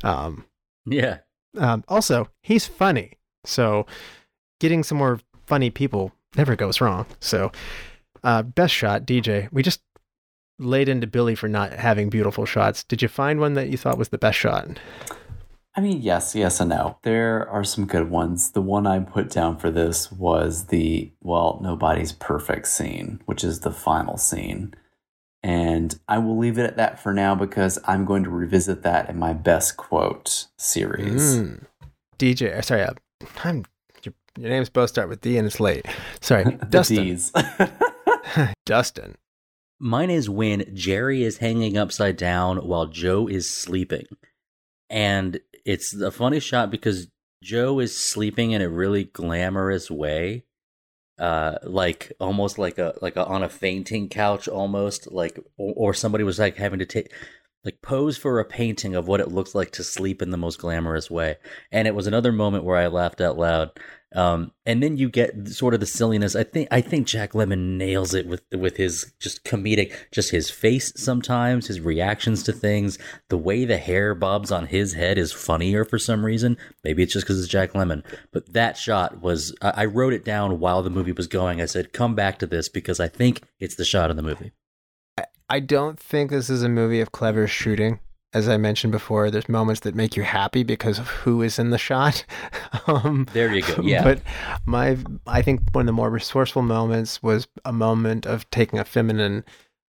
[0.03, 0.45] um,
[0.87, 1.19] yeah.
[1.59, 3.15] Um, also, he's funny.
[3.45, 3.87] So,
[4.61, 7.07] getting some more funny people never goes wrong.
[7.21, 7.53] So,
[8.23, 9.49] uh, best shot, DJ.
[9.53, 9.81] We just
[10.59, 12.85] laid into Billy for not having beautiful shots.
[12.85, 14.79] Did you find one that you thought was the best shot?
[15.75, 16.99] I mean, yes, yes, and no.
[17.03, 18.51] There are some good ones.
[18.51, 23.61] The one I put down for this was the, well, nobody's perfect scene, which is
[23.61, 24.75] the final scene.
[25.43, 29.09] And I will leave it at that for now because I'm going to revisit that
[29.11, 31.39] in my best quote series.
[31.39, 31.65] Mm.
[32.19, 32.95] DJ, uh, sorry, uh,
[33.43, 33.65] I'm,
[34.05, 35.85] your, your names both start with D and it's late.
[36.21, 37.05] Sorry, Dustin.
[37.05, 37.33] D's.
[38.67, 39.17] Dustin.
[39.81, 44.07] Mine is when Jerry is hanging upside down while Joe is sleeping.
[44.89, 47.09] And it's a funny shot because
[47.43, 50.45] Joe is sleeping in a really glamorous way.
[51.23, 55.95] Uh like almost like a like a, on a fainting couch almost like or, or
[55.95, 57.13] somebody was like having to take
[57.65, 60.59] like pose for a painting of what it looks like to sleep in the most
[60.59, 61.37] glamorous way.
[61.71, 63.71] And it was another moment where I laughed out loud.
[64.15, 66.37] Um, and then you get sort of the silliness.
[66.37, 70.51] I think I think Jack Lemmon nails it with with his just comedic, just his
[70.51, 72.99] face sometimes, his reactions to things,
[73.29, 76.57] the way the hair bobs on his head is funnier for some reason.
[76.85, 78.05] Maybe it's just because it's Jack Lemmon.
[78.33, 81.61] But that shot was I, I wrote it down while the movie was going.
[81.61, 84.53] I said, "Come back to this because I think it's the shot of the movie."
[85.49, 88.01] I don't think this is a movie of clever shooting.
[88.35, 91.71] As I mentioned before, there's moments that make you happy because of who is in
[91.71, 92.25] the shot.
[92.87, 93.83] um, There you go.
[93.83, 94.03] Yeah.
[94.03, 94.21] But
[94.65, 94.97] my,
[95.27, 99.45] I think one of the more resourceful moments was a moment of taking a feminine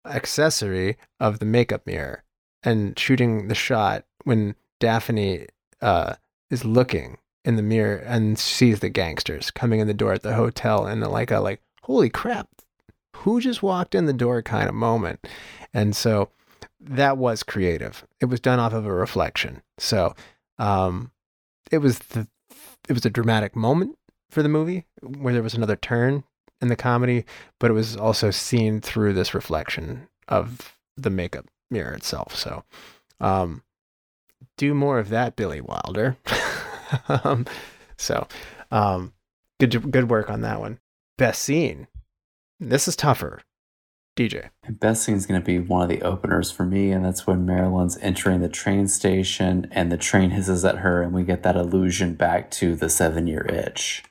[0.06, 2.24] accessory of the makeup mirror
[2.62, 5.46] and shooting the shot when Daphne
[5.80, 6.14] uh,
[6.50, 10.34] is looking in the mirror and sees the gangsters coming in the door at the
[10.34, 12.48] hotel and like a like holy crap
[13.16, 15.26] who just walked in the door kind of moment
[15.72, 16.30] and so
[16.84, 20.14] that was creative it was done off of a reflection so
[20.58, 21.10] um
[21.70, 22.26] it was the
[22.88, 23.96] it was a dramatic moment
[24.30, 26.24] for the movie where there was another turn
[26.60, 27.24] in the comedy
[27.58, 32.64] but it was also seen through this reflection of the makeup mirror itself so
[33.20, 33.62] um
[34.56, 36.16] do more of that billy wilder
[37.08, 37.46] um
[37.96, 38.26] So,
[38.70, 39.12] um,
[39.60, 40.78] good good work on that one.
[41.16, 41.86] Best scene.
[42.58, 43.40] This is tougher.
[44.16, 44.50] DJ.
[44.68, 47.44] Best scene is going to be one of the openers for me, and that's when
[47.44, 51.56] Marilyn's entering the train station and the train hisses at her, and we get that
[51.56, 54.04] allusion back to the seven year itch.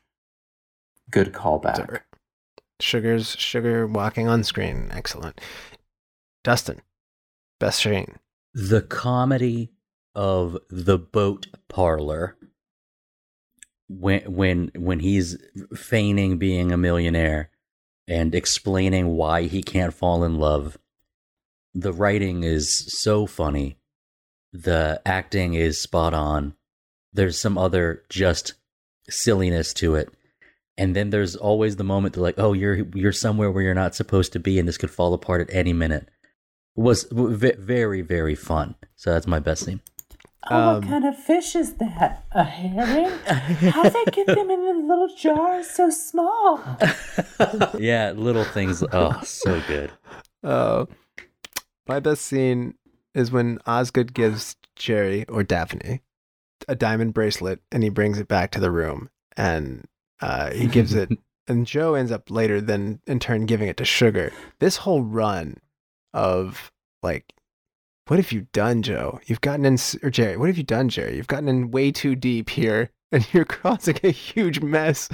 [1.09, 2.01] Good callback.
[2.81, 4.89] Sugar's sugar walking on screen.
[4.91, 5.39] Excellent.
[6.43, 6.81] Dustin,
[7.59, 8.17] best scene.
[8.53, 9.71] The comedy
[10.13, 12.35] of the boat parlor
[13.87, 15.37] when when when he's
[15.73, 17.49] feigning being a millionaire
[18.07, 20.77] and explaining why he can't fall in love.
[21.73, 23.77] The writing is so funny.
[24.51, 26.55] The acting is spot on.
[27.11, 28.53] There's some other just
[29.09, 30.09] silliness to it.
[30.77, 33.95] And then there's always the moment to like, oh, you're you're somewhere where you're not
[33.95, 36.09] supposed to be, and this could fall apart at any minute.
[36.75, 38.75] Was very very fun.
[38.95, 39.81] So that's my best scene.
[40.49, 42.25] Oh, um, what kind of fish is that?
[42.31, 43.09] A herring?
[43.71, 46.61] How they get them in the little jars so small?
[47.79, 48.83] yeah, little things.
[48.91, 49.91] Oh, so good.
[50.43, 50.85] Uh,
[51.87, 52.75] my best scene
[53.13, 56.01] is when Osgood gives Jerry or Daphne
[56.67, 59.85] a diamond bracelet and he brings it back to the room and
[60.21, 61.09] uh, he gives it
[61.47, 64.31] and Joe ends up later then in turn giving it to Sugar.
[64.59, 65.57] This whole run
[66.13, 66.71] of
[67.01, 67.33] like
[68.07, 69.19] what have you done, Joe?
[69.25, 71.15] You've gotten in, or Jerry, what have you done, Jerry?
[71.15, 75.07] You've gotten in way too deep here and you're causing a huge mess.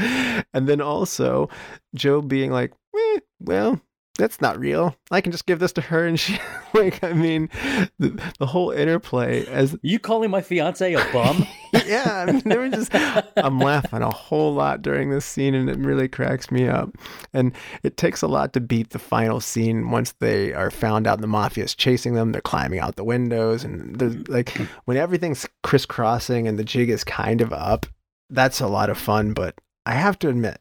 [0.54, 1.50] And then also
[1.94, 3.82] Joe being like, eh, well,
[4.20, 4.96] that's not real.
[5.10, 6.38] I can just give this to her and she
[6.74, 7.50] like I mean
[7.98, 11.48] the, the whole interplay as You calling my fiance a bum?
[11.86, 15.70] yeah, I mean there were just I'm laughing a whole lot during this scene and
[15.70, 16.92] it really cracks me up.
[17.34, 21.22] And it takes a lot to beat the final scene once they are found out
[21.22, 24.50] the mafia is chasing them, they're climbing out the windows and there's like
[24.84, 27.86] when everything's crisscrossing and the jig is kind of up,
[28.30, 29.56] that's a lot of fun, but
[29.86, 30.60] I have to admit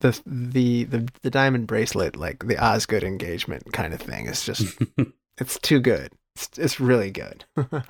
[0.00, 4.78] the the the the diamond bracelet, like the Osgood engagement kind of thing, is just
[5.38, 6.12] it's too good.
[6.36, 7.44] It's it's really good.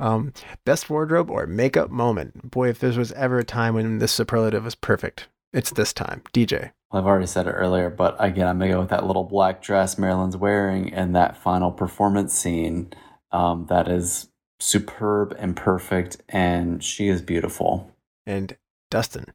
[0.00, 0.32] um,
[0.64, 2.50] best wardrobe or makeup moment.
[2.50, 6.22] Boy, if there was ever a time when this superlative was perfect, it's this time.
[6.32, 6.72] DJ.
[6.90, 9.62] Well, I've already said it earlier, but again, I'm gonna go with that little black
[9.62, 12.92] dress Marilyn's wearing and that final performance scene.
[13.32, 17.90] Um, that is superb and perfect, and she is beautiful.
[18.26, 18.56] And
[18.90, 19.26] Dustin.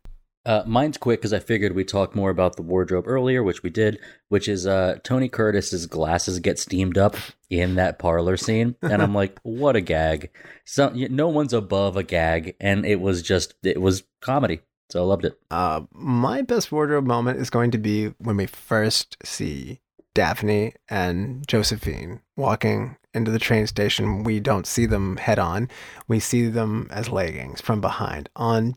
[0.46, 3.72] Uh, mine's quick because I figured we talked more about the wardrobe earlier, which we
[3.72, 4.00] did,
[4.30, 7.16] which is uh, Tony Curtis's glasses get steamed up
[7.50, 10.30] in that parlor scene, and I'm like, what a gag!
[10.64, 14.60] So no one's above a gag, and it was just it was comedy,
[14.92, 15.40] so I loved it.
[15.50, 19.80] Uh, my best wardrobe moment is going to be when we first see
[20.14, 24.24] Daphne and Josephine walking into the train station.
[24.24, 25.70] We don't see them head on;
[26.08, 28.76] we see them as leggings from behind on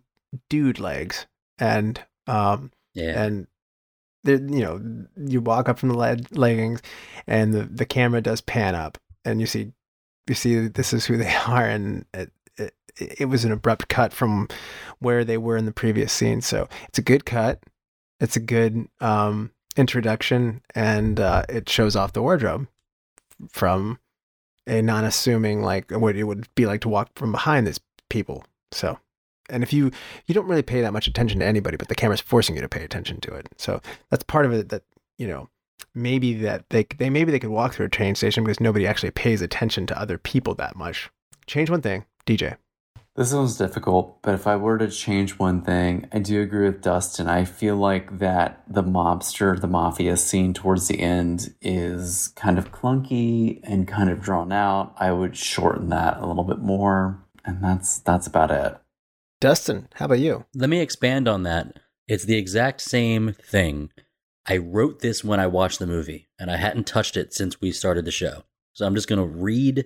[0.48, 1.26] dude legs
[1.58, 3.22] and um yeah.
[3.22, 3.46] and
[4.24, 4.80] there you know
[5.16, 6.82] you walk up from the leg- leggings
[7.26, 9.72] and the the camera does pan up and you see
[10.26, 14.12] you see this is who they are and it, it, it was an abrupt cut
[14.12, 14.48] from
[14.98, 17.62] where they were in the previous scene so it's a good cut
[18.20, 22.66] it's a good um introduction and uh, it shows off the wardrobe
[23.48, 23.98] from
[24.66, 27.80] a non-assuming like what it would be like to walk from behind these
[28.10, 28.98] people so
[29.48, 29.90] and if you
[30.26, 32.68] you don't really pay that much attention to anybody but the camera's forcing you to
[32.68, 33.80] pay attention to it so
[34.10, 34.82] that's part of it that
[35.16, 35.48] you know
[35.94, 39.10] maybe that they they maybe they could walk through a train station because nobody actually
[39.10, 41.10] pays attention to other people that much
[41.46, 42.56] change one thing dj
[43.18, 46.82] this one's difficult, but if I were to change one thing, I do agree with
[46.82, 47.26] Dustin.
[47.26, 52.70] I feel like that the mobster, the mafia scene towards the end is kind of
[52.70, 54.94] clunky and kind of drawn out.
[54.98, 58.78] I would shorten that a little bit more, and that's that's about it.
[59.40, 60.46] Dustin, how about you?
[60.52, 61.78] Let me expand on that.
[62.08, 63.90] It's the exact same thing.
[64.46, 67.70] I wrote this when I watched the movie, and I hadn't touched it since we
[67.70, 68.42] started the show.
[68.72, 69.84] So I'm just going to read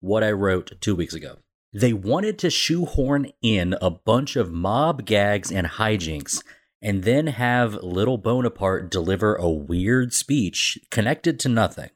[0.00, 1.38] what I wrote two weeks ago.
[1.72, 6.40] They wanted to shoehorn in a bunch of mob gags and hijinks,
[6.80, 11.90] and then have Little Bonaparte deliver a weird speech connected to nothing.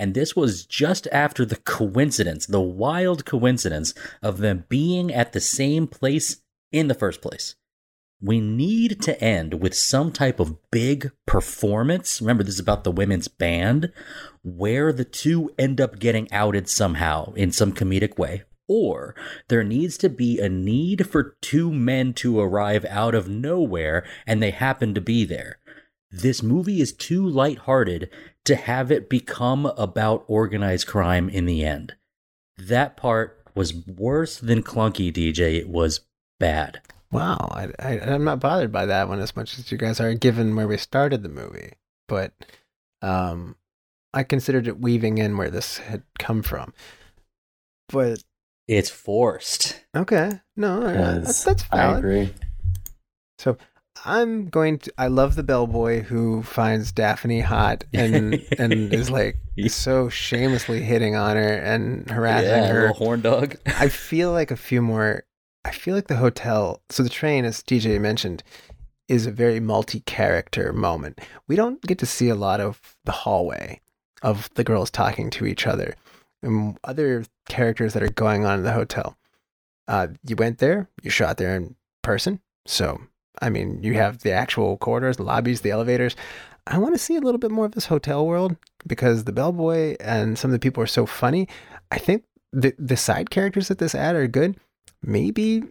[0.00, 5.42] And this was just after the coincidence, the wild coincidence of them being at the
[5.42, 6.38] same place
[6.72, 7.54] in the first place.
[8.18, 12.18] We need to end with some type of big performance.
[12.22, 13.92] Remember, this is about the women's band,
[14.42, 18.44] where the two end up getting outed somehow in some comedic way.
[18.68, 19.14] Or
[19.48, 24.42] there needs to be a need for two men to arrive out of nowhere and
[24.42, 25.58] they happen to be there.
[26.10, 28.10] This movie is too lighthearted
[28.44, 31.94] to have it become about organized crime in the end.
[32.58, 35.58] That part was worse than clunky, DJ.
[35.58, 36.00] It was
[36.38, 36.80] bad.
[37.12, 40.14] Wow, I, I, I'm not bothered by that one as much as you guys are,
[40.14, 41.74] given where we started the movie.
[42.08, 42.32] But
[43.02, 43.56] um,
[44.12, 46.72] I considered it weaving in where this had come from.
[47.88, 48.22] But
[48.68, 49.80] It's forced.
[49.96, 51.80] okay, no, uh, that's, fine.
[51.80, 52.34] I agree.
[53.38, 53.56] So
[54.04, 54.92] I'm going to.
[54.98, 59.36] I love the bellboy who finds Daphne hot and and is like
[59.68, 62.80] so shamelessly hitting on her and harassing yeah, her.
[62.82, 63.56] little horn dog.
[63.66, 65.24] I feel like a few more.
[65.64, 66.82] I feel like the hotel.
[66.88, 68.42] So the train, as DJ mentioned,
[69.08, 71.20] is a very multi-character moment.
[71.48, 73.80] We don't get to see a lot of the hallway
[74.22, 75.96] of the girls talking to each other
[76.42, 79.18] and other characters that are going on in the hotel.
[79.86, 80.88] Uh, you went there.
[81.02, 82.40] You shot there in person.
[82.66, 83.00] So
[83.40, 86.16] I mean, you have the actual corridors, the lobbies, the elevators.
[86.66, 89.96] I want to see a little bit more of this hotel world because the bellboy
[90.00, 91.48] and some of the people are so funny.
[91.90, 94.56] I think the the side characters that this ad are good.
[95.02, 95.62] Maybe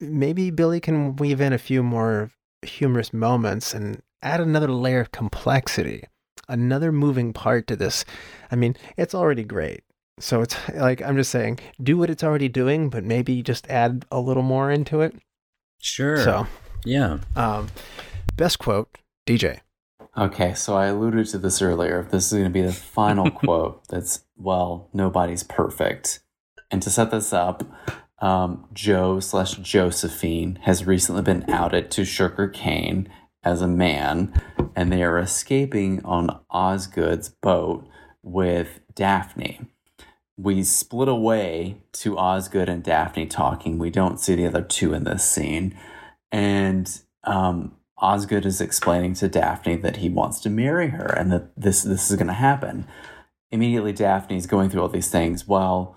[0.00, 2.30] maybe Billy can weave in a few more
[2.62, 6.04] humorous moments and add another layer of complexity,
[6.48, 8.04] another moving part to this.
[8.50, 9.82] I mean, it's already great.
[10.20, 14.04] So it's like I'm just saying, do what it's already doing, but maybe just add
[14.10, 15.14] a little more into it.
[15.80, 16.16] Sure.
[16.18, 16.46] So,
[16.84, 17.18] yeah.
[17.36, 17.68] um,
[18.36, 18.88] best quote,
[19.26, 19.60] DJ.
[20.16, 22.08] Okay, so I alluded to this earlier.
[22.10, 23.86] This is going to be the final quote.
[23.88, 26.20] That's well, nobody's perfect.
[26.70, 27.64] And to set this up,
[28.20, 33.08] um, Joe slash Josephine has recently been outed to Sugar Kane
[33.44, 34.32] as a man,
[34.74, 37.88] and they are escaping on Osgood's boat
[38.22, 39.60] with Daphne.
[40.36, 43.78] We split away to Osgood and Daphne talking.
[43.78, 45.76] We don't see the other two in this scene.
[46.32, 46.90] And
[47.24, 51.82] um, Osgood is explaining to Daphne that he wants to marry her and that this
[51.82, 52.86] this is going to happen.
[53.50, 55.48] Immediately, Daphne's going through all these things.
[55.48, 55.96] Well,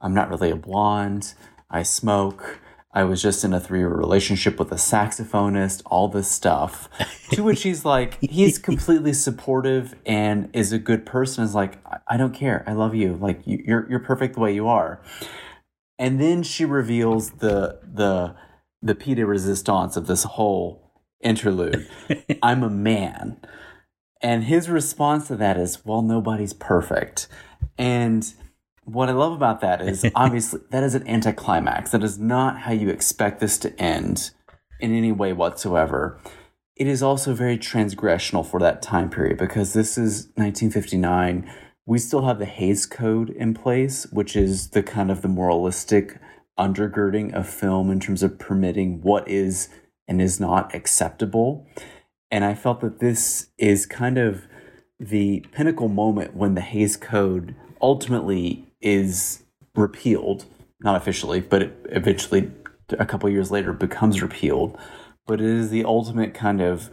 [0.00, 1.34] I'm not really a blonde.
[1.70, 2.60] I smoke.
[2.94, 6.88] I was just in a three year relationship with a saxophonist, all this stuff.
[7.30, 11.42] to which he's like, he's completely supportive and is a good person.
[11.42, 12.62] Is like, I- I don't care.
[12.66, 13.14] I love you.
[13.14, 15.00] Like, you're, you're perfect the way you are.
[15.98, 18.34] And then she reveals the, the,
[18.82, 21.88] the pied de resistance of this whole interlude.
[22.42, 23.40] I'm a man.
[24.20, 27.28] And his response to that is, well, nobody's perfect.
[27.78, 28.32] And
[28.84, 31.90] what I love about that is obviously that is an anticlimax.
[31.90, 34.30] That is not how you expect this to end
[34.80, 36.20] in any way whatsoever.
[36.76, 41.50] It is also very transgressional for that time period because this is 1959.
[41.84, 46.18] We still have the Hays Code in place, which is the kind of the moralistic
[46.58, 49.68] undergirding of film in terms of permitting what is
[50.06, 51.66] and is not acceptable.
[52.30, 54.46] And I felt that this is kind of
[54.98, 59.42] the pinnacle moment when the Hays Code ultimately is
[59.74, 60.44] repealed,
[60.80, 62.50] not officially, but it eventually,
[62.98, 64.78] a couple years later, becomes repealed.
[65.26, 66.90] But it is the ultimate kind of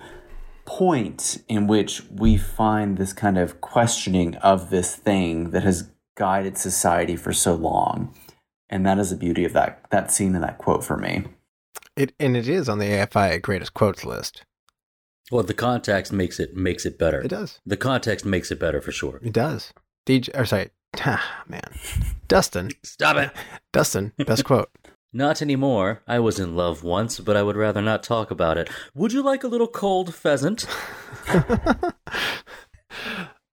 [0.65, 6.57] point in which we find this kind of questioning of this thing that has guided
[6.57, 8.13] society for so long.
[8.69, 11.23] And that is the beauty of that that scene and that quote for me.
[11.95, 14.43] It and it is on the AFI greatest quotes list.
[15.31, 17.21] Well, the context makes it makes it better.
[17.21, 17.59] It does.
[17.65, 19.19] The context makes it better for sure.
[19.23, 19.73] It does.
[20.07, 20.69] DJ, or sorry,
[21.01, 21.61] ah, man,
[22.27, 22.71] Dustin.
[22.83, 23.31] Stop it.
[23.73, 24.69] Dustin, best quote.
[25.13, 26.03] Not anymore.
[26.07, 28.69] I was in love once, but I would rather not talk about it.
[28.93, 30.67] Would you like a little cold pheasant?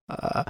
[0.09, 0.45] Uh,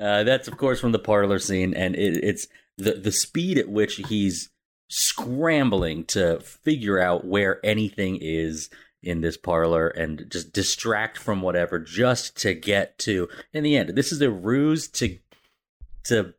[0.00, 2.46] Uh, that's of course from the parlor scene, and it, it's
[2.80, 4.50] the the speed at which he's
[4.88, 8.68] scrambling to figure out where anything is
[9.02, 13.90] in this parlor and just distract from whatever just to get to in the end
[13.90, 15.18] this is a ruse to
[16.04, 16.34] to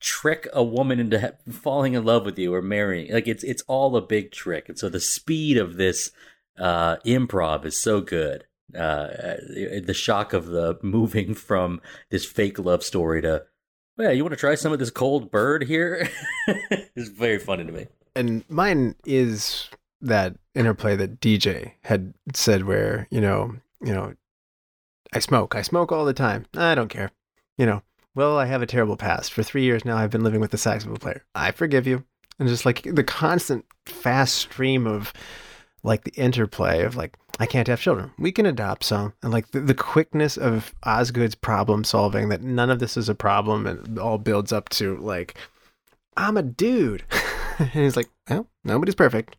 [0.00, 3.94] trick a woman into falling in love with you or marrying like it's it's all
[3.96, 4.68] a big trick.
[4.68, 6.10] And so the speed of this
[6.58, 8.44] uh improv is so good.
[8.74, 9.08] Uh
[9.84, 11.80] the shock of the moving from
[12.10, 13.44] this fake love story to
[13.96, 16.08] well, yeah, you want to try some of this cold bird here?
[16.46, 17.86] it's very funny to me.
[18.14, 19.68] and mine is
[20.00, 24.14] that interplay that DJ had said, where you know, you know,
[25.12, 26.46] I smoke, I smoke all the time.
[26.56, 27.10] I don't care,
[27.58, 27.82] you know.
[28.14, 29.32] Well, I have a terrible past.
[29.32, 31.24] For three years now, I've been living with a saxophone player.
[31.34, 32.04] I forgive you,
[32.38, 35.12] and just like the constant fast stream of
[35.82, 38.10] like the interplay of like I can't have children.
[38.18, 42.68] We can adopt some, and like the, the quickness of Osgood's problem solving that none
[42.70, 45.36] of this is a problem, and all builds up to like
[46.16, 47.04] I'm a dude,
[47.58, 49.36] and he's like, well, nobody's perfect,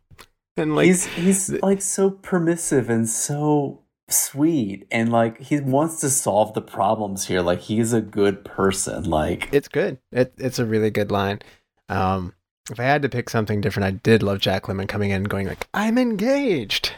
[0.56, 6.10] and like he's he's like so permissive and so sweet and like he wants to
[6.10, 9.98] solve the problems here like he's a good person like it's good.
[10.10, 11.40] It, it's a really good line.
[11.88, 12.34] Um,
[12.70, 15.28] if I had to pick something different, I did love Jack Lemmon coming in and
[15.28, 16.92] going like, "I'm engaged,"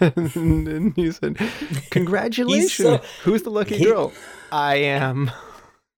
[0.00, 1.36] and, and he said,
[1.90, 2.72] "Congratulations!
[2.72, 4.12] so- Who's the lucky he- girl?
[4.50, 5.30] I am."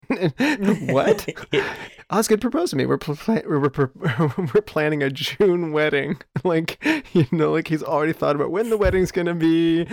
[0.91, 1.27] what?
[2.09, 2.85] Osgood proposed to me.
[2.85, 3.89] We're pl- we're, we're,
[4.37, 6.17] we're planning a June wedding.
[6.43, 6.83] Like
[7.13, 9.87] you know, like he's already thought about when the wedding's gonna be,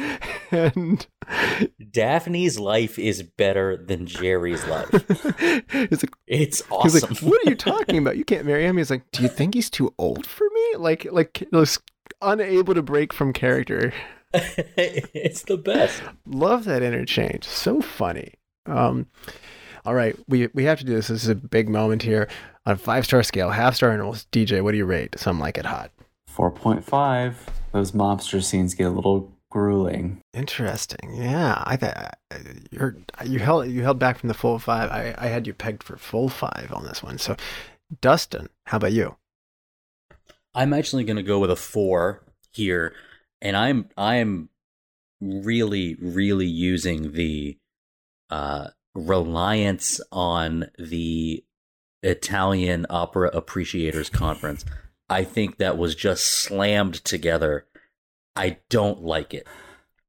[0.51, 1.07] and
[1.91, 4.89] Daphne's life is better than Jerry's life.
[4.93, 7.09] it's like It's He's awesome.
[7.11, 8.17] like, "What are you talking about?
[8.19, 11.07] You can't marry him." He's like, "Do you think he's too old for me?" Like,
[11.11, 11.49] like
[12.21, 13.93] unable to break from character.
[14.35, 16.03] it's the best.
[16.27, 17.45] Love that interchange.
[17.45, 18.35] So funny.
[18.67, 19.07] Um,
[19.85, 21.09] all right, we we have to do this.
[21.09, 22.29] This is a big moment here
[22.67, 24.27] on a five star scale, half star intervals.
[24.33, 25.19] DJ, what do you rate?
[25.19, 25.91] Some like it hot.
[26.35, 27.35] 4.5.
[27.73, 30.23] Those mobster scenes get a little grueling.
[30.33, 31.15] Interesting.
[31.15, 32.19] Yeah, I thought
[32.71, 34.91] you're you held you held back from the full five.
[34.91, 37.19] I I had you pegged for full five on this one.
[37.19, 37.37] So,
[38.01, 39.17] Dustin, how about you?
[40.55, 42.23] I'm actually going to go with a four
[42.53, 42.95] here,
[43.41, 44.49] and I'm I'm
[45.21, 47.59] really really using the
[48.31, 51.45] uh, reliance on the
[52.03, 54.65] Italian Opera Appreciators Conference.
[55.09, 57.67] I think that was just slammed together.
[58.35, 59.47] I don't like it,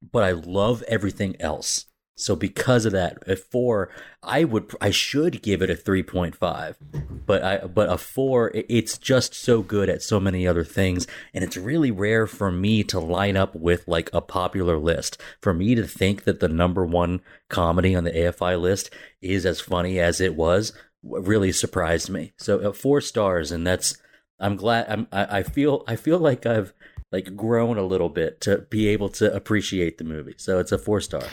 [0.01, 1.85] but I love everything else.
[2.15, 3.90] So because of that, a four,
[4.22, 6.77] I would, I should give it a three point five,
[7.26, 11.44] but I, but a four, it's just so good at so many other things, and
[11.44, 15.19] it's really rare for me to line up with like a popular list.
[15.41, 18.91] For me to think that the number one comedy on the AFI list
[19.22, 20.72] is as funny as it was,
[21.02, 22.34] really surprised me.
[22.38, 23.98] So uh, four stars, and that's,
[24.40, 26.73] I'm glad, I'm, I, I feel, I feel like I've
[27.11, 30.35] like grown a little bit to be able to appreciate the movie.
[30.38, 31.23] So it's a four star.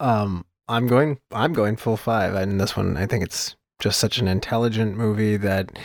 [0.00, 1.18] Um, I'm going.
[1.32, 2.34] I'm going full five.
[2.34, 5.78] And this one, I think it's just such an intelligent movie that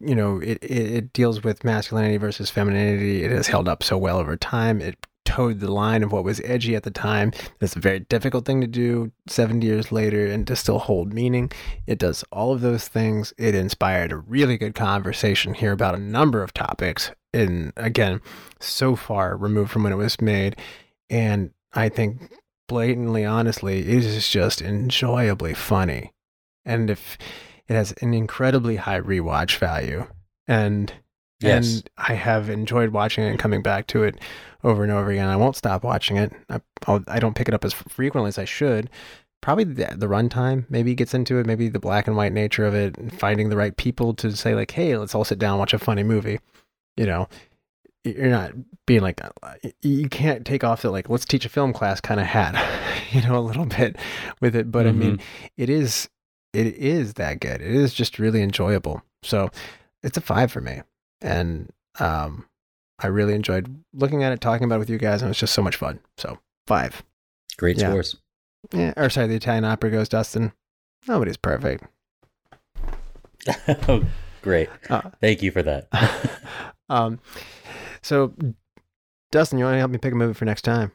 [0.00, 3.24] you know it, it it deals with masculinity versus femininity.
[3.24, 4.80] It has held up so well over time.
[4.80, 4.96] It
[5.28, 7.32] toed the line of what was edgy at the time.
[7.60, 11.52] It's a very difficult thing to do 70 years later and to still hold meaning.
[11.86, 13.34] It does all of those things.
[13.36, 17.10] It inspired a really good conversation here about a number of topics.
[17.34, 18.22] And again,
[18.58, 20.56] so far removed from when it was made.
[21.10, 22.32] And I think
[22.68, 26.12] blatantly honestly, it is just enjoyably funny.
[26.64, 27.18] And if
[27.66, 30.06] it has an incredibly high rewatch value.
[30.46, 30.92] And
[31.40, 31.74] Yes.
[31.76, 34.18] and I have enjoyed watching it and coming back to it
[34.64, 35.28] over and over again.
[35.28, 36.32] I won't stop watching it.
[36.48, 38.90] I, I'll, I don't pick it up as frequently as I should.
[39.40, 41.46] Probably the, the runtime maybe gets into it.
[41.46, 44.56] Maybe the black and white nature of it, and finding the right people to say
[44.56, 46.40] like, "Hey, let's all sit down and watch a funny movie."
[46.96, 47.28] You know,
[48.04, 48.52] you're not
[48.86, 49.20] being like
[49.82, 52.54] you can't take off the like let's teach a film class kind of hat,
[53.12, 53.96] you know, a little bit
[54.40, 54.70] with it.
[54.70, 55.20] But I mean,
[55.56, 56.08] it is
[56.54, 57.60] it is that good.
[57.60, 59.02] It is just really enjoyable.
[59.22, 59.50] So
[60.02, 60.82] it's a five for me,
[61.20, 62.46] and um,
[63.00, 65.38] I really enjoyed looking at it, talking about it with you guys, and it was
[65.38, 66.00] just so much fun.
[66.16, 67.02] So five.
[67.56, 67.90] Great Yeah.
[67.90, 68.16] scores.
[68.72, 70.52] Yeah, or sorry, the Italian opera goes Dustin.
[71.06, 71.84] Nobody's perfect.
[73.88, 74.04] oh,
[74.42, 74.68] great.
[74.88, 75.88] Uh, Thank you for that.
[76.88, 77.18] um,
[78.02, 78.34] so
[79.30, 80.92] Dustin, you want to help me pick a movie for next time?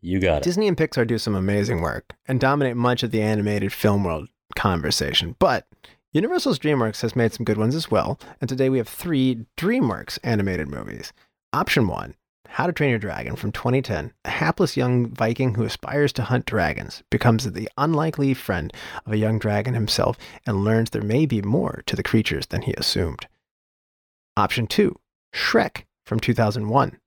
[0.00, 0.42] you got it.
[0.44, 4.28] Disney and Pixar do some amazing work and dominate much of the animated film world
[4.56, 5.36] conversation.
[5.38, 5.66] But
[6.12, 8.18] Universal's DreamWorks has made some good ones as well.
[8.40, 11.12] And today we have three DreamWorks animated movies.
[11.52, 12.14] Option one
[12.48, 14.12] How to Train Your Dragon from 2010.
[14.24, 18.72] A hapless young Viking who aspires to hunt dragons becomes the unlikely friend
[19.04, 20.16] of a young dragon himself
[20.46, 23.26] and learns there may be more to the creatures than he assumed.
[24.36, 24.96] Option two
[25.32, 26.98] Shrek from 2001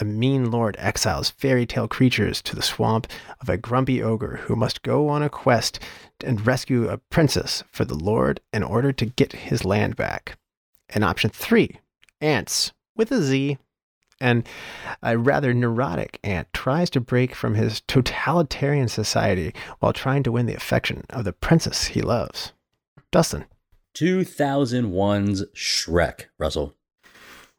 [0.00, 3.06] a mean lord exiles fairy tale creatures to the swamp
[3.40, 5.78] of a grumpy ogre who must go on a quest
[6.24, 10.38] and rescue a princess for the lord in order to get his land back.
[10.88, 11.78] And option three,
[12.20, 13.58] ants with a Z.
[14.22, 14.46] And
[15.02, 20.46] a rather neurotic ant tries to break from his totalitarian society while trying to win
[20.46, 22.52] the affection of the princess he loves.
[23.10, 23.46] Dustin.
[23.96, 26.76] 2001's Shrek, Russell.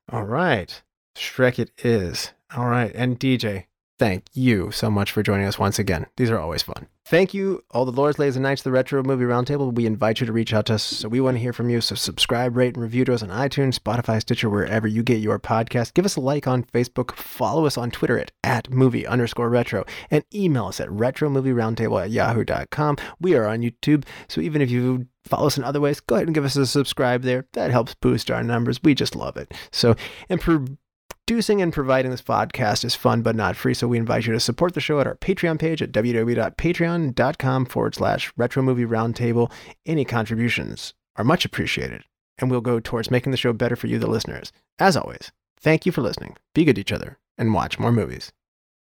[0.09, 0.81] All right.
[1.15, 2.31] Shrek it is.
[2.55, 2.91] All right.
[2.95, 3.65] And DJ,
[3.99, 6.07] thank you so much for joining us once again.
[6.17, 6.87] These are always fun.
[7.11, 9.75] Thank you, all the lords, ladies, and knights of the Retro Movie Roundtable.
[9.75, 10.83] We invite you to reach out to us.
[10.83, 11.81] So we want to hear from you.
[11.81, 15.37] So subscribe, rate, and review to us on iTunes, Spotify, Stitcher, wherever you get your
[15.37, 15.93] podcast.
[15.93, 17.13] Give us a like on Facebook.
[17.15, 19.83] Follow us on Twitter at, at movie underscore retro.
[20.09, 22.95] And email us at retromovieroundtable at yahoo.com.
[23.19, 24.05] We are on YouTube.
[24.29, 26.65] So even if you follow us in other ways, go ahead and give us a
[26.65, 27.45] subscribe there.
[27.53, 28.81] That helps boost our numbers.
[28.83, 29.53] We just love it.
[29.71, 29.95] So,
[30.29, 33.73] and producing and providing this podcast is fun but not free.
[33.73, 37.95] So we invite you to support the show at our Patreon page at www.patreon.com forward
[37.95, 39.51] slash retro movie roundtable.
[39.85, 42.03] Any contributions are much appreciated.
[42.37, 44.51] and we'll go towards making the show better for you, the listeners.
[44.79, 46.35] As always, thank you for listening.
[46.55, 48.31] Be good to each other and watch more movies.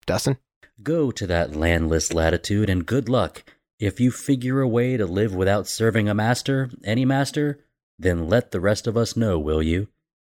[0.07, 0.37] Dustin?
[0.81, 3.43] Go to that landless latitude and good luck.
[3.83, 7.65] If you figure a way to live without serving a master, any master,
[7.99, 9.89] then let the rest of us know, will you?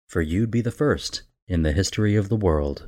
[0.08, 2.88] For you'd be the first in the history of the world.